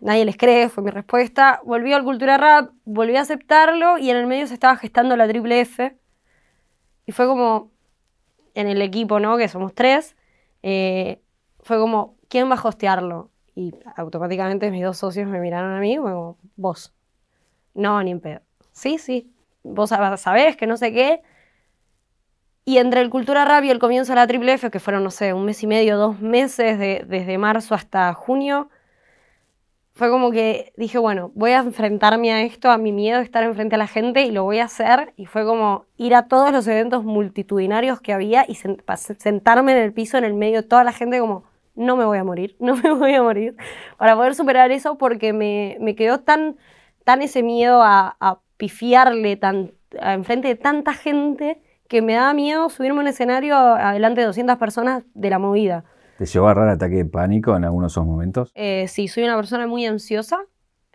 Nadie 0.00 0.24
les 0.24 0.36
cree, 0.36 0.68
fue 0.68 0.84
mi 0.84 0.90
respuesta. 0.90 1.60
Volví 1.64 1.92
al 1.92 2.04
Cultura 2.04 2.36
Rap, 2.36 2.70
volví 2.84 3.16
a 3.16 3.22
aceptarlo 3.22 3.98
y 3.98 4.10
en 4.10 4.16
el 4.16 4.26
medio 4.26 4.46
se 4.46 4.54
estaba 4.54 4.76
gestando 4.76 5.16
la 5.16 5.26
triple 5.26 5.60
F. 5.60 5.96
Y 7.06 7.12
fue 7.12 7.26
como, 7.26 7.70
en 8.56 8.66
el 8.66 8.82
equipo, 8.82 9.20
¿no? 9.20 9.36
Que 9.36 9.48
somos 9.48 9.74
tres, 9.74 10.16
eh, 10.62 11.20
fue 11.60 11.78
como, 11.78 12.16
¿quién 12.28 12.50
va 12.50 12.54
a 12.56 12.68
hostearlo? 12.68 13.30
Y 13.54 13.72
automáticamente 13.96 14.70
mis 14.70 14.82
dos 14.82 14.96
socios 14.96 15.28
me 15.28 15.38
miraron 15.40 15.72
a 15.72 15.80
mí 15.80 15.96
como, 15.96 16.38
vos. 16.56 16.92
No, 17.74 18.02
ni 18.02 18.10
en 18.10 18.20
pedo. 18.20 18.40
Sí, 18.72 18.98
sí, 18.98 19.30
vos 19.62 19.90
sabés 19.90 20.56
que 20.56 20.66
no 20.66 20.76
sé 20.76 20.92
qué. 20.92 21.22
Y 22.64 22.78
entre 22.78 23.02
el 23.02 23.10
Cultura 23.10 23.44
Rap 23.44 23.64
y 23.64 23.70
el 23.70 23.78
comienzo 23.78 24.12
de 24.12 24.16
la 24.16 24.26
Triple 24.26 24.54
F, 24.54 24.70
que 24.70 24.80
fueron, 24.80 25.04
no 25.04 25.10
sé, 25.10 25.32
un 25.34 25.44
mes 25.44 25.62
y 25.62 25.66
medio, 25.66 25.98
dos 25.98 26.20
meses, 26.20 26.78
de, 26.78 27.04
desde 27.06 27.38
marzo 27.38 27.74
hasta 27.74 28.12
junio, 28.14 28.70
fue 29.96 30.10
como 30.10 30.30
que 30.30 30.74
dije, 30.76 30.98
bueno, 30.98 31.32
voy 31.34 31.52
a 31.52 31.60
enfrentarme 31.60 32.30
a 32.30 32.42
esto, 32.42 32.70
a 32.70 32.76
mi 32.76 32.92
miedo 32.92 33.16
de 33.16 33.24
estar 33.24 33.42
enfrente 33.42 33.76
a 33.76 33.78
la 33.78 33.86
gente 33.86 34.20
y 34.26 34.30
lo 34.30 34.44
voy 34.44 34.58
a 34.58 34.64
hacer. 34.64 35.14
Y 35.16 35.24
fue 35.24 35.46
como 35.46 35.86
ir 35.96 36.14
a 36.14 36.28
todos 36.28 36.52
los 36.52 36.68
eventos 36.68 37.02
multitudinarios 37.02 38.02
que 38.02 38.12
había 38.12 38.44
y 38.46 38.56
sentarme 38.56 39.72
en 39.72 39.78
el 39.78 39.94
piso 39.94 40.18
en 40.18 40.24
el 40.24 40.34
medio 40.34 40.60
de 40.60 40.68
toda 40.68 40.84
la 40.84 40.92
gente 40.92 41.18
como, 41.18 41.44
no 41.74 41.96
me 41.96 42.04
voy 42.04 42.18
a 42.18 42.24
morir, 42.24 42.56
no 42.60 42.76
me 42.76 42.92
voy 42.92 43.14
a 43.14 43.22
morir. 43.22 43.56
Para 43.96 44.14
poder 44.16 44.34
superar 44.34 44.70
eso 44.70 44.98
porque 44.98 45.32
me, 45.32 45.78
me 45.80 45.96
quedó 45.96 46.20
tan, 46.20 46.56
tan 47.04 47.22
ese 47.22 47.42
miedo 47.42 47.80
a, 47.82 48.40
pifiarle 48.58 49.36
tan, 49.36 49.72
a 49.98 50.12
enfrente 50.12 50.48
de 50.48 50.56
tanta 50.56 50.92
gente 50.92 51.58
que 51.88 52.02
me 52.02 52.14
daba 52.14 52.34
miedo 52.34 52.68
subirme 52.68 52.98
a 52.98 53.02
un 53.02 53.08
escenario 53.08 53.56
adelante 53.56 54.20
de 54.20 54.26
200 54.26 54.58
personas 54.58 55.04
de 55.14 55.30
la 55.30 55.38
movida. 55.38 55.84
¿Te 56.18 56.26
llevó 56.26 56.48
a 56.48 56.52
agarrar 56.52 56.70
ataque 56.70 56.96
de 56.96 57.04
pánico 57.04 57.56
en 57.56 57.64
algunos 57.64 57.92
de 57.92 57.94
esos 57.94 58.06
momentos? 58.06 58.52
Eh, 58.54 58.88
sí, 58.88 59.08
soy 59.08 59.24
una 59.24 59.36
persona 59.36 59.66
muy 59.66 59.84
ansiosa. 59.86 60.38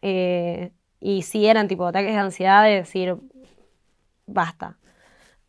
Eh, 0.02 0.72
y 1.00 1.24
sí 1.24 1.46
eran 1.48 1.68
tipo 1.68 1.86
ataques 1.86 2.14
de 2.14 2.20
ansiedad 2.20 2.64
de 2.64 2.72
decir, 2.72 3.18
basta. 4.26 4.78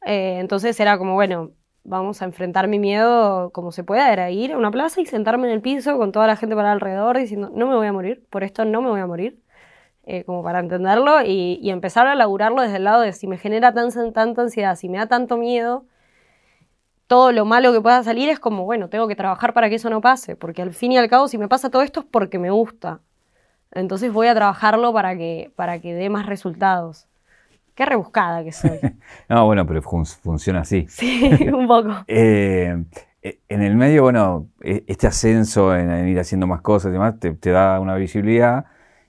Eh, 0.04 0.38
entonces 0.40 0.78
era 0.80 0.98
como, 0.98 1.14
bueno, 1.14 1.52
vamos 1.84 2.22
a 2.22 2.24
enfrentar 2.24 2.68
mi 2.68 2.78
miedo 2.78 3.50
como 3.52 3.72
se 3.72 3.84
pueda, 3.84 4.12
era 4.12 4.30
ir 4.30 4.52
a 4.52 4.58
una 4.58 4.70
plaza 4.70 5.00
y 5.00 5.06
sentarme 5.06 5.48
en 5.48 5.54
el 5.54 5.60
piso 5.60 5.96
con 5.98 6.12
toda 6.12 6.26
la 6.26 6.36
gente 6.36 6.56
para 6.56 6.72
alrededor 6.72 7.18
diciendo, 7.18 7.50
no 7.54 7.66
me 7.66 7.76
voy 7.76 7.86
a 7.86 7.92
morir, 7.92 8.24
por 8.30 8.44
esto 8.44 8.64
no 8.64 8.82
me 8.82 8.90
voy 8.90 9.00
a 9.00 9.06
morir, 9.06 9.40
eh, 10.04 10.24
como 10.24 10.42
para 10.42 10.60
entenderlo 10.60 11.22
y, 11.22 11.58
y, 11.62 11.70
empezar 11.70 12.06
a 12.06 12.14
laburarlo 12.14 12.62
desde 12.62 12.76
el 12.76 12.84
lado 12.84 13.02
de 13.02 13.12
si 13.12 13.28
me 13.28 13.38
genera 13.38 13.72
tan, 13.72 13.90
tanta 14.12 14.42
ansiedad, 14.42 14.76
si 14.76 14.88
me 14.88 14.98
da 14.98 15.06
tanto 15.06 15.36
miedo, 15.36 15.86
todo 17.12 17.30
lo 17.30 17.44
malo 17.44 17.74
que 17.74 17.80
pueda 17.82 18.02
salir 18.02 18.30
es 18.30 18.40
como, 18.40 18.64
bueno, 18.64 18.88
tengo 18.88 19.06
que 19.06 19.14
trabajar 19.14 19.52
para 19.52 19.68
que 19.68 19.74
eso 19.74 19.90
no 19.90 20.00
pase, 20.00 20.34
porque 20.34 20.62
al 20.62 20.72
fin 20.72 20.92
y 20.92 20.96
al 20.96 21.10
cabo 21.10 21.28
si 21.28 21.36
me 21.36 21.46
pasa 21.46 21.68
todo 21.68 21.82
esto 21.82 22.00
es 22.00 22.06
porque 22.10 22.38
me 22.38 22.48
gusta. 22.48 23.00
Entonces 23.70 24.10
voy 24.10 24.28
a 24.28 24.34
trabajarlo 24.34 24.94
para 24.94 25.14
que, 25.14 25.52
para 25.54 25.78
que 25.78 25.92
dé 25.92 26.08
más 26.08 26.24
resultados. 26.24 27.06
Qué 27.74 27.84
rebuscada 27.84 28.42
que 28.42 28.52
soy. 28.52 28.78
no, 29.28 29.44
bueno, 29.44 29.66
pero 29.66 29.82
funciona 29.82 30.60
así. 30.60 30.86
Sí, 30.88 31.50
un 31.52 31.66
poco. 31.66 31.90
Eh, 32.06 32.82
eh, 33.20 33.40
en 33.46 33.60
el 33.60 33.76
medio, 33.76 34.04
bueno, 34.04 34.46
e, 34.62 34.82
este 34.86 35.06
ascenso 35.06 35.76
en, 35.76 36.08
ir 36.08 36.18
haciendo 36.18 36.46
más 36.46 36.62
cosas 36.62 36.88
y 36.88 36.92
demás 36.92 37.16
te, 37.20 37.50
da 37.50 37.78
una 37.78 37.94
visibilidad. 37.96 38.64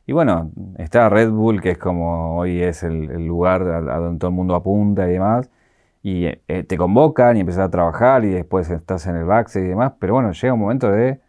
Y 0.05 0.11
bueno, 0.11 0.51
está 0.77 1.07
Red 1.07 1.29
Bull, 1.29 1.61
que 1.61 1.71
es 1.71 1.77
como 1.77 2.35
hoy 2.37 2.61
es 2.61 2.83
el, 2.83 3.25
lugar 3.25 3.61
a, 3.61 3.79
donde 3.79 4.19
todo 4.19 4.29
el 4.29 4.35
mundo 4.35 4.55
apunta 4.55 5.07
y 5.07 5.13
demás. 5.13 5.49
Y 6.03 6.25
eh, 6.25 6.63
te 6.67 6.77
convocan 6.77 7.37
y 7.37 7.39
empiezas 7.39 7.65
a 7.65 7.71
trabajar 7.71 8.25
y 8.25 8.29
después 8.29 8.69
estás 8.69 9.07
en 9.07 9.15
el 9.15 9.25
backstage 9.25 9.65
y 9.65 9.69
demás. 9.69 9.93
Pero 9.99 10.13
bueno, 10.13 10.31
llega 10.33 10.53
un 10.53 10.59
momento 10.59 10.91
de 10.91 11.21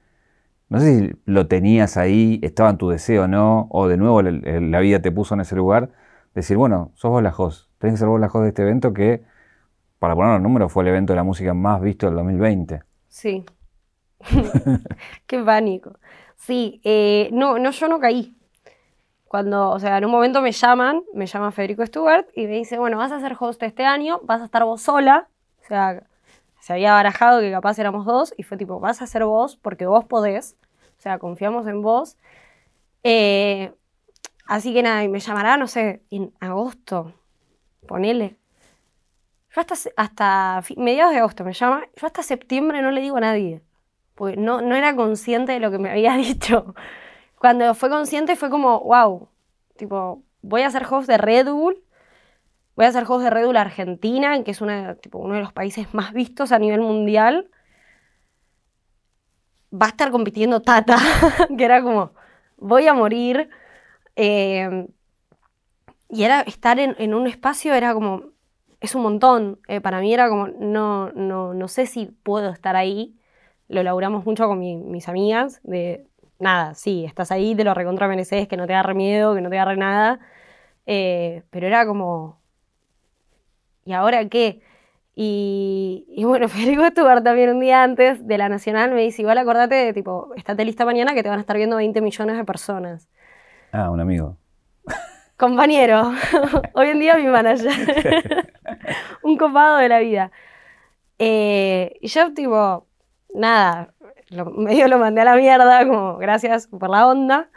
no 0.68 0.80
sé 0.80 0.98
si 0.98 1.16
lo 1.26 1.46
tenías 1.46 1.96
ahí, 1.96 2.40
estaba 2.42 2.70
en 2.70 2.78
tu 2.78 2.88
deseo 2.88 3.24
o 3.24 3.28
no, 3.28 3.68
o 3.70 3.86
de 3.86 3.96
nuevo 3.96 4.22
la 4.22 4.80
vida 4.80 5.00
te 5.00 5.12
puso 5.12 5.34
en 5.34 5.40
ese 5.42 5.54
lugar. 5.54 5.90
Decir, 6.34 6.56
bueno, 6.56 6.90
sos 6.94 7.12
vos 7.12 7.22
la 7.22 7.32
host, 7.36 7.70
tenés 7.78 7.94
que 7.94 7.98
ser 7.98 8.08
vos 8.08 8.18
la 8.18 8.26
host 8.26 8.42
de 8.42 8.48
este 8.48 8.62
evento 8.62 8.92
que, 8.92 9.22
para 10.00 10.16
poner 10.16 10.32
los 10.32 10.42
números, 10.42 10.72
fue 10.72 10.82
el 10.82 10.88
evento 10.88 11.12
de 11.12 11.18
la 11.18 11.22
música 11.22 11.54
más 11.54 11.80
visto 11.80 12.06
del 12.06 12.16
2020. 12.16 12.82
Sí. 13.06 13.44
Qué 15.28 15.38
pánico. 15.38 15.92
Sí, 16.36 16.80
eh, 16.82 17.30
no, 17.32 17.58
no, 17.58 17.70
yo 17.70 17.86
no 17.86 18.00
caí. 18.00 18.36
Cuando, 19.34 19.70
o 19.70 19.80
sea, 19.80 19.98
en 19.98 20.04
un 20.04 20.12
momento 20.12 20.40
me 20.42 20.52
llaman, 20.52 21.02
me 21.12 21.26
llama 21.26 21.50
Federico 21.50 21.84
Stewart 21.84 22.24
y 22.36 22.46
me 22.46 22.52
dice, 22.52 22.78
bueno, 22.78 22.98
vas 22.98 23.10
a 23.10 23.18
ser 23.18 23.36
host 23.36 23.60
este 23.64 23.84
año, 23.84 24.20
vas 24.22 24.40
a 24.40 24.44
estar 24.44 24.62
vos 24.62 24.80
sola. 24.80 25.26
O 25.60 25.66
sea, 25.66 26.04
se 26.60 26.72
había 26.72 26.92
barajado 26.92 27.40
que 27.40 27.50
capaz 27.50 27.76
éramos 27.80 28.06
dos 28.06 28.32
y 28.36 28.44
fue 28.44 28.56
tipo, 28.56 28.78
vas 28.78 29.02
a 29.02 29.08
ser 29.08 29.24
vos 29.24 29.56
porque 29.56 29.86
vos 29.86 30.04
podés, 30.04 30.56
o 30.96 31.02
sea, 31.02 31.18
confiamos 31.18 31.66
en 31.66 31.82
vos. 31.82 32.16
Eh, 33.02 33.72
así 34.46 34.72
que 34.72 34.84
nada, 34.84 35.02
y 35.02 35.08
me 35.08 35.18
llamará, 35.18 35.56
no 35.56 35.66
sé, 35.66 36.04
en 36.12 36.32
agosto, 36.38 37.12
ponele. 37.88 38.36
Yo 39.52 39.62
hasta, 39.62 39.74
hasta 39.96 40.62
mediados 40.76 41.12
de 41.12 41.18
agosto 41.18 41.42
me 41.42 41.54
llama, 41.54 41.82
yo 41.96 42.06
hasta 42.06 42.22
septiembre 42.22 42.82
no 42.82 42.92
le 42.92 43.00
digo 43.00 43.16
a 43.16 43.20
nadie, 43.20 43.62
porque 44.14 44.36
no, 44.36 44.60
no 44.60 44.76
era 44.76 44.94
consciente 44.94 45.50
de 45.50 45.58
lo 45.58 45.72
que 45.72 45.78
me 45.80 45.90
había 45.90 46.14
dicho. 46.18 46.76
Cuando 47.44 47.74
fue 47.74 47.90
consciente 47.90 48.36
fue 48.36 48.48
como, 48.48 48.80
wow, 48.80 49.28
tipo, 49.76 50.22
voy 50.40 50.62
a 50.62 50.70
ser 50.70 50.86
host 50.88 51.06
de 51.06 51.18
Red 51.18 51.50
Bull 51.50 51.84
Voy 52.74 52.86
a 52.86 52.88
hacer 52.88 53.04
juegos 53.04 53.22
de 53.22 53.28
Red 53.28 53.44
Bull 53.44 53.58
Argentina, 53.58 54.42
que 54.42 54.50
es 54.52 54.62
una, 54.62 54.94
tipo, 54.94 55.18
uno 55.18 55.34
de 55.34 55.42
los 55.42 55.52
países 55.52 55.92
más 55.92 56.14
vistos 56.14 56.52
a 56.52 56.58
nivel 56.58 56.80
mundial. 56.80 57.50
Va 59.70 59.84
a 59.84 59.88
estar 59.90 60.10
compitiendo 60.10 60.62
Tata, 60.62 60.96
que 61.58 61.62
era 61.62 61.82
como, 61.82 62.12
voy 62.56 62.86
a 62.86 62.94
morir. 62.94 63.50
Eh, 64.16 64.86
y 66.08 66.22
era 66.24 66.40
estar 66.40 66.78
en, 66.78 67.12
un 67.12 67.26
espacio, 67.26 67.74
era 67.74 67.92
como, 67.92 68.22
es 68.80 68.94
un 68.94 69.02
montón. 69.02 69.60
Eh, 69.68 69.82
para 69.82 70.00
mí 70.00 70.14
era 70.14 70.30
como, 70.30 70.48
no, 70.48 71.12
no, 71.12 71.52
no 71.52 71.68
sé 71.68 71.84
si 71.84 72.06
puedo 72.06 72.48
estar 72.48 72.74
ahí. 72.74 73.14
Lo 73.68 73.82
laburamos 73.82 74.24
mucho 74.24 74.46
con 74.48 74.60
mis 74.60 75.08
amigas, 75.10 75.60
de, 75.62 76.06
nada, 76.44 76.74
sí, 76.74 77.04
estás 77.04 77.32
ahí, 77.32 77.54
te 77.56 77.64
lo 77.64 77.74
recontra 77.74 78.06
mereces, 78.06 78.46
que 78.46 78.56
no 78.56 78.66
te 78.66 78.74
agarre 78.74 78.94
miedo, 78.94 79.34
que 79.34 79.40
no 79.40 79.50
te 79.50 79.58
agarre 79.58 79.76
nada. 79.76 80.20
Eh, 80.86 81.42
pero 81.50 81.66
era 81.66 81.86
como, 81.86 82.38
¿y 83.84 83.92
ahora 83.94 84.28
qué? 84.28 84.60
Y, 85.14 86.04
y 86.08 86.24
bueno, 86.24 86.48
Federico 86.50 86.86
Stuart 86.86 87.24
también 87.24 87.50
un 87.50 87.60
día 87.60 87.82
antes 87.82 88.26
de 88.26 88.38
la 88.38 88.48
Nacional 88.48 88.92
me 88.92 89.02
dice, 89.02 89.22
igual 89.22 89.38
acordate 89.38 89.74
de 89.74 89.92
tipo, 89.94 90.32
estate 90.36 90.64
lista 90.64 90.84
mañana 90.84 91.14
que 91.14 91.22
te 91.22 91.30
van 91.30 91.38
a 91.38 91.40
estar 91.40 91.56
viendo 91.56 91.76
20 91.76 92.00
millones 92.02 92.36
de 92.36 92.44
personas. 92.44 93.08
Ah, 93.72 93.90
un 93.90 94.00
amigo. 94.00 94.36
Compañero, 95.36 96.12
hoy 96.74 96.88
en 96.88 97.00
día 97.00 97.16
mi 97.16 97.26
manager. 97.26 97.72
un 99.22 99.36
copado 99.36 99.78
de 99.78 99.88
la 99.88 99.98
vida. 99.98 100.30
Eh, 101.18 101.96
y 102.02 102.08
yo 102.08 102.34
tipo, 102.34 102.86
nada, 103.34 103.93
medio 104.56 104.88
lo 104.88 104.98
mandé 104.98 105.22
a 105.22 105.24
la 105.24 105.36
mierda, 105.36 105.86
como 105.86 106.16
gracias 106.18 106.66
por 106.66 106.90
la 106.90 107.06
onda. 107.06 107.48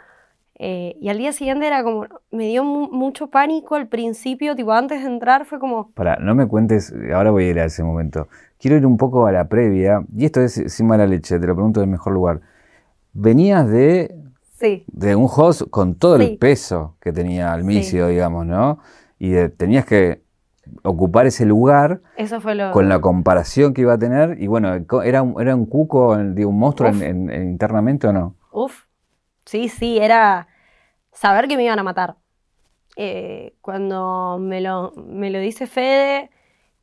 Eh, 0.60 0.96
y 1.00 1.08
al 1.08 1.18
día 1.18 1.32
siguiente 1.32 1.68
era 1.68 1.84
como, 1.84 2.06
me 2.32 2.48
dio 2.48 2.64
mucho 2.64 3.28
pánico 3.28 3.76
al 3.76 3.86
principio, 3.86 4.56
tipo 4.56 4.72
antes 4.72 5.02
de 5.02 5.08
entrar 5.08 5.44
fue 5.44 5.60
como... 5.60 5.92
Para, 5.92 6.16
no 6.16 6.34
me 6.34 6.48
cuentes, 6.48 6.92
ahora 7.14 7.30
voy 7.30 7.44
a 7.44 7.50
ir 7.50 7.60
a 7.60 7.66
ese 7.66 7.84
momento. 7.84 8.28
Quiero 8.58 8.76
ir 8.76 8.84
un 8.84 8.96
poco 8.96 9.26
a 9.26 9.32
la 9.32 9.48
previa, 9.48 10.02
y 10.16 10.24
esto 10.24 10.40
es 10.40 10.60
sin 10.66 10.88
mala 10.88 11.06
leche, 11.06 11.38
te 11.38 11.46
lo 11.46 11.54
pregunto 11.54 11.78
del 11.78 11.88
mejor 11.88 12.12
lugar. 12.12 12.40
Venías 13.12 13.68
de, 13.70 14.12
sí. 14.54 14.84
de 14.88 15.14
un 15.14 15.28
host 15.30 15.62
con 15.70 15.94
todo 15.94 16.16
el 16.16 16.38
peso 16.38 16.96
que 17.00 17.12
tenía 17.12 17.52
Almicio, 17.52 18.08
digamos, 18.08 18.44
¿no? 18.44 18.80
Y 19.20 19.34
tenías 19.50 19.84
que 19.84 20.22
ocupar 20.82 21.26
ese 21.26 21.46
lugar 21.46 22.00
Eso 22.16 22.40
fue 22.40 22.54
lo... 22.54 22.70
con 22.72 22.88
la 22.88 23.00
comparación 23.00 23.74
que 23.74 23.82
iba 23.82 23.94
a 23.94 23.98
tener. 23.98 24.40
Y 24.40 24.46
bueno, 24.46 24.74
¿era 25.04 25.22
un, 25.22 25.40
era 25.40 25.54
un 25.54 25.66
cuco, 25.66 26.10
un 26.12 26.58
monstruo 26.58 26.90
internamente 26.90 28.06
o 28.06 28.12
no? 28.12 28.36
Uf, 28.52 28.88
Sí, 29.48 29.70
sí, 29.70 29.96
era 29.96 30.46
saber 31.10 31.48
que 31.48 31.56
me 31.56 31.64
iban 31.64 31.78
a 31.78 31.82
matar. 31.82 32.16
Eh, 32.96 33.54
cuando 33.62 34.36
me 34.38 34.60
lo, 34.60 34.92
me 34.94 35.30
lo 35.30 35.38
dice 35.38 35.66
Fede, 35.66 36.30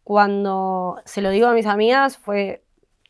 cuando 0.03 0.99
se 1.05 1.21
lo 1.21 1.29
digo 1.29 1.45
a 1.45 1.53
mis 1.53 1.67
amigas, 1.67 2.17
fue 2.17 2.63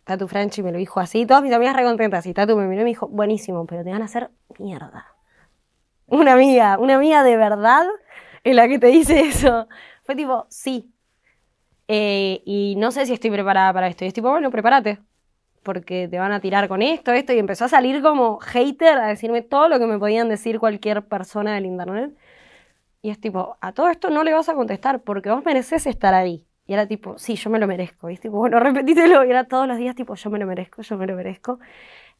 Tatu 0.04 0.28
Frenchy 0.28 0.62
me 0.62 0.74
lo 0.74 0.78
dijo 0.78 1.00
así, 1.00 1.26
todas 1.26 1.42
mis 1.42 1.54
amigas 1.54 1.78
recontentas. 1.78 2.26
Y 2.26 2.34
Tatu 2.34 2.58
me 2.58 2.68
miró 2.68 2.82
y 2.82 2.84
me 2.84 2.90
dijo, 2.90 3.08
buenísimo, 3.08 3.66
pero 3.66 3.86
te 3.86 3.92
van 3.92 4.02
a 4.02 4.06
hacer 4.06 4.30
mierda. 4.60 5.06
Una 6.08 6.34
amiga, 6.34 6.78
una 6.78 6.96
amiga 6.96 7.24
de 7.24 7.38
verdad 7.38 7.86
en 8.44 8.58
la 8.58 8.68
que 8.68 8.78
te 8.78 8.88
dice 8.88 9.22
eso. 9.22 9.70
Fue 10.06 10.16
tipo, 10.16 10.48
sí. 10.50 10.92
Eh, 11.88 12.42
y 12.46 12.76
no 12.78 12.92
sé 12.92 13.06
si 13.06 13.14
estoy 13.14 13.32
preparada 13.32 13.74
para 13.74 13.88
esto. 13.88 14.06
Y 14.06 14.08
es 14.08 14.14
tipo, 14.14 14.30
bueno, 14.30 14.52
prepárate 14.52 15.00
porque 15.66 16.08
te 16.08 16.20
van 16.20 16.32
a 16.32 16.40
tirar 16.40 16.68
con 16.70 16.84
esto, 16.84 17.12
esto, 17.12 17.34
y 17.34 17.40
empezó 17.40 17.66
a 17.66 17.70
salir 17.70 18.04
como 18.04 18.38
hater 18.40 19.00
a 19.00 19.08
decirme 19.08 19.42
todo 19.42 19.68
lo 19.68 19.80
que 19.80 19.88
me 19.88 19.98
podían 19.98 20.30
decir 20.30 20.60
cualquier 20.60 21.08
persona 21.08 21.56
del 21.56 21.66
internet. 21.66 22.16
Y 23.02 23.10
es 23.10 23.20
tipo, 23.20 23.58
a 23.62 23.74
todo 23.74 23.90
esto 23.90 24.10
no 24.10 24.24
le 24.24 24.34
vas 24.34 24.50
a 24.50 24.56
contestar 24.56 25.02
porque 25.02 25.30
vos 25.32 25.44
mereces 25.46 25.88
estar 25.88 26.14
ahí. 26.14 26.46
Y 26.68 26.74
era 26.74 26.88
tipo, 26.88 27.18
sí, 27.18 27.36
yo 27.36 27.50
me 27.50 27.60
lo 27.60 27.68
merezco. 27.68 28.10
Y 28.10 28.14
es 28.14 28.20
tipo, 28.20 28.38
bueno, 28.38 28.60
repetítelo. 28.62 29.26
Y 29.26 29.30
era 29.32 29.46
todos 29.46 29.68
los 29.68 29.78
días 29.78 29.96
tipo, 29.96 30.16
yo 30.16 30.30
me 30.30 30.40
lo 30.40 30.46
merezco, 30.46 30.82
yo 30.84 30.98
me 30.98 31.08
lo 31.08 31.16
merezco. 31.16 31.60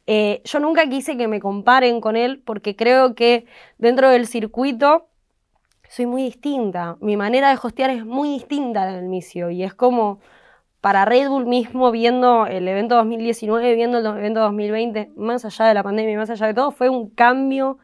Eh, 0.08 0.42
yo 0.46 0.60
nunca 0.60 0.88
quise 0.90 1.18
que 1.18 1.28
me 1.28 1.40
comparen 1.40 2.02
con 2.02 2.16
él 2.16 2.42
porque 2.46 2.76
creo 2.76 3.16
que 3.16 3.48
dentro 3.78 4.10
del 4.10 4.28
circuito 4.28 5.08
soy 5.90 6.06
muy 6.06 6.24
distinta. 6.24 6.98
Mi 7.02 7.18
manera 7.18 7.50
de 7.50 7.60
hostear 7.62 7.90
es 7.90 8.06
muy 8.06 8.30
distinta 8.30 8.86
del 8.86 9.06
inicio. 9.06 9.50
Y 9.50 9.64
es 9.64 9.74
como 9.74 10.20
para 10.82 11.04
Red 11.06 11.30
Bull 11.30 11.48
mismo, 11.48 11.92
viendo 11.92 12.46
el 12.46 12.68
evento 12.68 12.96
2019, 12.96 13.74
viendo 13.76 13.98
el 13.98 14.06
evento 14.06 14.42
2020, 14.42 15.12
más 15.16 15.44
allá 15.44 15.66
de 15.66 15.74
la 15.74 15.82
pandemia 15.82 16.16
más 16.18 16.30
allá 16.30 16.46
de 16.48 16.54
todo, 16.54 16.72
fue 16.72 16.90
un 16.90 17.10
cambio 17.10 17.80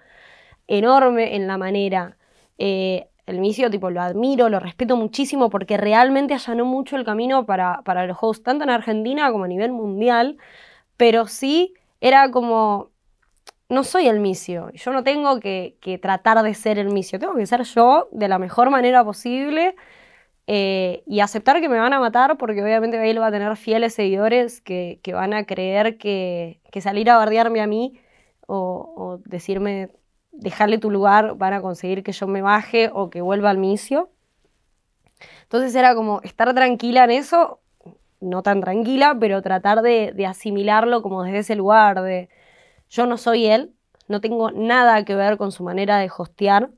enorme 0.68 1.36
en 1.36 1.48
la 1.48 1.58
manera. 1.58 2.18
Eh, 2.60 3.08
el 3.26 3.38
inicio, 3.38 3.72
tipo, 3.72 3.90
lo 3.90 4.02
admiro, 4.02 4.50
lo 4.50 4.60
respeto 4.60 4.98
muchísimo 4.98 5.50
porque 5.50 5.78
realmente 5.78 6.36
allanó 6.36 6.66
mucho 6.66 6.96
el 6.96 7.04
camino 7.04 7.46
para, 7.48 7.82
para 7.84 8.06
los 8.06 8.18
hosts, 8.22 8.44
tanto 8.44 8.66
en 8.66 8.70
Argentina 8.70 9.32
como 9.32 9.46
a 9.46 9.48
nivel 9.48 9.72
mundial, 9.72 10.38
pero 10.96 11.26
sí 11.26 11.74
era 12.02 12.30
como, 12.30 12.90
no 13.71 13.84
soy 13.84 14.07
el 14.07 14.19
misio, 14.19 14.69
yo 14.73 14.91
no 14.91 15.03
tengo 15.03 15.39
que, 15.39 15.77
que 15.81 15.97
tratar 15.97 16.41
de 16.43 16.53
ser 16.53 16.77
el 16.77 16.89
misio, 16.89 17.19
tengo 17.19 17.36
que 17.36 17.45
ser 17.45 17.63
yo 17.63 18.07
de 18.12 18.27
la 18.27 18.38
mejor 18.38 18.69
manera 18.69 19.03
posible 19.03 19.76
eh, 20.53 21.03
y 21.05 21.22
aceptar 21.22 21.61
que 21.61 21.69
me 21.69 21.80
van 21.80 21.93
a 21.93 21.99
matar 22.01 22.38
porque 22.38 22.61
obviamente 22.61 22.97
Bale 22.97 23.19
va 23.19 23.28
a 23.28 23.32
tener 23.32 23.55
fieles 23.55 23.93
seguidores 23.93 24.59
que, 24.59 24.99
van 25.13 25.34
a 25.34 25.45
creer 25.45 25.97
que, 25.97 26.59
salir 26.82 27.09
a 27.09 27.15
bardearme 27.15 27.61
a 27.61 27.67
mí 27.67 27.99
o, 28.47 29.19
decirme 29.26 29.91
dejarle 30.34 30.78
tu 30.78 30.91
lugar 30.91 31.36
van 31.38 31.53
a 31.53 31.61
conseguir 31.61 32.03
que 32.03 32.11
yo 32.11 32.28
me 32.28 32.41
baje 32.41 32.89
o 32.93 33.09
que 33.09 33.22
vuelva 33.22 33.49
al 33.51 33.57
inicio. 33.57 34.09
Entonces 35.43 35.74
era 35.76 35.95
como 35.95 36.19
estar 36.24 36.53
tranquila 36.53 37.05
en 37.05 37.11
eso, 37.11 37.61
no 38.19 38.43
tan 38.43 38.59
tranquila, 38.59 39.15
pero 39.19 39.41
tratar 39.41 39.82
de, 39.82 40.13
asimilarlo 40.28 41.01
como 41.01 41.24
desde 41.24 41.39
ese 41.39 41.55
lugar 41.55 42.01
de 42.01 42.30
yo 42.92 43.08
no 43.08 43.18
soy 43.18 43.48
él, 43.48 43.74
no 44.08 44.20
tengo 44.20 44.52
nada 44.52 45.04
que 45.06 45.16
ver 45.16 45.38
con 45.38 45.52
su 45.52 45.64
manera 45.64 45.98
de 45.98 46.12
hostear. 46.16 46.70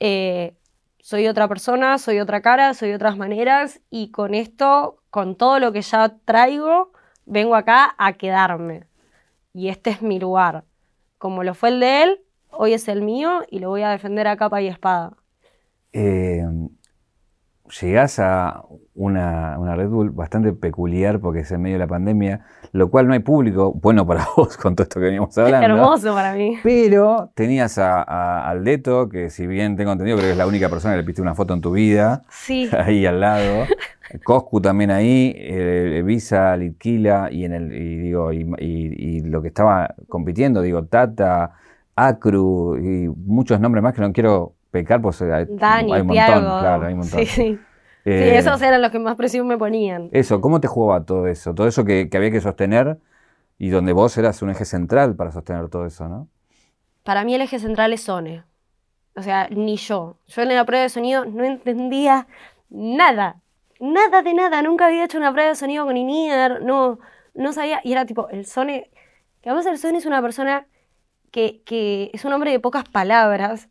Eh, 0.00 0.56
soy 0.98 1.28
otra 1.28 1.46
persona, 1.46 1.98
soy 1.98 2.18
otra 2.18 2.42
cara, 2.42 2.74
soy 2.74 2.92
otras 2.92 3.16
maneras 3.16 3.80
y 3.88 4.10
con 4.10 4.34
esto 4.34 4.96
con 5.10 5.36
todo 5.36 5.60
lo 5.60 5.70
que 5.72 5.82
ya 5.82 6.16
traigo, 6.24 6.90
vengo 7.24 7.54
acá 7.54 7.94
a 7.98 8.14
quedarme. 8.14 8.86
Y 9.52 9.68
este 9.68 9.90
es 9.90 10.02
mi 10.02 10.18
lugar. 10.18 10.64
Como 11.18 11.44
lo 11.44 11.54
fue 11.54 11.68
el 11.68 11.80
de 11.80 12.02
él, 12.02 12.20
hoy 12.50 12.72
es 12.72 12.88
el 12.88 13.02
mío 13.02 13.44
y 13.48 13.60
lo 13.60 13.68
voy 13.68 13.82
a 13.82 13.90
defender 13.90 14.26
a 14.26 14.36
capa 14.36 14.60
y 14.60 14.66
espada. 14.66 15.12
Eh, 15.92 16.44
llegás 17.80 18.18
a 18.18 18.62
una, 18.94 19.58
una, 19.58 19.74
Red 19.74 19.88
Bull 19.88 20.10
bastante 20.10 20.52
peculiar 20.52 21.18
porque 21.20 21.40
es 21.40 21.50
en 21.50 21.62
medio 21.62 21.76
de 21.76 21.80
la 21.80 21.86
pandemia, 21.86 22.44
lo 22.72 22.90
cual 22.90 23.08
no 23.08 23.14
hay 23.14 23.20
público, 23.20 23.72
bueno 23.72 24.06
para 24.06 24.26
vos 24.36 24.56
con 24.56 24.76
todo 24.76 24.84
esto 24.84 25.00
que 25.00 25.06
veníamos 25.06 25.36
hablando. 25.38 25.66
Hermoso 25.66 26.14
para 26.14 26.34
mí. 26.34 26.58
Pero 26.62 27.30
tenías 27.34 27.78
a, 27.78 28.02
a 28.02 28.48
Aldeto, 28.50 29.08
que 29.08 29.30
si 29.30 29.46
bien 29.46 29.76
tengo 29.76 29.92
entendido, 29.92 30.18
creo 30.18 30.28
que 30.28 30.32
es 30.32 30.38
la 30.38 30.46
única 30.46 30.68
persona 30.68 30.94
que 30.94 30.98
le 30.98 31.04
piste 31.04 31.22
una 31.22 31.34
foto 31.34 31.54
en 31.54 31.60
tu 31.60 31.72
vida. 31.72 32.22
Sí. 32.28 32.68
Ahí 32.78 33.06
al 33.06 33.20
lado. 33.20 33.66
Coscu 34.22 34.60
también 34.60 34.90
ahí, 34.90 35.34
eh, 35.34 36.02
Visa, 36.04 36.56
Litquila, 36.56 37.30
y 37.32 37.46
en 37.46 37.52
el, 37.52 37.72
y 37.72 37.96
digo, 37.96 38.32
y, 38.32 38.42
y, 38.58 39.16
y 39.16 39.20
lo 39.22 39.42
que 39.42 39.48
estaba 39.48 39.94
compitiendo, 40.08 40.60
digo, 40.60 40.84
Tata, 40.84 41.52
Acru, 41.96 42.76
y 42.76 43.08
muchos 43.08 43.58
nombres 43.60 43.82
más 43.82 43.94
que 43.94 44.02
no 44.02 44.12
quiero 44.12 44.53
pecar, 44.74 45.00
pues 45.00 45.22
hay, 45.22 45.46
Dani, 45.48 45.92
hay 45.94 46.00
un 46.00 46.08
montón, 46.08 46.26
Thiago. 46.26 46.60
claro, 46.60 46.86
hay 46.86 46.92
un 46.92 46.98
montón. 46.98 47.18
Sí, 47.20 47.26
sí. 47.26 47.58
Eh, 48.04 48.28
Sí, 48.30 48.36
esos 48.36 48.60
eran 48.60 48.82
los 48.82 48.90
que 48.90 48.98
más 48.98 49.16
presión 49.16 49.46
me 49.46 49.56
ponían. 49.56 50.10
Eso, 50.12 50.40
¿cómo 50.42 50.60
te 50.60 50.68
jugaba 50.68 51.06
todo 51.06 51.26
eso? 51.26 51.54
Todo 51.54 51.66
eso 51.66 51.84
que, 51.86 52.10
que 52.10 52.16
había 52.18 52.30
que 52.30 52.40
sostener 52.42 52.98
y 53.56 53.70
donde 53.70 53.94
vos 53.94 54.18
eras 54.18 54.42
un 54.42 54.50
eje 54.50 54.66
central 54.66 55.16
para 55.16 55.32
sostener 55.32 55.70
todo 55.70 55.86
eso, 55.86 56.06
¿no? 56.08 56.28
Para 57.02 57.24
mí 57.24 57.34
el 57.34 57.40
eje 57.40 57.58
central 57.58 57.92
es 57.94 58.02
Sone. 58.02 58.42
O 59.16 59.22
sea, 59.22 59.48
ni 59.48 59.76
yo. 59.76 60.16
Yo 60.26 60.42
en 60.42 60.54
la 60.54 60.64
prueba 60.66 60.82
de 60.82 60.88
sonido 60.90 61.24
no 61.24 61.44
entendía 61.44 62.26
nada. 62.68 63.36
Nada 63.80 64.22
de 64.22 64.34
nada. 64.34 64.60
Nunca 64.60 64.86
había 64.86 65.04
hecho 65.04 65.16
una 65.18 65.32
prueba 65.32 65.50
de 65.50 65.56
sonido 65.56 65.86
con 65.86 65.96
Inier. 65.96 66.62
No, 66.62 66.98
no 67.34 67.52
sabía. 67.52 67.80
Y 67.84 67.92
era 67.92 68.04
tipo, 68.04 68.28
el 68.28 68.44
Sone. 68.44 68.90
Que 69.40 69.48
además 69.50 69.66
el 69.66 69.78
Sone 69.78 69.96
es 69.98 70.04
una 70.06 70.20
persona 70.20 70.66
que, 71.30 71.62
que 71.64 72.10
es 72.12 72.24
un 72.24 72.32
hombre 72.32 72.50
de 72.50 72.60
pocas 72.60 72.84
palabras. 72.88 73.68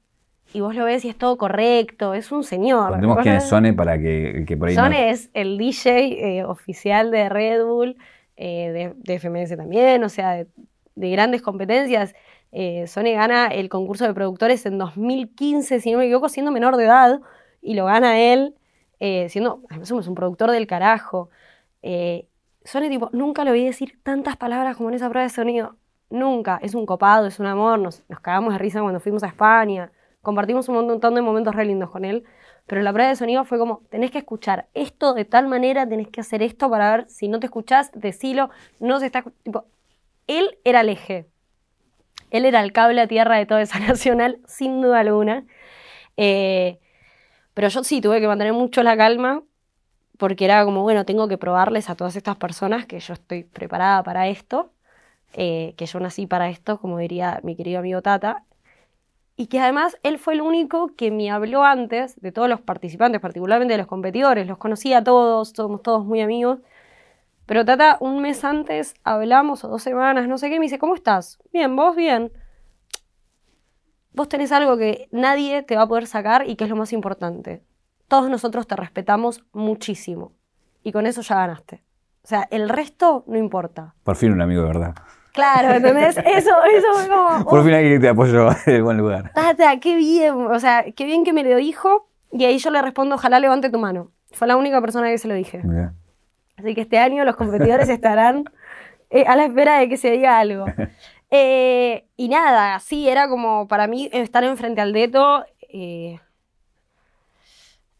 Y 0.54 0.62
vos 0.62 0.76
lo 0.76 0.86
ves 0.86 1.04
y 1.06 1.10
es 1.10 1.18
todo 1.18 1.38
correcto. 1.38 2.14
Es 2.14 2.32
un 2.32 2.44
señor. 2.44 2.92
Contemos 2.92 3.18
quién 3.24 3.36
es 3.36 3.44
Sone 3.50 3.74
para 3.74 3.98
que, 3.98 4.32
el 4.38 4.46
que 4.46 4.56
por 4.56 4.70
ahí 4.70 4.76
no- 4.76 4.84
Sone 4.84 5.10
es 5.10 5.30
el 5.34 5.58
DJ 5.58 6.38
eh, 6.40 6.44
oficial 6.46 7.10
de 7.12 7.28
Red 7.30 7.64
Bull, 7.66 7.98
eh, 8.38 8.72
de, 8.72 8.94
de 8.96 9.20
FMS 9.20 9.58
también, 9.58 10.04
o 10.04 10.10
sea, 10.10 10.32
de, 10.34 10.48
de 10.96 11.10
grandes 11.12 11.42
competencias. 11.42 12.14
Eh, 12.52 12.86
Sone 12.88 13.14
gana 13.14 13.48
el 13.48 13.68
concurso 13.70 14.06
de 14.06 14.14
productores 14.14 14.66
en 14.68 14.78
2015, 14.78 15.80
si 15.80 15.92
no 15.92 15.98
me 15.98 16.06
equivoco, 16.06 16.30
siendo 16.30 16.52
menor 16.52 16.78
de 16.78 16.86
edad, 16.86 17.20
y 17.62 17.74
lo 17.74 17.86
gana 17.86 18.20
él, 18.20 18.54
eh, 19.00 19.28
siendo, 19.30 19.62
además 19.70 19.90
es 19.92 20.08
un 20.08 20.16
productor 20.16 20.52
del 20.52 20.68
carajo. 20.68 21.30
Sone, 22.66 22.90
tipo, 22.90 23.10
nunca 23.12 23.44
lo 23.44 23.52
vi 23.52 23.66
decir 23.66 24.00
tantas 24.04 24.38
palabras 24.38 24.78
como 24.78 24.90
en 24.90 24.96
esa 24.96 25.10
prueba 25.10 25.24
de 25.24 25.30
sonido. 25.34 25.76
Nunca. 26.10 26.60
Es 26.62 26.76
un 26.76 26.86
copado, 26.86 27.26
es 27.28 27.40
un 27.40 27.46
amor. 27.48 27.80
Nos, 27.80 28.04
nos 28.08 28.20
cagamos 28.22 28.54
de 28.54 28.60
risa 28.60 28.82
cuando 28.82 29.00
fuimos 29.00 29.24
a 29.24 29.28
España. 29.28 29.92
Compartimos 30.24 30.70
un 30.70 30.76
montón 30.76 31.14
de 31.16 31.22
momentos 31.22 31.54
re 31.54 31.66
lindos 31.66 31.92
con 31.92 32.06
él. 32.06 32.24
Pero 32.66 32.82
la 32.82 32.94
prueba 32.94 33.10
de 33.10 33.18
sonido 33.18 33.44
fue 33.44 33.60
como, 33.60 33.82
tenés 33.90 34.10
que 34.10 34.20
escuchar 34.20 34.68
esto 34.74 35.14
de 35.14 35.26
tal 35.26 35.48
manera, 35.48 35.88
tenés 35.88 36.08
que 36.08 36.22
hacer 36.22 36.42
esto 36.42 36.70
para 36.70 36.96
ver 36.96 37.10
si 37.10 37.28
no 37.28 37.42
te 37.42 37.48
escuchás, 37.48 37.92
decilo, 37.94 38.50
no 38.80 39.00
se 39.00 39.08
está... 39.08 39.24
Tipo, 39.44 39.66
él 40.28 40.58
era 40.64 40.82
el 40.82 40.90
eje. 40.90 41.28
Él 42.32 42.46
era 42.46 42.62
el 42.62 42.72
cable 42.72 43.02
a 43.02 43.08
tierra 43.08 43.36
de 43.38 43.46
toda 43.46 43.62
esa 43.62 43.80
nacional, 43.88 44.40
sin 44.48 44.82
duda 44.82 45.02
alguna. 45.02 45.46
Eh, 46.16 46.80
pero 47.54 47.68
yo 47.68 47.84
sí 47.84 48.00
tuve 48.00 48.22
que 48.22 48.28
mantener 48.28 48.54
mucho 48.54 48.82
la 48.82 48.96
calma, 48.96 49.44
porque 50.18 50.46
era 50.46 50.64
como, 50.64 50.84
bueno, 50.84 51.06
tengo 51.06 51.28
que 51.28 51.38
probarles 51.38 51.90
a 51.90 51.96
todas 51.96 52.16
estas 52.16 52.38
personas 52.38 52.86
que 52.86 53.00
yo 53.00 53.14
estoy 53.14 53.44
preparada 53.44 54.04
para 54.04 54.30
esto, 54.30 54.72
eh, 55.34 55.74
que 55.78 55.86
yo 55.86 56.00
nací 56.00 56.28
para 56.28 56.50
esto, 56.50 56.80
como 56.80 56.98
diría 56.98 57.42
mi 57.44 57.56
querido 57.58 57.80
amigo 57.80 58.02
Tata, 58.02 58.46
y 59.36 59.48
que 59.48 59.60
además 59.60 59.98
él 60.04 60.20
fue 60.20 60.36
el 60.36 60.42
único 60.42 60.96
que 60.96 61.12
me 61.12 61.32
habló 61.32 61.64
antes 61.64 62.20
de 62.22 62.32
todos 62.32 62.50
los 62.50 62.62
participantes, 62.62 63.20
particularmente 63.20 63.74
de 63.74 63.80
los 63.80 63.88
competidores, 63.88 64.48
los 64.48 64.58
conocía 64.58 65.00
a 65.00 65.04
todos, 65.04 65.50
somos 65.50 65.82
todos 65.82 66.06
muy 66.06 66.22
amigos, 66.22 66.60
pero 67.46 67.66
Tata, 67.66 67.98
un 68.00 68.22
mes 68.22 68.44
antes 68.44 68.96
hablamos, 69.04 69.64
o 69.64 69.68
dos 69.68 69.84
semanas, 69.84 70.28
no 70.28 70.38
sé 70.38 70.50
qué, 70.50 70.60
me 70.60 70.66
dice, 70.66 70.80
¿cómo 70.80 70.96
estás? 70.96 71.40
Bien, 71.52 71.76
vos 71.76 71.96
bien. 71.96 72.32
Vos 74.14 74.30
tenés 74.30 74.52
algo 74.52 74.78
que 74.78 75.10
nadie 75.12 75.64
te 75.64 75.76
va 75.76 75.84
a 75.84 75.88
poder 75.88 76.08
sacar 76.08 76.48
y 76.48 76.56
que 76.56 76.66
es 76.66 76.70
lo 76.70 76.76
más 76.76 76.94
importante. 76.94 77.64
Todos 78.08 78.30
nosotros 78.30 78.68
te 78.68 78.76
respetamos 78.76 79.44
muchísimo. 79.52 80.34
Y 80.84 80.92
con 80.92 81.08
eso 81.08 81.22
ya 81.22 81.36
ganaste. 81.36 81.84
O 82.24 82.28
sea, 82.28 82.48
el 82.52 82.70
resto 82.70 83.24
no 83.28 83.38
importa. 83.38 83.96
Por 84.04 84.16
fin 84.16 84.32
un 84.32 84.42
amigo 84.42 84.62
de 84.62 84.68
verdad. 84.68 84.96
Claro, 85.34 85.74
¿entendés? 85.74 86.16
Eso, 86.18 86.52
eso 86.64 86.88
fue 86.94 87.08
como. 87.10 87.44
Por 87.50 87.60
"Uf, 87.60 87.66
fin 87.66 87.74
alguien 87.74 87.94
que 87.96 88.00
te 88.00 88.08
apoyó 88.10 88.50
en 88.68 88.76
el 88.76 88.84
buen 88.84 88.98
lugar. 88.98 89.32
Tata, 89.34 89.80
qué 89.80 89.96
bien. 89.96 90.34
O 90.34 90.60
sea, 90.60 90.86
qué 90.96 91.04
bien 91.06 91.24
que 91.26 91.34
me 91.34 91.44
lo 91.44 91.56
dijo. 91.58 92.08
Y 92.32 92.46
ahí 92.46 92.58
yo 92.58 92.70
le 92.72 92.82
respondo, 92.82 93.16
ojalá 93.16 93.40
levante 93.40 93.70
tu 93.70 93.80
mano. 93.80 94.12
Fue 94.32 94.48
la 94.48 94.56
única 94.56 94.80
persona 94.82 95.10
que 95.10 95.18
se 95.18 95.28
lo 95.28 95.34
dije. 95.36 95.62
Así 96.58 96.74
que 96.76 96.82
este 96.82 96.98
año 97.00 97.26
los 97.26 97.36
competidores 97.36 97.90
estarán 97.90 98.46
eh, 99.10 99.26
a 99.28 99.36
la 99.36 99.46
espera 99.46 99.78
de 99.80 99.90
que 99.90 99.98
se 99.98 100.12
diga 100.12 100.40
algo. 100.40 100.66
Eh, 101.30 102.06
y 102.16 102.30
nada, 102.30 102.80
sí, 102.80 103.10
era 103.10 103.28
como 103.28 103.68
para 103.68 103.88
mí 103.88 104.10
estar 104.14 104.44
enfrente 104.44 104.82
al 104.82 104.94
Deto. 104.94 105.46
eh, 105.70 106.20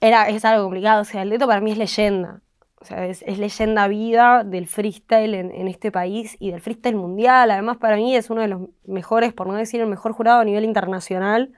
era, 0.02 0.28
es 0.30 0.44
algo 0.46 0.64
complicado. 0.64 1.02
O 1.02 1.06
sea, 1.06 1.22
el 1.22 1.30
Deto 1.30 1.48
para 1.48 1.62
mí 1.62 1.72
es 1.72 1.78
leyenda. 1.78 2.42
O 2.84 2.86
sea, 2.86 3.06
es, 3.08 3.24
leyenda 3.38 3.88
viva 3.88 4.44
del 4.44 4.68
freestyle 4.68 5.36
en, 5.36 5.68
este 5.70 5.90
país 5.90 6.36
y 6.40 6.52
del 6.52 6.60
freestyle 6.60 6.98
mundial. 6.98 7.50
Además, 7.50 7.78
para 7.78 7.96
mí 7.96 8.14
es 8.14 8.30
uno 8.30 8.42
de 8.42 8.50
los 8.50 8.62
mejores, 8.84 9.32
por 9.32 9.48
no 9.48 9.54
decir 9.54 9.80
el 9.80 9.88
mejor 9.88 10.12
jurado 10.12 10.42
a 10.42 10.44
nivel 10.44 10.66
internacional. 10.66 11.54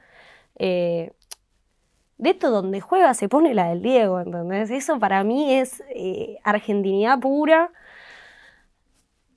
Eh, 0.60 1.14
Deto 2.20 2.52
donde 2.52 2.80
juega 2.80 3.14
se 3.16 3.28
pone 3.28 3.56
la 3.56 3.70
del 3.70 3.82
Diego, 3.82 4.22
¿entendés? 4.22 4.70
Eso 4.70 5.00
para 5.00 5.24
mí 5.24 5.56
es 5.56 5.84
eh, 5.90 6.38
argentinidad 6.44 7.20
pura. 7.20 7.72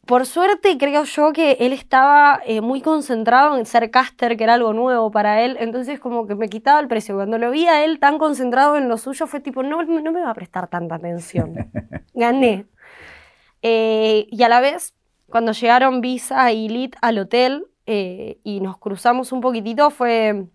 Por 0.09 0.25
suerte 0.25 0.79
creo 0.79 1.05
yo 1.05 1.35
que 1.35 1.59
él 1.61 1.75
estaba 1.75 2.41
eh, 2.47 2.63
muy 2.63 2.81
concentrado 2.81 3.59
en 3.59 3.67
ser 3.67 3.91
caster, 3.91 4.39
que 4.39 4.45
era 4.45 4.55
algo 4.55 4.73
nuevo 4.73 5.11
para 5.11 5.43
él, 5.43 5.59
entonces 5.61 6.01
como 6.01 6.27
que 6.27 6.35
me 6.35 6.49
quitaba 6.49 6.81
el 6.81 6.89
precio. 6.89 7.15
Cuando 7.15 7.37
lo 7.37 7.51
vi 7.51 7.67
a 7.67 7.85
él 7.85 7.99
tan 7.99 8.17
concentrado 8.17 8.79
en 8.79 8.89
lo 8.89 8.97
suyo 8.97 9.27
fue 9.27 9.41
tipo, 9.41 9.63
no, 9.63 9.83
no 9.83 10.11
me 10.11 10.23
va 10.23 10.31
a 10.31 10.35
prestar 10.35 10.67
tanta 10.69 10.95
atención. 10.95 11.71
Gané. 12.15 12.65
Eh, 13.61 14.27
y 14.31 14.43
a 14.45 14.49
la 14.49 14.63
vez, 14.63 14.95
cuando 15.29 15.53
llegaron 15.53 16.01
Visa 16.01 16.53
y 16.53 16.71
Lit 16.71 16.97
al 17.03 17.19
hotel 17.19 17.67
eh, 17.85 18.39
y 18.45 18.61
nos 18.61 18.79
cruzamos 18.79 19.31
un 19.31 19.43
poquitito, 19.43 19.91
fue 19.91 20.47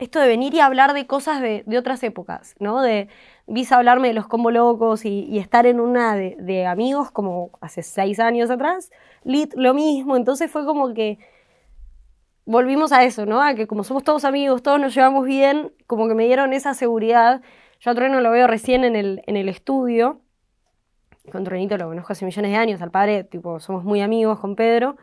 esto 0.00 0.18
de 0.18 0.28
venir 0.28 0.54
y 0.54 0.60
hablar 0.60 0.94
de 0.94 1.06
cosas 1.06 1.40
de, 1.40 1.64
otras 1.78 2.02
épocas, 2.02 2.56
¿no? 2.58 2.80
De 2.80 3.08
Visa 3.46 3.76
hablarme 3.76 4.08
de 4.08 4.14
los 4.14 4.26
combo 4.26 4.50
locos 4.50 5.04
y, 5.04 5.38
estar 5.38 5.66
en 5.66 5.80
una 5.80 6.14
de, 6.14 6.36
de 6.38 6.66
amigos 6.66 7.10
como 7.10 7.50
hace 7.60 7.82
seis 7.82 8.18
años 8.20 8.50
atrás. 8.50 8.90
Lit 9.24 9.52
lo 9.54 9.74
mismo, 9.74 10.16
entonces 10.16 10.50
fue 10.50 10.64
como 10.64 10.94
que 10.94 11.18
volvimos 12.46 12.92
a 12.92 13.04
eso, 13.04 13.26
¿no? 13.26 13.42
A 13.42 13.54
que 13.54 13.66
como 13.66 13.84
somos 13.84 14.02
todos 14.02 14.24
amigos, 14.24 14.62
todos 14.62 14.80
nos 14.80 14.94
llevamos 14.94 15.26
bien, 15.26 15.72
como 15.86 16.08
que 16.08 16.14
me 16.14 16.24
dieron 16.24 16.52
esa 16.52 16.74
seguridad. 16.74 17.42
Yo 17.80 17.90
a 17.90 17.94
Trueno 17.94 18.20
lo 18.20 18.30
veo 18.30 18.46
recién 18.46 18.84
en 18.84 18.96
el, 18.96 19.22
en 19.26 19.36
el 19.36 19.48
estudio. 19.48 20.20
Con 21.30 21.44
Truenito 21.44 21.76
lo 21.76 21.88
conozco 21.88 22.12
hace 22.12 22.24
millones 22.24 22.50
de 22.50 22.56
años, 22.56 22.82
al 22.82 22.90
padre, 22.90 23.24
tipo, 23.24 23.60
somos 23.60 23.84
muy 23.84 24.00
amigos 24.00 24.40
con 24.40 24.56
Pedro. 24.56 24.96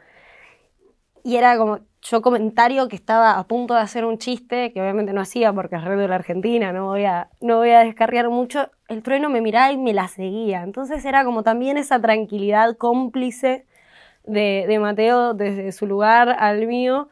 Y 1.27 1.35
era 1.35 1.57
como, 1.57 1.79
yo 2.01 2.21
comentario 2.21 2.87
que 2.87 2.95
estaba 2.95 3.37
a 3.37 3.43
punto 3.47 3.73
de 3.73 3.81
hacer 3.81 4.05
un 4.05 4.17
chiste, 4.17 4.71
que 4.71 4.79
obviamente 4.81 5.11
no 5.11 5.19
hacía 5.19 5.51
porque 5.51 5.75
es 5.75 5.83
red 5.83 5.97
de 5.97 6.07
la 6.07 6.15
Argentina, 6.15 6.71
no 6.71 6.85
voy, 6.85 7.03
a, 7.03 7.29
no 7.41 7.57
voy 7.57 7.71
a 7.71 7.79
descarriar 7.79 8.29
mucho, 8.29 8.71
el 8.87 9.03
trueno 9.03 9.29
me 9.29 9.41
miraba 9.41 9.73
y 9.73 9.77
me 9.77 9.93
la 9.93 10.07
seguía. 10.07 10.63
Entonces 10.63 11.03
era 11.03 11.25
como 11.25 11.43
también 11.43 11.75
esa 11.75 11.99
tranquilidad 11.99 12.77
cómplice 12.77 13.65
de, 14.23 14.63
de 14.69 14.79
Mateo 14.79 15.33
desde 15.33 15.73
su 15.73 15.85
lugar 15.85 16.29
al 16.39 16.65
mío. 16.65 17.09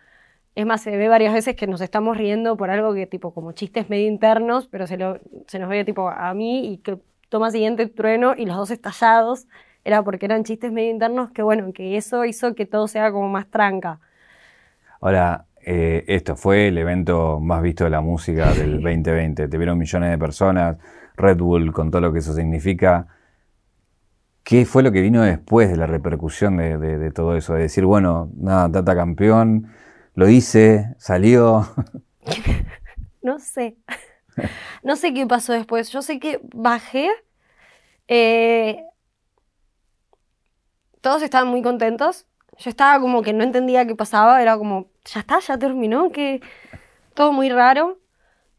Es 0.56 0.66
más, 0.66 0.82
se 0.82 0.96
ve 0.96 1.10
varias 1.10 1.34
veces 1.34 1.58
que 1.58 1.68
nos 1.68 1.82
estamos 1.82 2.16
riendo 2.16 2.56
por 2.56 2.70
algo 2.70 2.94
que 2.94 3.08
tipo 3.08 3.34
como 3.34 3.52
chistes 3.52 3.90
medio 3.90 4.08
internos, 4.08 4.70
pero 4.70 4.88
se, 4.88 4.96
lo, 4.96 5.20
se 5.48 5.60
nos 5.60 5.68
ve 5.68 5.84
tipo 5.84 6.08
a 6.08 6.34
mí 6.34 6.72
y 6.72 6.78
que 6.78 7.00
toma 7.28 7.52
siguiente 7.52 7.88
trueno 7.88 8.34
y 8.38 8.46
los 8.46 8.56
dos 8.56 8.72
estallados. 8.72 9.48
Era 9.84 10.04
porque 10.04 10.26
eran 10.26 10.46
chistes 10.46 10.72
medio 10.72 10.92
internos 10.92 11.32
que 11.32 11.44
bueno, 11.44 11.74
que 11.74 11.98
eso 11.98 12.24
hizo 12.24 12.56
que 12.56 12.66
todo 12.66 12.88
sea 12.88 13.12
como 13.12 13.28
más 13.28 13.50
tranca. 13.52 14.00
Ahora, 15.02 15.46
eh, 15.66 16.04
esto 16.08 16.36
fue 16.36 16.68
el 16.70 16.78
evento 16.78 17.40
más 17.40 17.62
visto 17.62 17.84
de 17.86 17.90
la 17.90 18.02
música 18.02 18.54
del 18.54 18.82
2020. 18.82 19.48
Te 19.48 19.58
vieron 19.58 19.78
millones 19.78 20.12
de 20.12 20.18
personas, 20.18 20.78
Red 21.18 21.38
Bull 21.38 21.72
con 21.74 21.92
todo 21.92 22.02
lo 22.02 22.14
que 22.14 22.20
eso 22.20 22.34
significa. 22.34 23.08
¿Qué 24.44 24.66
fue 24.66 24.84
lo 24.84 24.92
que 24.92 25.02
vino 25.02 25.24
después 25.24 25.70
de 25.70 25.78
la 25.78 25.88
repercusión 25.88 26.58
de, 26.58 26.78
de- 26.78 26.98
de 27.00 27.12
todo 27.12 27.36
eso? 27.36 27.54
De 27.56 27.62
decir, 27.62 27.84
bueno, 27.86 28.30
nada, 28.38 28.72
Tata 28.72 28.96
campeón, 28.96 29.68
lo 30.14 30.30
hice, 30.30 30.94
salió. 30.98 31.68
No 33.22 33.40
sé. 33.40 33.76
No 34.84 34.96
sé 34.96 35.14
qué 35.14 35.26
pasó 35.28 35.54
después. 35.54 35.90
Yo 35.92 36.02
sé 36.02 36.20
que 36.20 36.40
bajé 36.54 37.10
Eh, 38.08 38.84
todos 41.02 41.22
estaban 41.22 41.48
muy 41.50 41.62
contentos. 41.62 42.26
Yo 42.58 42.70
estaba 42.70 43.00
como 43.00 43.22
que 43.22 43.34
no 43.34 43.44
entendía 43.44 43.86
qué 43.86 43.96
pasaba, 43.96 44.42
era 44.42 44.58
como, 44.58 44.88
ya 45.06 45.20
está, 45.20 45.40
ya 45.40 45.58
terminó, 45.58 46.12
que 46.12 46.42
todo 47.14 47.32
muy 47.34 47.50
raro. 47.50 48.00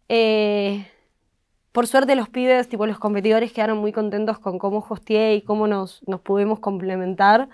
Eh, 0.08 0.86
por 1.72 1.86
suerte 1.86 2.14
los 2.16 2.28
pibes, 2.28 2.68
tipo 2.68 2.86
los 2.86 2.98
competidores, 2.98 3.52
quedaron 3.52 3.78
muy 3.78 3.92
contentos 3.92 4.38
con 4.38 4.58
cómo 4.58 4.84
hosteé 4.88 5.34
y 5.36 5.42
cómo 5.42 5.66
nos, 5.66 6.02
nos 6.06 6.20
pudimos 6.20 6.58
complementar. 6.60 7.48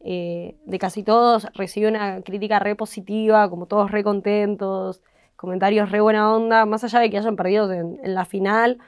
Eh, 0.00 0.56
de 0.64 0.78
casi 0.78 1.02
todos 1.02 1.48
recibí 1.54 1.86
una 1.86 2.22
crítica 2.22 2.58
re 2.58 2.76
positiva, 2.76 3.50
como 3.50 3.66
todos 3.66 3.90
re 3.90 4.04
contentos, 4.04 5.02
comentarios 5.34 5.90
re 5.90 6.00
buena 6.00 6.32
onda, 6.32 6.64
más 6.64 6.84
allá 6.84 7.00
de 7.00 7.10
que 7.10 7.18
hayan 7.18 7.36
perdido 7.36 7.72
en, 7.72 7.98
en 8.02 8.14
la 8.14 8.24
final 8.24 8.78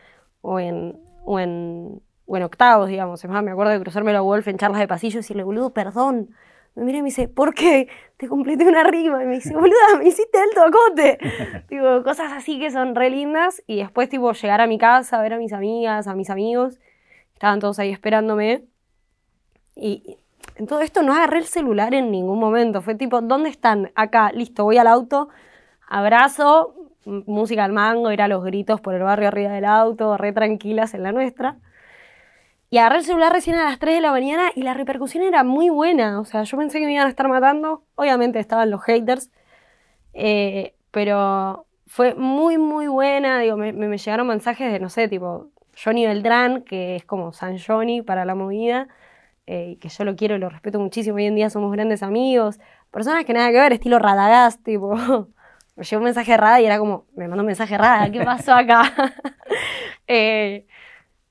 o 0.43 0.61
en, 0.61 1.01
o 1.25 1.41
en, 1.41 2.01
o 2.27 2.37
en 2.37 2.43
octavos, 2.43 2.89
digamos. 2.89 3.25
Es 3.25 3.31
más, 3.31 3.43
me 3.43 3.51
acuerdo 3.51 3.73
de 3.73 3.81
cruzarme 3.81 4.13
la 4.13 4.21
Wolf 4.21 4.47
en 4.49 4.59
charlas 4.59 4.81
de 4.81 4.89
pasillo 4.89 5.19
y 5.19 5.23
decirle, 5.23 5.43
boludo, 5.43 5.71
perdón. 5.71 6.31
Me 6.79 6.85
mira 6.85 6.99
y 6.99 7.03
me 7.03 7.07
dice, 7.07 7.27
¿por 7.27 7.55
qué? 7.55 7.89
Te 8.17 8.29
completé 8.29 8.65
una 8.65 8.85
rima. 8.85 9.23
Y 9.23 9.27
me 9.27 9.35
dice, 9.35 9.53
boluda, 9.53 9.99
me 9.99 10.07
hiciste 10.07 10.39
el 10.39 10.55
tocote. 10.55 11.19
tipo, 11.69 12.05
cosas 12.05 12.33
así 12.33 12.61
que 12.61 12.71
son 12.71 12.95
re 12.95 13.11
lindas. 13.11 13.63
Y 13.67 13.79
después, 13.79 14.09
tipo, 14.09 14.33
llegar 14.33 14.61
a 14.61 14.69
mi 14.69 14.79
casa, 14.79 15.21
ver 15.21 15.35
a 15.35 15.39
mis 15.39 15.53
amigas, 15.53 16.07
a 16.07 16.15
mis 16.15 16.31
amigos. 16.31 16.79
Estaban 17.35 17.59
todos 17.59 17.81
ahí 17.81 17.91
esperándome. 17.91 18.65
Y 19.75 20.19
en 20.55 20.67
todo 20.69 20.81
esto 20.81 21.03
no 21.03 21.15
agarré 21.15 21.39
el 21.39 21.47
celular 21.47 21.95
en 21.95 22.13
ningún 22.13 22.39
momento. 22.39 22.81
Fue 22.81 22.95
tipo, 22.95 23.21
¿dónde 23.23 23.49
están? 23.49 23.91
Acá, 23.97 24.31
listo, 24.33 24.63
voy 24.63 24.79
al 24.79 24.87
auto, 24.87 25.29
abrazo, 25.89 26.75
música 27.05 27.65
al 27.65 27.73
mango, 27.73 28.13
ir 28.13 28.23
a 28.23 28.29
los 28.29 28.45
gritos 28.45 28.81
por 28.81 28.95
el 28.95 29.03
barrio 29.03 29.29
arriba 29.29 29.51
del 29.51 29.65
auto, 29.65 30.17
re 30.17 30.33
tranquilas 30.33 30.95
en 30.95 31.03
la 31.03 31.11
nuestra. 31.11 31.59
Y 32.71 32.79
agarré 32.79 32.99
el 32.99 33.05
celular 33.05 33.33
recién 33.33 33.57
a 33.57 33.65
las 33.65 33.79
3 33.79 33.95
de 33.97 34.01
la 34.03 34.11
mañana 34.11 34.51
y 34.55 34.63
la 34.63 34.75
repercusión 34.75 35.25
era 35.25 35.43
muy 35.43 35.71
buena. 35.71 36.21
O 36.21 36.25
sea, 36.25 36.43
yo 36.43 36.59
pensé 36.59 36.81
que 36.81 36.87
me 36.87 36.93
iban 36.93 37.07
a 37.07 37.11
estar 37.11 37.29
matando. 37.29 37.85
Obviamente 37.95 38.39
estaban 38.39 38.71
los 38.71 38.83
haters. 38.83 39.31
Eh, 40.13 40.75
pero 40.91 41.67
fue 41.87 42.15
muy, 42.15 42.59
muy 42.59 42.87
buena. 42.89 43.41
Digo, 43.41 43.57
me, 43.57 43.73
llegaron 43.99 44.27
mensajes 44.27 44.71
de, 44.73 44.81
no 44.81 44.91
sé, 44.91 45.09
tipo 45.09 45.51
Johnny 45.83 46.07
Beltrán, 46.07 46.63
que 46.63 46.97
es 46.97 47.05
como 47.05 47.33
San 47.33 47.59
Johnny 47.59 48.03
para 48.03 48.25
la 48.27 48.35
movida. 48.35 48.89
Eh, 49.47 49.79
que 49.81 49.89
yo 49.89 50.05
lo 50.05 50.15
quiero 50.15 50.37
y 50.37 50.39
lo 50.39 50.51
respeto 50.51 50.79
muchísimo. 50.79 51.17
Hoy 51.17 51.25
en 51.25 51.37
día 51.37 51.49
somos 51.51 51.73
grandes 51.73 52.03
amigos. 52.03 52.61
Personas 52.91 53.25
que 53.25 53.33
nada 53.33 53.51
que 53.51 53.61
ver, 53.61 53.73
estilo 53.73 53.99
Radagast, 53.99 54.63
tipo. 54.63 54.95
me 55.77 55.85
llegó 55.85 56.01
un 56.01 56.05
mensaje 56.05 56.37
Rada 56.37 56.61
y 56.61 56.67
era 56.67 56.79
como, 56.79 57.07
me 57.17 57.29
mandó 57.29 57.43
un 57.43 57.47
mensaje 57.47 57.79
Rada, 57.79 58.11
¿qué 58.11 58.23
pasó 58.25 58.53
acá? 58.53 58.93
eh, 60.09 60.67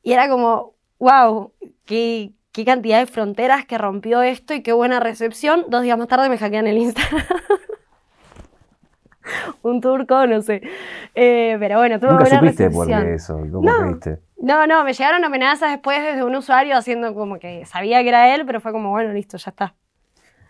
y 0.04 0.14
era 0.14 0.30
como, 0.30 0.76
wow, 1.00 1.52
qué, 1.86 2.32
qué 2.52 2.66
cantidad 2.66 3.00
de 3.00 3.06
fronteras 3.06 3.66
que 3.66 3.78
rompió 3.78 4.22
esto 4.22 4.54
y 4.54 4.62
qué 4.64 4.74
buena 4.74 5.00
recepción. 5.00 5.66
Dos 5.70 5.84
días 5.84 5.98
más 5.98 6.08
tarde 6.08 6.30
me 6.30 6.38
hackean 6.38 6.68
el 6.68 6.78
Instagram. 6.78 7.24
un 9.62 9.82
turco, 9.82 10.26
no 10.28 10.41
sé. 10.41 10.62
Eh, 11.16 11.58
pero 11.60 11.78
bueno, 11.80 12.00
tuvo 12.00 12.12
Nunca 12.12 12.24
buena 12.24 12.39
supiste 12.39 12.64
recepción. 12.70 13.00
por 13.00 13.08
qué 13.08 13.14
eso, 13.16 13.34
cómo 13.52 13.62
No. 13.62 13.80
creíste. 13.82 14.20
No, 14.39 14.68
no, 14.68 14.84
me 14.84 14.93
llegaron 14.93 15.26
amenazas 15.26 15.72
después 15.72 16.00
desde 16.02 16.24
un 16.24 16.36
usuario 16.36 16.78
haciendo 16.78 17.14
como 17.16 17.39
que 17.39 17.66
sabía 17.66 18.04
que 18.04 18.10
era 18.10 18.36
él, 18.36 18.45
pero 18.45 18.62
fue 18.62 18.72
como, 18.72 18.91
bueno, 18.91 19.12
listo, 19.12 19.36
ya 19.38 19.50
está. 19.50 19.76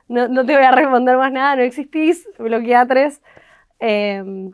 No, 0.10 0.28
no 0.28 0.46
te 0.46 0.56
voy 0.56 0.64
a 0.64 0.72
responder 0.72 1.18
más 1.18 1.32
nada, 1.32 1.56
no 1.56 1.62
existís, 1.64 2.28
bloqueé 2.38 2.76
a 2.76 2.86
tres. 2.86 3.22
Eh, 3.80 4.52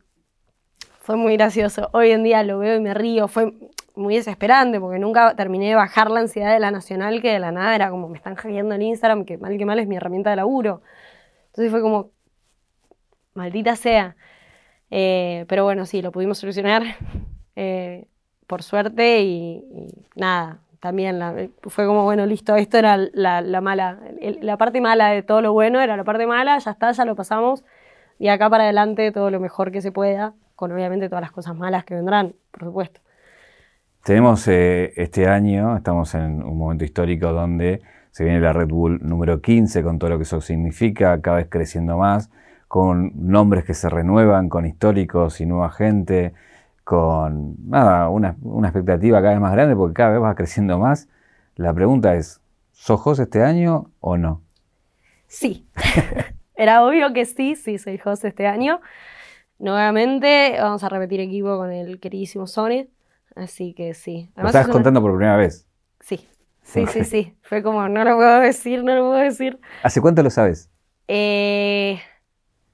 fue 1.02 1.18
muy 1.18 1.36
gracioso. 1.36 1.90
Hoy 1.94 2.12
en 2.12 2.24
día 2.24 2.44
lo 2.44 2.60
veo 2.60 2.78
y 2.78 2.80
me 2.80 2.94
río. 2.94 3.28
Fue 3.28 3.54
muy 3.96 4.16
desesperante 4.16 4.80
porque 4.80 5.00
nunca 5.00 5.36
terminé 5.36 5.70
de 5.70 5.76
bajar 5.76 6.10
la 6.12 6.22
ansiedad 6.22 6.54
de 6.54 6.60
la 6.60 6.72
nacional, 6.72 7.22
que 7.22 7.32
de 7.34 7.40
la 7.40 7.52
nada 7.52 7.76
era 7.76 7.90
como 7.90 8.10
me 8.10 8.18
están 8.18 8.36
hackeando 8.36 8.76
el 8.76 8.82
Instagram, 8.84 9.26
que 9.26 9.38
mal 9.38 9.58
que 9.58 9.66
mal 9.66 9.80
es 9.80 9.88
mi 9.88 9.96
herramienta 9.98 10.30
de 10.32 10.36
laburo. 10.38 10.82
Entonces 11.48 11.72
fue 11.72 11.82
como, 11.82 12.12
maldita 13.34 13.76
sea. 13.76 14.16
Eh, 14.92 15.46
pero 15.48 15.64
bueno, 15.64 15.86
sí, 15.86 16.02
lo 16.02 16.12
pudimos 16.12 16.38
solucionar. 16.38 16.84
eh, 17.56 18.08
por 18.48 18.64
suerte 18.64 19.22
y, 19.24 19.64
nada, 20.16 20.60
también 20.80 21.18
la- 21.20 21.48
fue 21.64 21.86
como, 21.88 22.04
bueno, 22.04 22.26
listo, 22.26 22.56
esto 22.56 22.78
era 22.78 22.98
la, 22.98 23.42
la 23.42 23.62
mala, 23.62 24.00
la 24.42 24.58
parte 24.58 24.82
mala 24.82 25.10
de 25.10 25.24
todo 25.24 25.42
lo 25.42 25.54
bueno 25.54 25.80
era 25.82 25.98
la 25.98 26.04
parte 26.04 26.28
mala, 26.28 26.58
ya 26.60 26.72
está, 26.72 26.92
ya 26.92 27.06
lo 27.06 27.16
pasamos, 27.16 27.64
y 28.20 28.28
acá 28.28 28.50
para 28.50 28.66
adelante 28.66 29.12
todo 29.12 29.32
lo 29.32 29.40
mejor 29.40 29.72
que 29.72 29.82
se 29.82 29.92
pueda, 29.92 30.34
con 30.56 30.72
obviamente 30.72 31.10
todas 31.10 31.22
las 31.24 31.32
cosas 31.32 31.56
malas 31.56 31.86
que 31.86 31.96
vendrán, 31.96 32.36
por 32.52 32.66
supuesto. 32.66 33.02
Tenemos 34.04 34.46
eh, 34.50 34.92
este 34.98 35.30
año, 35.30 35.78
estamos 35.78 36.14
en 36.14 36.44
un 36.44 36.58
momento 36.58 36.84
histórico 36.84 37.32
donde 37.32 37.82
se 38.12 38.26
viene 38.26 38.42
la 38.42 38.52
Red 38.52 38.68
Bull 38.68 39.00
número 39.02 39.40
15 39.40 39.82
con 39.82 39.98
todo 39.98 40.10
lo 40.10 40.18
que 40.18 40.24
eso 40.24 40.42
significa, 40.42 41.22
cada 41.22 41.38
vez 41.38 41.48
creciendo 41.50 41.98
más, 41.98 42.30
con 42.68 43.14
nombres 43.16 43.64
que 43.64 43.74
se 43.74 43.90
renuevan, 43.90 44.50
con 44.50 44.66
históricos 44.66 45.40
y 45.40 45.46
nueva 45.46 45.72
gente, 45.72 46.34
con 46.84 47.56
nada, 47.70 48.10
una, 48.10 48.36
una 48.42 48.68
expectativa 48.68 49.22
cada 49.22 49.36
vez 49.36 49.42
más 49.42 49.54
grande 49.54 49.74
porque 49.74 49.94
cada 49.94 50.12
vez 50.12 50.22
va 50.22 50.36
creciendo 50.36 50.78
más. 50.78 51.08
La 51.56 51.74
pregunta 51.74 52.14
es, 52.16 52.42
¿sos 52.74 53.20
este 53.20 53.42
año 53.42 53.90
o 54.02 54.18
no? 54.18 54.42
Sí, 55.28 55.66
era 56.56 56.84
obvio 56.86 57.14
que 57.14 57.24
sí, 57.24 57.56
sí, 57.56 57.78
soy 57.78 58.02
host 58.04 58.26
este 58.26 58.48
año. 58.48 58.82
Nuevamente 59.60 60.58
vamos 60.60 60.84
a 60.84 60.90
repetir 60.90 61.22
equipo 61.22 61.56
con 61.58 61.72
el 61.72 62.02
queridísimo 62.02 62.48
Sony, 62.48 62.88
así 63.36 63.74
que 63.74 63.94
sí. 63.94 64.30
Lo 64.36 64.44
Además 64.44 64.50
estás 64.50 64.62
es 64.62 64.66
una- 64.68 64.74
contando 64.74 65.02
por 65.02 65.12
primera 65.16 65.38
vez. 65.38 65.68
Sí, 66.00 66.28
sí, 66.62 66.86
sí, 66.88 67.04
sí. 67.06 67.38
Fue 67.44 67.64
como, 67.64 67.88
no 67.90 68.04
lo 68.04 68.16
puedo 68.16 68.40
decir, 68.42 68.84
no 68.84 68.96
lo 68.96 69.02
puedo 69.10 69.20
decir. 69.20 69.60
¿Hace 69.84 70.02
cuánto 70.02 70.22
lo 70.24 70.30
sabes? 70.30 70.70
Eh, 71.08 72.00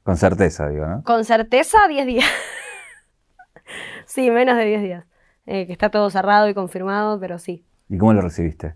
Con 0.03 0.17
certeza, 0.17 0.67
digo, 0.69 0.85
¿no? 0.87 1.03
con 1.03 1.25
certeza, 1.25 1.87
10 1.87 2.05
días. 2.05 2.25
sí, 4.05 4.31
menos 4.31 4.57
de 4.57 4.65
10 4.65 4.81
días. 4.81 5.05
Eh, 5.45 5.65
que 5.65 5.73
está 5.73 5.89
todo 5.89 6.09
cerrado 6.09 6.47
y 6.47 6.53
confirmado, 6.53 7.19
pero 7.19 7.39
sí. 7.39 7.65
¿Y 7.89 7.97
cómo 7.97 8.13
lo 8.13 8.21
recibiste? 8.21 8.75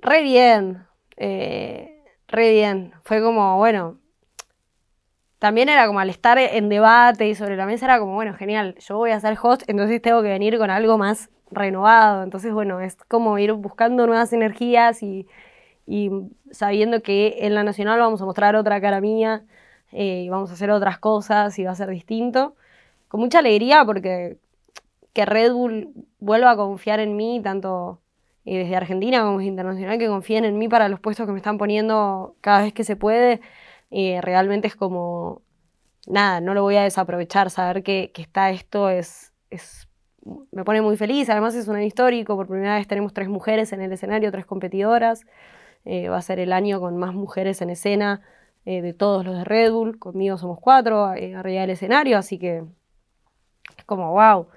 Re 0.00 0.22
bien. 0.22 0.84
eh, 1.16 2.02
re 2.28 2.50
bien. 2.52 2.92
Fue 3.04 3.22
como, 3.22 3.56
bueno. 3.56 4.00
También 5.46 5.68
era 5.68 5.86
como 5.86 6.00
al 6.00 6.10
estar 6.10 6.38
en 6.38 6.68
debate 6.68 7.28
y 7.28 7.36
sobre 7.36 7.54
la 7.54 7.66
mesa 7.66 7.84
era 7.84 8.00
como, 8.00 8.14
bueno, 8.14 8.34
genial, 8.34 8.74
yo 8.80 8.96
voy 8.96 9.12
a 9.12 9.20
ser 9.20 9.38
host, 9.40 9.62
entonces 9.68 10.02
tengo 10.02 10.20
que 10.20 10.28
venir 10.28 10.58
con 10.58 10.70
algo 10.70 10.98
más 10.98 11.30
renovado. 11.52 12.24
Entonces, 12.24 12.52
bueno, 12.52 12.80
es 12.80 12.96
como 13.06 13.38
ir 13.38 13.52
buscando 13.52 14.08
nuevas 14.08 14.32
energías 14.32 15.04
y, 15.04 15.28
sabiendo 16.50 17.00
que 17.00 17.36
en 17.42 17.54
la 17.54 17.62
nacional 17.62 18.00
vamos 18.00 18.20
a 18.20 18.24
mostrar 18.24 18.56
otra 18.56 18.80
cara 18.80 19.00
mía 19.00 19.44
eh, 19.92 20.22
y 20.24 20.28
vamos 20.28 20.50
a 20.50 20.54
hacer 20.54 20.68
otras 20.72 20.98
cosas 20.98 21.56
y 21.60 21.62
va 21.62 21.70
a 21.70 21.76
ser 21.76 21.90
distinto. 21.90 22.56
Con 23.06 23.20
mucha 23.20 23.38
alegría 23.38 23.84
porque 23.84 24.38
que 25.12 25.26
Red 25.26 25.52
Bull 25.52 25.92
vuelva 26.18 26.50
a 26.50 26.56
confiar 26.56 26.98
en 26.98 27.14
mí, 27.14 27.40
tanto 27.40 28.00
eh, 28.44 28.58
desde 28.58 28.74
Argentina 28.74 29.22
como 29.22 29.38
desde 29.38 29.50
internacional, 29.50 29.96
que 29.96 30.08
confíen 30.08 30.44
en 30.44 30.58
mí 30.58 30.66
para 30.68 30.88
los 30.88 30.98
puestos 30.98 31.24
que 31.24 31.30
me 31.30 31.38
están 31.38 31.56
poniendo 31.56 32.34
cada 32.40 32.62
vez 32.62 32.72
que 32.72 32.82
se 32.82 32.96
puede, 32.96 33.40
eh, 33.90 34.20
realmente 34.22 34.68
es 34.68 34.76
como, 34.76 35.42
nada, 36.06 36.40
no 36.40 36.54
lo 36.54 36.62
voy 36.62 36.76
a 36.76 36.82
desaprovechar, 36.82 37.50
saber 37.50 37.82
que, 37.82 38.10
que 38.14 38.22
está 38.22 38.50
esto 38.50 38.88
es, 38.88 39.32
es, 39.50 39.88
me 40.52 40.64
pone 40.64 40.82
muy 40.82 40.96
feliz, 40.96 41.28
además 41.30 41.54
es 41.54 41.68
un 41.68 41.76
año 41.76 41.86
histórico, 41.86 42.36
por 42.36 42.46
primera 42.48 42.76
vez 42.76 42.86
tenemos 42.86 43.12
tres 43.12 43.28
mujeres 43.28 43.72
en 43.72 43.80
el 43.80 43.92
escenario, 43.92 44.30
tres 44.32 44.46
competidoras, 44.46 45.22
eh, 45.84 46.08
va 46.08 46.16
a 46.18 46.22
ser 46.22 46.40
el 46.40 46.52
año 46.52 46.80
con 46.80 46.96
más 46.96 47.14
mujeres 47.14 47.62
en 47.62 47.70
escena 47.70 48.22
eh, 48.64 48.82
de 48.82 48.92
todos 48.92 49.24
los 49.24 49.36
de 49.38 49.44
Red 49.44 49.72
Bull, 49.72 49.98
conmigo 49.98 50.36
somos 50.38 50.58
cuatro 50.60 51.14
eh, 51.14 51.36
arriba 51.36 51.60
del 51.60 51.70
escenario, 51.70 52.18
así 52.18 52.36
que 52.38 52.64
es 53.78 53.84
como, 53.84 54.12
wow. 54.12 54.48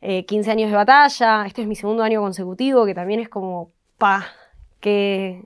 Eh, 0.00 0.24
15 0.26 0.50
años 0.50 0.70
de 0.70 0.76
batalla, 0.76 1.46
este 1.46 1.62
es 1.62 1.68
mi 1.68 1.76
segundo 1.76 2.02
año 2.02 2.20
consecutivo, 2.20 2.84
que 2.86 2.94
también 2.94 3.20
es 3.20 3.28
como, 3.28 3.70
pa, 3.98 4.26
qué, 4.80 5.44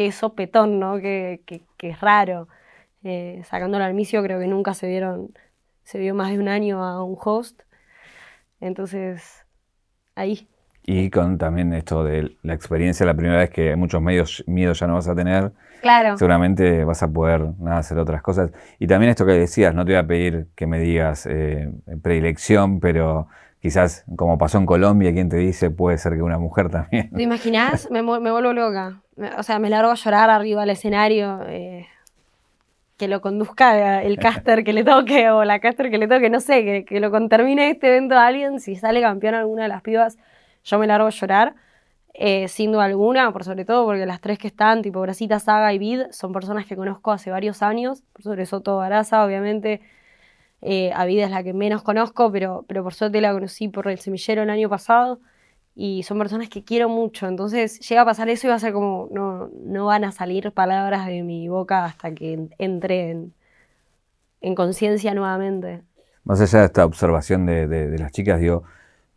qué 0.00 0.12
sopetón, 0.12 0.80
¿no? 0.80 0.98
Qué, 0.98 1.42
qué- 1.44 1.60
qué 1.76 1.94
raro. 2.00 2.48
Eh, 3.04 3.42
sacándolo 3.44 3.84
al 3.84 3.92
misio, 3.92 4.22
creo 4.22 4.40
que 4.40 4.46
nunca 4.46 4.72
se 4.72 4.88
vieron, 4.88 5.34
se 5.84 5.98
vio 5.98 6.14
más 6.14 6.30
de 6.30 6.38
un 6.38 6.48
año 6.48 6.82
a 6.82 7.04
un 7.04 7.18
host. 7.22 7.60
Entonces, 8.60 9.44
ahí. 10.14 10.48
Y 10.84 11.10
con 11.10 11.36
también 11.36 11.74
esto 11.74 12.02
de 12.02 12.34
la 12.42 12.54
experiencia, 12.54 13.04
la 13.04 13.12
primera 13.14 13.40
vez 13.40 13.50
que 13.50 13.76
muchos 13.76 14.00
medios 14.00 14.42
miedo 14.46 14.72
ya 14.72 14.86
no 14.86 14.94
vas 14.94 15.08
a 15.08 15.14
tener, 15.14 15.52
Claro. 15.82 16.16
seguramente 16.16 16.82
vas 16.84 17.02
a 17.02 17.12
poder 17.12 17.42
nada, 17.58 17.76
hacer 17.78 17.98
otras 17.98 18.22
cosas. 18.22 18.52
Y 18.78 18.86
también 18.86 19.10
esto 19.10 19.26
que 19.26 19.32
decías, 19.32 19.74
no 19.74 19.84
te 19.84 19.92
voy 19.92 19.98
a 19.98 20.06
pedir 20.06 20.48
que 20.56 20.66
me 20.66 20.78
digas 20.80 21.26
eh, 21.26 21.70
predilección, 22.02 22.80
pero 22.80 23.28
quizás 23.60 24.04
como 24.16 24.38
pasó 24.38 24.58
en 24.58 24.66
Colombia, 24.66 25.12
quien 25.12 25.28
te 25.28 25.36
dice 25.36 25.70
puede 25.70 25.98
ser 25.98 26.14
que 26.14 26.22
una 26.22 26.38
mujer 26.38 26.68
también. 26.70 27.10
¿Te 27.10 27.22
imaginas? 27.22 27.90
Me, 27.90 28.02
me 28.02 28.30
vuelvo 28.30 28.52
loca. 28.52 29.02
O 29.38 29.42
sea, 29.42 29.58
me 29.58 29.68
largo 29.70 29.90
a 29.90 29.94
llorar 29.94 30.30
arriba 30.30 30.62
del 30.62 30.70
escenario. 30.70 31.40
eh, 31.46 31.86
que 32.96 33.08
lo 33.08 33.22
conduzca 33.22 34.02
el 34.02 34.18
caster 34.18 34.62
que 34.62 34.74
le 34.74 34.84
toque 34.84 35.30
o 35.30 35.42
la 35.44 35.58
caster 35.58 35.90
que 35.90 35.96
le 35.96 36.06
toque, 36.06 36.28
no 36.28 36.38
sé, 36.38 36.64
que, 36.64 36.84
que 36.84 37.00
lo 37.00 37.10
termine 37.28 37.70
este 37.70 37.88
evento 37.88 38.14
a 38.14 38.26
alguien. 38.26 38.60
Si 38.60 38.76
sale 38.76 39.00
campeón 39.00 39.34
alguna 39.34 39.62
de 39.62 39.68
las 39.68 39.80
pibas, 39.80 40.18
yo 40.64 40.78
me 40.78 40.86
largo 40.86 41.06
a 41.06 41.10
llorar. 41.10 41.54
eh, 42.12 42.48
sin 42.48 42.72
duda 42.72 42.84
alguna, 42.84 43.32
por 43.32 43.44
sobre 43.44 43.64
todo 43.64 43.86
porque 43.86 44.04
las 44.04 44.20
tres 44.20 44.38
que 44.38 44.48
están, 44.48 44.82
tipo 44.82 45.00
Brasita, 45.00 45.38
Saga 45.38 45.72
y 45.72 45.78
Vid, 45.78 46.02
son 46.10 46.32
personas 46.32 46.66
que 46.66 46.76
conozco 46.76 47.12
hace 47.12 47.30
varios 47.30 47.62
años, 47.62 48.02
por 48.12 48.22
sobre 48.22 48.44
todo 48.46 48.76
Baraza, 48.78 49.24
obviamente. 49.24 49.80
Eh, 50.62 50.92
a 50.94 51.04
Vid 51.06 51.20
es 51.20 51.30
la 51.30 51.42
que 51.42 51.54
menos 51.54 51.82
conozco, 51.82 52.30
pero, 52.30 52.64
pero 52.68 52.82
por 52.82 52.94
suerte 52.94 53.20
la 53.20 53.32
conocí 53.32 53.68
por 53.68 53.88
el 53.88 53.98
semillero 53.98 54.42
el 54.42 54.50
año 54.50 54.68
pasado 54.68 55.20
y 55.74 56.02
son 56.02 56.18
personas 56.18 56.48
que 56.48 56.64
quiero 56.64 56.88
mucho. 56.88 57.26
Entonces 57.26 57.80
llega 57.88 58.02
a 58.02 58.04
pasar 58.04 58.28
eso 58.28 58.46
y 58.46 58.50
va 58.50 58.56
a 58.56 58.58
ser 58.58 58.72
como, 58.72 59.08
no, 59.10 59.48
no 59.64 59.86
van 59.86 60.04
a 60.04 60.12
salir 60.12 60.52
palabras 60.52 61.06
de 61.06 61.22
mi 61.22 61.48
boca 61.48 61.84
hasta 61.84 62.12
que 62.14 62.48
entre 62.58 63.10
en, 63.10 63.34
en 64.40 64.54
conciencia 64.54 65.14
nuevamente. 65.14 65.82
Más 66.24 66.40
allá 66.40 66.60
de 66.60 66.66
esta 66.66 66.84
observación 66.84 67.46
de, 67.46 67.66
de, 67.66 67.98
las 67.98 68.12
chicas, 68.12 68.40
digo, 68.40 68.64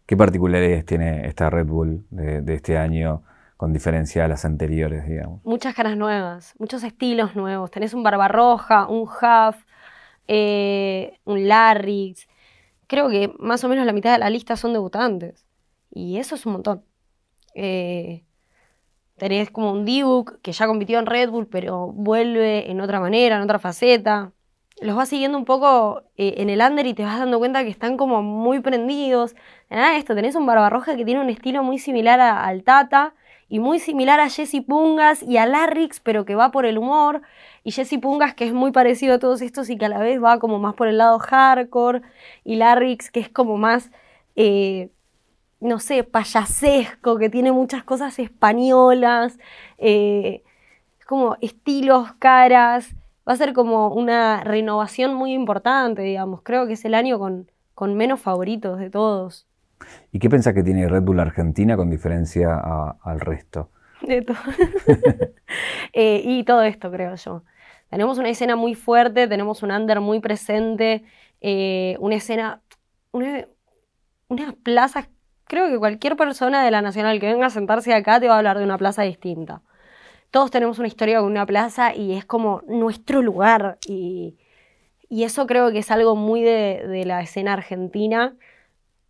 ¿qué 0.06 0.16
particularidades 0.16 0.86
tiene 0.86 1.28
esta 1.28 1.50
Red 1.50 1.66
Bull 1.66 2.06
de, 2.10 2.42
de, 2.42 2.54
este 2.54 2.78
año 2.78 3.24
con 3.58 3.74
diferencia 3.74 4.24
a 4.24 4.28
las 4.30 4.46
anteriores, 4.46 5.06
digamos? 5.06 5.44
Muchas 5.44 5.76
caras 5.76 5.98
nuevas, 5.98 6.54
muchos 6.60 6.84
estilos 6.84 7.36
nuevos. 7.36 7.72
Tenés 7.72 7.94
un 7.94 8.04
Barbarroja, 8.04 8.88
un 8.88 9.02
Huff, 9.02 9.58
eh, 10.28 11.20
un 11.26 11.48
Larrix. 11.48 12.28
Creo 12.88 13.10
que 13.10 13.34
más 13.40 13.64
o 13.64 13.70
menos 13.70 13.86
la 13.86 13.94
mitad 13.94 14.12
de 14.14 14.20
la 14.20 14.30
lista 14.30 14.56
son 14.56 14.74
debutantes. 14.74 15.46
Y 15.92 16.18
eso 16.18 16.36
es 16.36 16.46
un 16.46 16.54
montón. 16.54 16.84
Eh, 17.56 18.24
tenés 19.18 19.52
como 19.52 19.72
un 19.72 19.86
D-Book 19.86 20.40
que 20.42 20.52
ya 20.52 20.68
compitió 20.68 21.00
en 21.00 21.06
Red 21.06 21.30
Bull, 21.30 21.48
pero 21.48 21.88
vuelve 21.88 22.70
en 22.72 22.82
otra 22.82 23.00
manera, 23.00 23.38
en 23.38 23.44
otra 23.44 23.60
faceta. 23.60 24.32
Los 24.82 24.96
vas 24.96 25.10
siguiendo 25.10 25.38
un 25.38 25.46
poco 25.46 26.04
eh, 26.18 26.36
en 26.38 26.50
el 26.50 26.60
under 26.62 26.86
y 26.86 26.94
te 26.94 27.04
vas 27.04 27.20
dando 27.20 27.40
cuenta 27.40 27.64
que 27.64 27.70
están 27.70 27.96
como 27.96 28.22
muy 28.22 28.60
prendidos. 28.60 29.36
Nada 29.70 29.98
esto, 29.98 30.16
tenés 30.16 30.36
un 30.36 30.46
Barbarroja 30.46 30.96
que 30.96 31.06
tiene 31.06 31.22
un 31.22 31.30
estilo 31.30 31.64
muy 31.64 31.78
similar 31.78 32.20
al 32.20 32.64
Tata 32.64 33.14
y 33.48 33.60
muy 33.60 33.80
similar 33.80 34.20
a 34.20 34.30
Jesse 34.30 34.64
Pungas 34.68 35.22
y 35.22 35.38
a 35.38 35.46
Larrix, 35.46 36.00
pero 36.00 36.26
que 36.26 36.36
va 36.36 36.52
por 36.52 36.66
el 36.66 36.78
humor. 36.80 37.22
Y 37.64 37.72
Jesse 37.72 38.00
Pungas, 38.02 38.34
que 38.34 38.46
es 38.46 38.54
muy 38.54 38.72
parecido 38.72 39.16
a 39.16 39.20
todos 39.20 39.42
estos 39.42 39.70
y 39.70 39.78
que 39.78 39.86
a 39.86 39.90
la 39.90 40.00
vez 40.00 40.22
va 40.22 40.40
como 40.40 40.60
más 40.60 40.76
por 40.76 40.88
el 40.88 40.98
lado 40.98 41.20
hardcore. 41.20 42.02
Y 42.44 42.58
Larrix, 42.58 43.10
que 43.10 43.22
es 43.22 43.30
como 43.30 43.58
más 43.58 43.90
eh, 44.36 44.90
no 45.64 45.80
sé, 45.80 46.04
payasesco, 46.04 47.18
que 47.18 47.30
tiene 47.30 47.52
muchas 47.52 47.84
cosas 47.84 48.20
españolas, 48.20 49.40
eh, 49.78 50.44
como 51.08 51.38
estilos, 51.42 52.12
caras. 52.20 52.94
Va 53.28 53.34
a 53.34 53.38
ser 53.38 53.54
como 53.54 53.88
una 53.88 54.44
renovación 54.44 55.14
muy 55.14 55.34
importante, 55.34 56.02
digamos. 56.02 56.42
Creo 56.44 56.68
que 56.68 56.74
es 56.74 56.84
el 56.84 56.94
año 56.94 57.18
con, 57.18 57.50
con 57.74 57.96
menos 57.96 58.20
favoritos 58.20 58.78
de 58.78 58.90
todos. 58.90 59.48
¿Y 60.12 60.20
qué 60.20 60.30
pensás 60.30 60.54
que 60.54 60.64
tiene 60.64 60.90
Red 60.90 61.04
Bull 61.04 61.22
Argentina 61.22 61.78
con 61.78 61.90
diferencia 61.90 62.58
al 63.02 63.20
resto? 63.20 63.70
De 64.02 64.22
todo. 64.22 64.38
Eh, 65.96 66.24
y 66.26 66.44
todo 66.44 66.64
esto, 66.64 66.90
creo 66.90 67.14
yo. 67.14 67.44
Tenemos 67.94 68.18
una 68.18 68.30
escena 68.30 68.56
muy 68.56 68.74
fuerte, 68.74 69.28
tenemos 69.28 69.62
un 69.62 69.70
under 69.70 70.02
muy 70.02 70.20
presente, 70.20 71.04
eh, 71.42 71.96
una 72.00 72.16
escena, 72.16 72.60
una, 73.12 73.48
unas 74.30 74.56
plazas 74.56 75.08
creo 75.46 75.70
que 75.70 75.78
cualquier 75.78 76.16
persona 76.16 76.66
de 76.66 76.72
la 76.72 76.82
Nacional 76.82 77.20
que 77.20 77.28
venga 77.28 77.46
a 77.46 77.52
sentarse 77.52 77.94
acá 77.94 78.20
te 78.20 78.28
va 78.28 78.34
a 78.34 78.38
hablar 78.40 78.58
de 78.58 78.64
una 78.64 78.80
plaza 78.80 79.04
distinta. 79.04 79.62
Todos 80.32 80.50
tenemos 80.50 80.80
una 80.80 80.88
historia 80.88 81.20
con 81.20 81.30
una 81.32 81.46
plaza 81.46 81.94
y 81.96 82.14
es 82.14 82.26
como 82.26 82.64
nuestro 82.68 83.22
lugar. 83.22 83.78
Y, 83.88 84.36
eso 85.12 85.46
creo 85.46 85.72
que 85.72 85.78
es 85.78 85.92
algo 85.92 86.16
muy 86.16 86.42
de, 86.42 87.04
la 87.06 87.22
escena 87.22 87.54
argentina, 87.54 88.36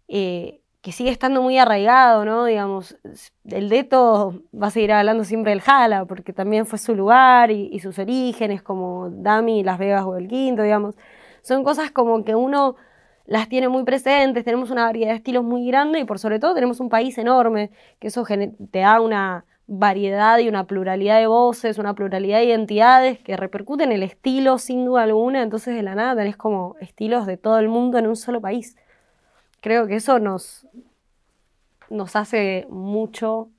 eh, 0.10 0.60
que 0.84 0.92
sigue 0.92 1.12
estando 1.12 1.42
muy 1.42 1.58
arraigado, 1.58 2.26
¿no? 2.26 2.44
Digamos, 2.44 2.98
el 3.46 3.70
Deto 3.70 4.44
va 4.54 4.68
a 4.68 4.70
seguir 4.70 4.92
hablando 4.92 5.24
siempre 5.24 5.52
del 5.52 5.62
Jala, 5.62 6.04
porque 6.04 6.34
también 6.34 6.66
fue 6.66 6.78
su 6.78 6.94
lugar 6.94 7.52
y, 7.52 7.80
sus 7.80 7.98
orígenes, 8.00 8.62
como 8.62 9.10
Dami, 9.10 9.64
Las 9.64 9.80
Vegas 9.80 10.04
o 10.04 10.18
el 10.18 10.28
Quinto, 10.28 10.62
digamos. 10.62 10.96
Son 11.42 11.64
cosas 11.64 11.92
como 11.92 12.26
que 12.26 12.36
uno 12.36 12.76
las 13.26 13.48
tiene 13.48 13.70
muy 13.70 13.86
presentes, 13.86 14.44
tenemos 14.44 14.72
una 14.72 14.84
variedad 14.84 15.12
de 15.12 15.16
estilos 15.16 15.46
muy 15.46 15.66
grande 15.68 16.00
y 16.00 16.04
por 16.04 16.20
sobre 16.20 16.40
todo 16.40 16.54
tenemos 16.54 16.82
un 16.82 16.90
país 16.90 17.18
enorme, 17.18 17.72
que 18.00 18.10
eso 18.10 18.26
te 18.26 18.80
da 18.80 19.00
una 19.00 19.46
variedad 19.68 20.40
y 20.40 20.50
una 20.50 20.68
pluralidad 20.68 21.18
de 21.18 21.28
voces, 21.28 21.78
una 21.78 21.96
pluralidad 21.96 22.40
de 22.40 22.46
identidades 22.46 23.20
que 23.20 23.38
repercuten 23.38 23.92
en 23.92 23.96
el 23.96 24.04
estilo 24.04 24.58
sin 24.58 24.84
duda 24.84 25.04
alguna, 25.04 25.44
entonces 25.44 25.76
de 25.76 25.82
la 25.82 25.96
nada 25.96 26.18
tenés 26.18 26.36
como 26.36 26.76
estilos 26.82 27.26
de 27.26 27.38
todo 27.38 27.60
el 27.60 27.70
mundo 27.70 27.98
en 28.00 28.08
un 28.08 28.18
solo 28.18 28.42
país. 28.42 28.76
Creo 29.64 29.88
que 29.88 29.96
eso 29.96 30.20
nos, 30.20 30.68
nos 31.90 32.16
hace 32.16 32.68
mucho, 32.70 33.50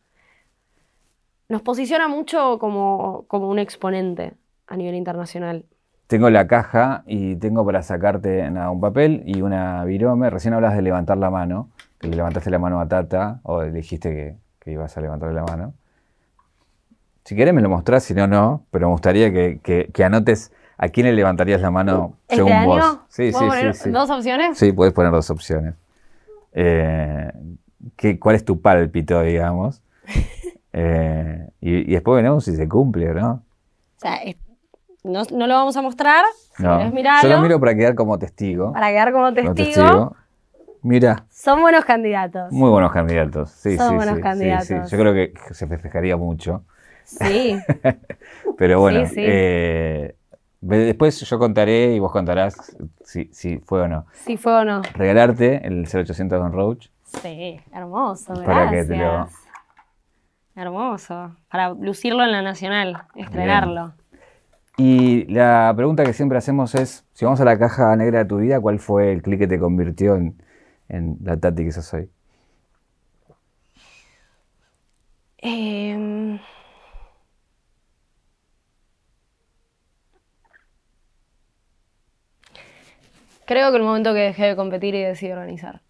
nos 1.48 1.62
posiciona 1.62 2.06
mucho 2.06 2.60
como, 2.60 3.24
como 3.26 3.48
un 3.48 3.58
exponente 3.58 4.34
a 4.68 4.76
nivel 4.76 4.94
internacional 4.94 5.64
tengo 6.06 6.30
la 6.30 6.46
caja 6.46 7.02
y 7.06 7.36
tengo 7.36 7.64
para 7.64 7.82
sacarte 7.82 8.46
un 8.48 8.80
papel 8.80 9.22
y 9.26 9.42
una 9.42 9.84
virome. 9.84 10.30
Recién 10.30 10.54
hablas 10.54 10.76
de 10.76 10.82
levantar 10.82 11.18
la 11.18 11.30
mano, 11.30 11.70
que 11.98 12.08
le 12.08 12.16
levantaste 12.16 12.50
la 12.50 12.58
mano 12.58 12.80
a 12.80 12.86
Tata, 12.88 13.40
o 13.42 13.62
le 13.62 13.72
dijiste 13.72 14.36
que, 14.60 14.70
ibas 14.70 14.96
a 14.96 15.00
levantarle 15.00 15.34
la 15.34 15.44
mano. 15.44 15.74
Si 17.24 17.34
querés 17.34 17.52
me 17.52 17.62
lo 17.62 17.68
mostrás, 17.68 18.04
si 18.04 18.14
no, 18.14 18.26
no, 18.26 18.64
pero 18.70 18.86
me 18.86 18.92
gustaría 18.92 19.32
que, 19.32 20.04
anotes 20.04 20.52
a 20.76 20.88
quién 20.88 21.06
le 21.06 21.12
levantarías 21.12 21.60
la 21.60 21.70
mano 21.70 22.16
¿Este 22.28 22.36
según 22.36 22.64
vos. 22.64 22.98
Sí, 23.08 23.32
sí, 23.32 23.44
sí, 23.72 23.90
¿Dos 23.90 24.10
opciones? 24.10 24.58
Sí, 24.58 24.72
puedes 24.72 24.92
poner 24.92 25.10
dos 25.10 25.30
opciones. 25.30 25.74
Eh, 26.54 27.30
¿Cuál 28.18 28.36
es 28.36 28.44
tu 28.44 28.60
pálpito, 28.60 29.22
digamos? 29.22 29.82
Eh, 30.76 31.50
y, 31.60 31.92
después 31.92 32.16
veremos 32.16 32.44
si 32.44 32.56
se 32.56 32.68
cumple 32.68 33.14
no. 33.14 33.34
O 33.34 34.00
sea, 34.00 34.18
no, 35.04 35.22
no, 35.30 35.46
lo 35.46 35.54
vamos 35.54 35.76
a 35.76 35.82
mostrar. 35.82 36.24
No. 36.58 36.80
Yo 37.22 37.28
lo 37.28 37.40
miro 37.42 37.60
para 37.60 37.76
quedar 37.76 37.94
como 37.94 38.18
testigo. 38.18 38.72
Para 38.72 38.88
quedar 38.88 39.12
como 39.12 39.32
testigo. 39.32 40.16
Mira. 40.82 41.26
Son 41.30 41.62
buenos 41.62 41.84
candidatos. 41.84 42.50
Muy 42.50 42.70
buenos 42.70 42.90
candidatos. 42.90 43.50
Sí, 43.50 43.76
Son 43.76 43.90
sí, 43.90 43.94
buenos 43.94 44.16
sí, 44.16 44.20
candidatos. 44.20 44.90
Yo 44.90 44.98
creo 44.98 45.14
que 45.14 45.32
se 45.52 45.68
festejaría 45.68 46.16
mucho. 46.16 46.64
Sí. 47.04 47.56
Pero 48.58 48.80
bueno, 48.80 49.08
eh, 49.16 50.16
después 50.64 51.20
yo 51.20 51.38
contaré 51.38 51.94
y 51.94 51.98
vos 51.98 52.12
contarás 52.12 52.76
si, 53.04 53.26
si, 53.32 53.58
fue 53.58 53.82
o 53.82 53.88
no. 53.88 54.06
Si 54.12 54.36
fue 54.36 54.54
o 54.54 54.64
no. 54.64 54.82
Regalarte 54.94 55.66
el 55.66 55.86
0800 55.86 56.38
Don 56.38 56.52
Roach. 56.52 56.88
Sí, 57.04 57.60
hermoso, 57.72 58.34
Para 58.44 58.70
que 58.70 58.84
te 58.84 58.96
lo... 58.96 59.28
Hermoso. 60.56 61.36
Para 61.50 61.70
lucirlo 61.70 62.24
en 62.24 62.32
la 62.32 62.42
Nacional, 62.42 63.04
estrenarlo. 63.14 63.94
Y 64.76 65.24
la 65.32 65.72
pregunta 65.76 66.04
que 66.04 66.12
siempre 66.12 66.38
hacemos 66.38 66.74
es, 66.74 67.04
si 67.12 67.24
vamos 67.24 67.40
a 67.40 67.44
la 67.44 67.58
caja 67.58 67.94
negra 67.96 68.20
de 68.20 68.24
tu 68.24 68.38
vida, 68.38 68.60
¿cuál 68.60 68.80
fue 68.80 69.12
el 69.12 69.22
clic 69.22 69.40
que 69.40 69.46
te 69.46 69.58
convirtió 69.58 70.16
en, 70.16 70.36
la 71.22 71.36
Tati 71.36 71.64
que 71.64 71.72
sos 71.72 71.92
hoy? 71.94 72.08
Em, 75.38 76.38
creo 83.46 83.70
que 83.70 83.76
el 83.76 83.82
momento 83.82 84.12
que 84.12 84.20
dejé 84.20 84.46
de 84.46 84.56
competir 84.56 84.94
y 84.94 85.02
decidí 85.02 85.32
organizar. 85.32 85.82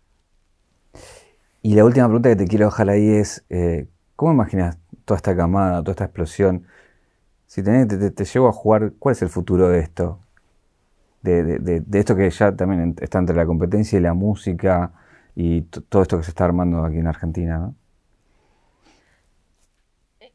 Y 1.62 1.74
la 1.74 1.84
última 1.84 2.06
pregunta 2.06 2.28
que 2.28 2.36
te 2.36 2.46
quiero 2.46 2.66
dejar 2.66 2.90
ahí 2.90 3.08
es, 3.08 3.44
eh, 3.48 3.88
¿cómo 4.16 4.32
imaginas 4.32 4.78
toda 5.04 5.16
esta 5.16 5.34
camada, 5.34 5.80
toda 5.80 5.92
esta 5.92 6.04
explosión? 6.04 6.66
Si 7.46 7.62
te, 7.62 7.86
te, 7.86 8.24
llevo 8.24 8.48
a 8.48 8.52
jugar, 8.52 8.92
¿cuál 8.98 9.12
es 9.14 9.22
el 9.22 9.28
futuro 9.28 9.68
de 9.68 9.80
esto? 9.80 10.20
De, 11.22 11.82
esto 11.92 12.16
que 12.16 12.28
ya 12.28 12.54
también 12.54 12.96
está 13.00 13.18
entre 13.18 13.34
la 13.34 13.46
competencia 13.46 13.98
y 13.98 14.02
la 14.02 14.12
música 14.12 14.92
y 15.34 15.62
todo 15.62 16.02
esto 16.02 16.18
que 16.18 16.24
se 16.24 16.30
está 16.32 16.44
armando 16.44 16.84
aquí 16.84 16.98
en 16.98 17.06
Argentina, 17.06 17.58
¿no? 17.58 17.74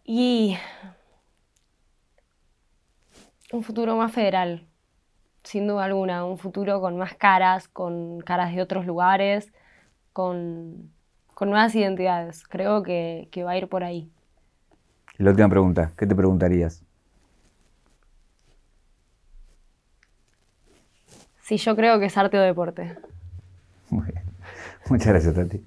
Y 0.04 0.58
un 3.52 3.64
futuro 3.64 3.96
más 3.96 4.12
federal, 4.12 4.69
sin 5.44 5.68
duda 5.68 5.86
alguna, 5.86 6.26
un 6.26 6.38
futuro 6.38 6.82
con 6.82 6.98
más 6.98 7.16
caras, 7.16 7.68
con 7.68 8.20
caras 8.22 8.54
de 8.54 8.62
otros 8.62 8.86
lugares, 8.86 9.52
con, 10.14 10.92
nuevas 11.42 11.74
identidades. 11.76 12.46
Creo 12.48 12.84
que, 12.84 13.30
que 13.32 13.44
va 13.44 13.52
a 13.52 13.58
ir 13.58 13.68
por 13.68 13.84
ahí. 13.84 14.12
Y 15.18 15.24
la 15.24 15.32
última 15.32 15.50
pregunta, 15.50 15.92
¿qué 15.98 16.06
te 16.06 16.16
preguntarías? 16.16 16.84
Sí, 21.42 21.58
yo 21.58 21.76
creo 21.76 22.00
que 22.00 22.06
es 22.06 22.18
arte 22.18 22.38
o 22.38 22.42
deporte. 22.42 22.96
Muy 23.90 24.06
bien. 24.06 24.24
Muchas 24.90 25.08
gracias, 25.08 25.34
Tati. 25.34 25.66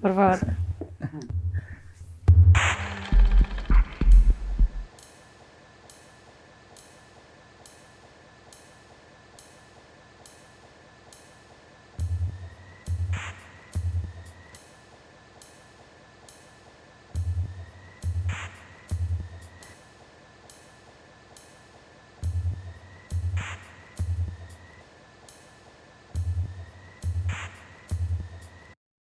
Por 0.00 0.14
favor. 0.14 0.38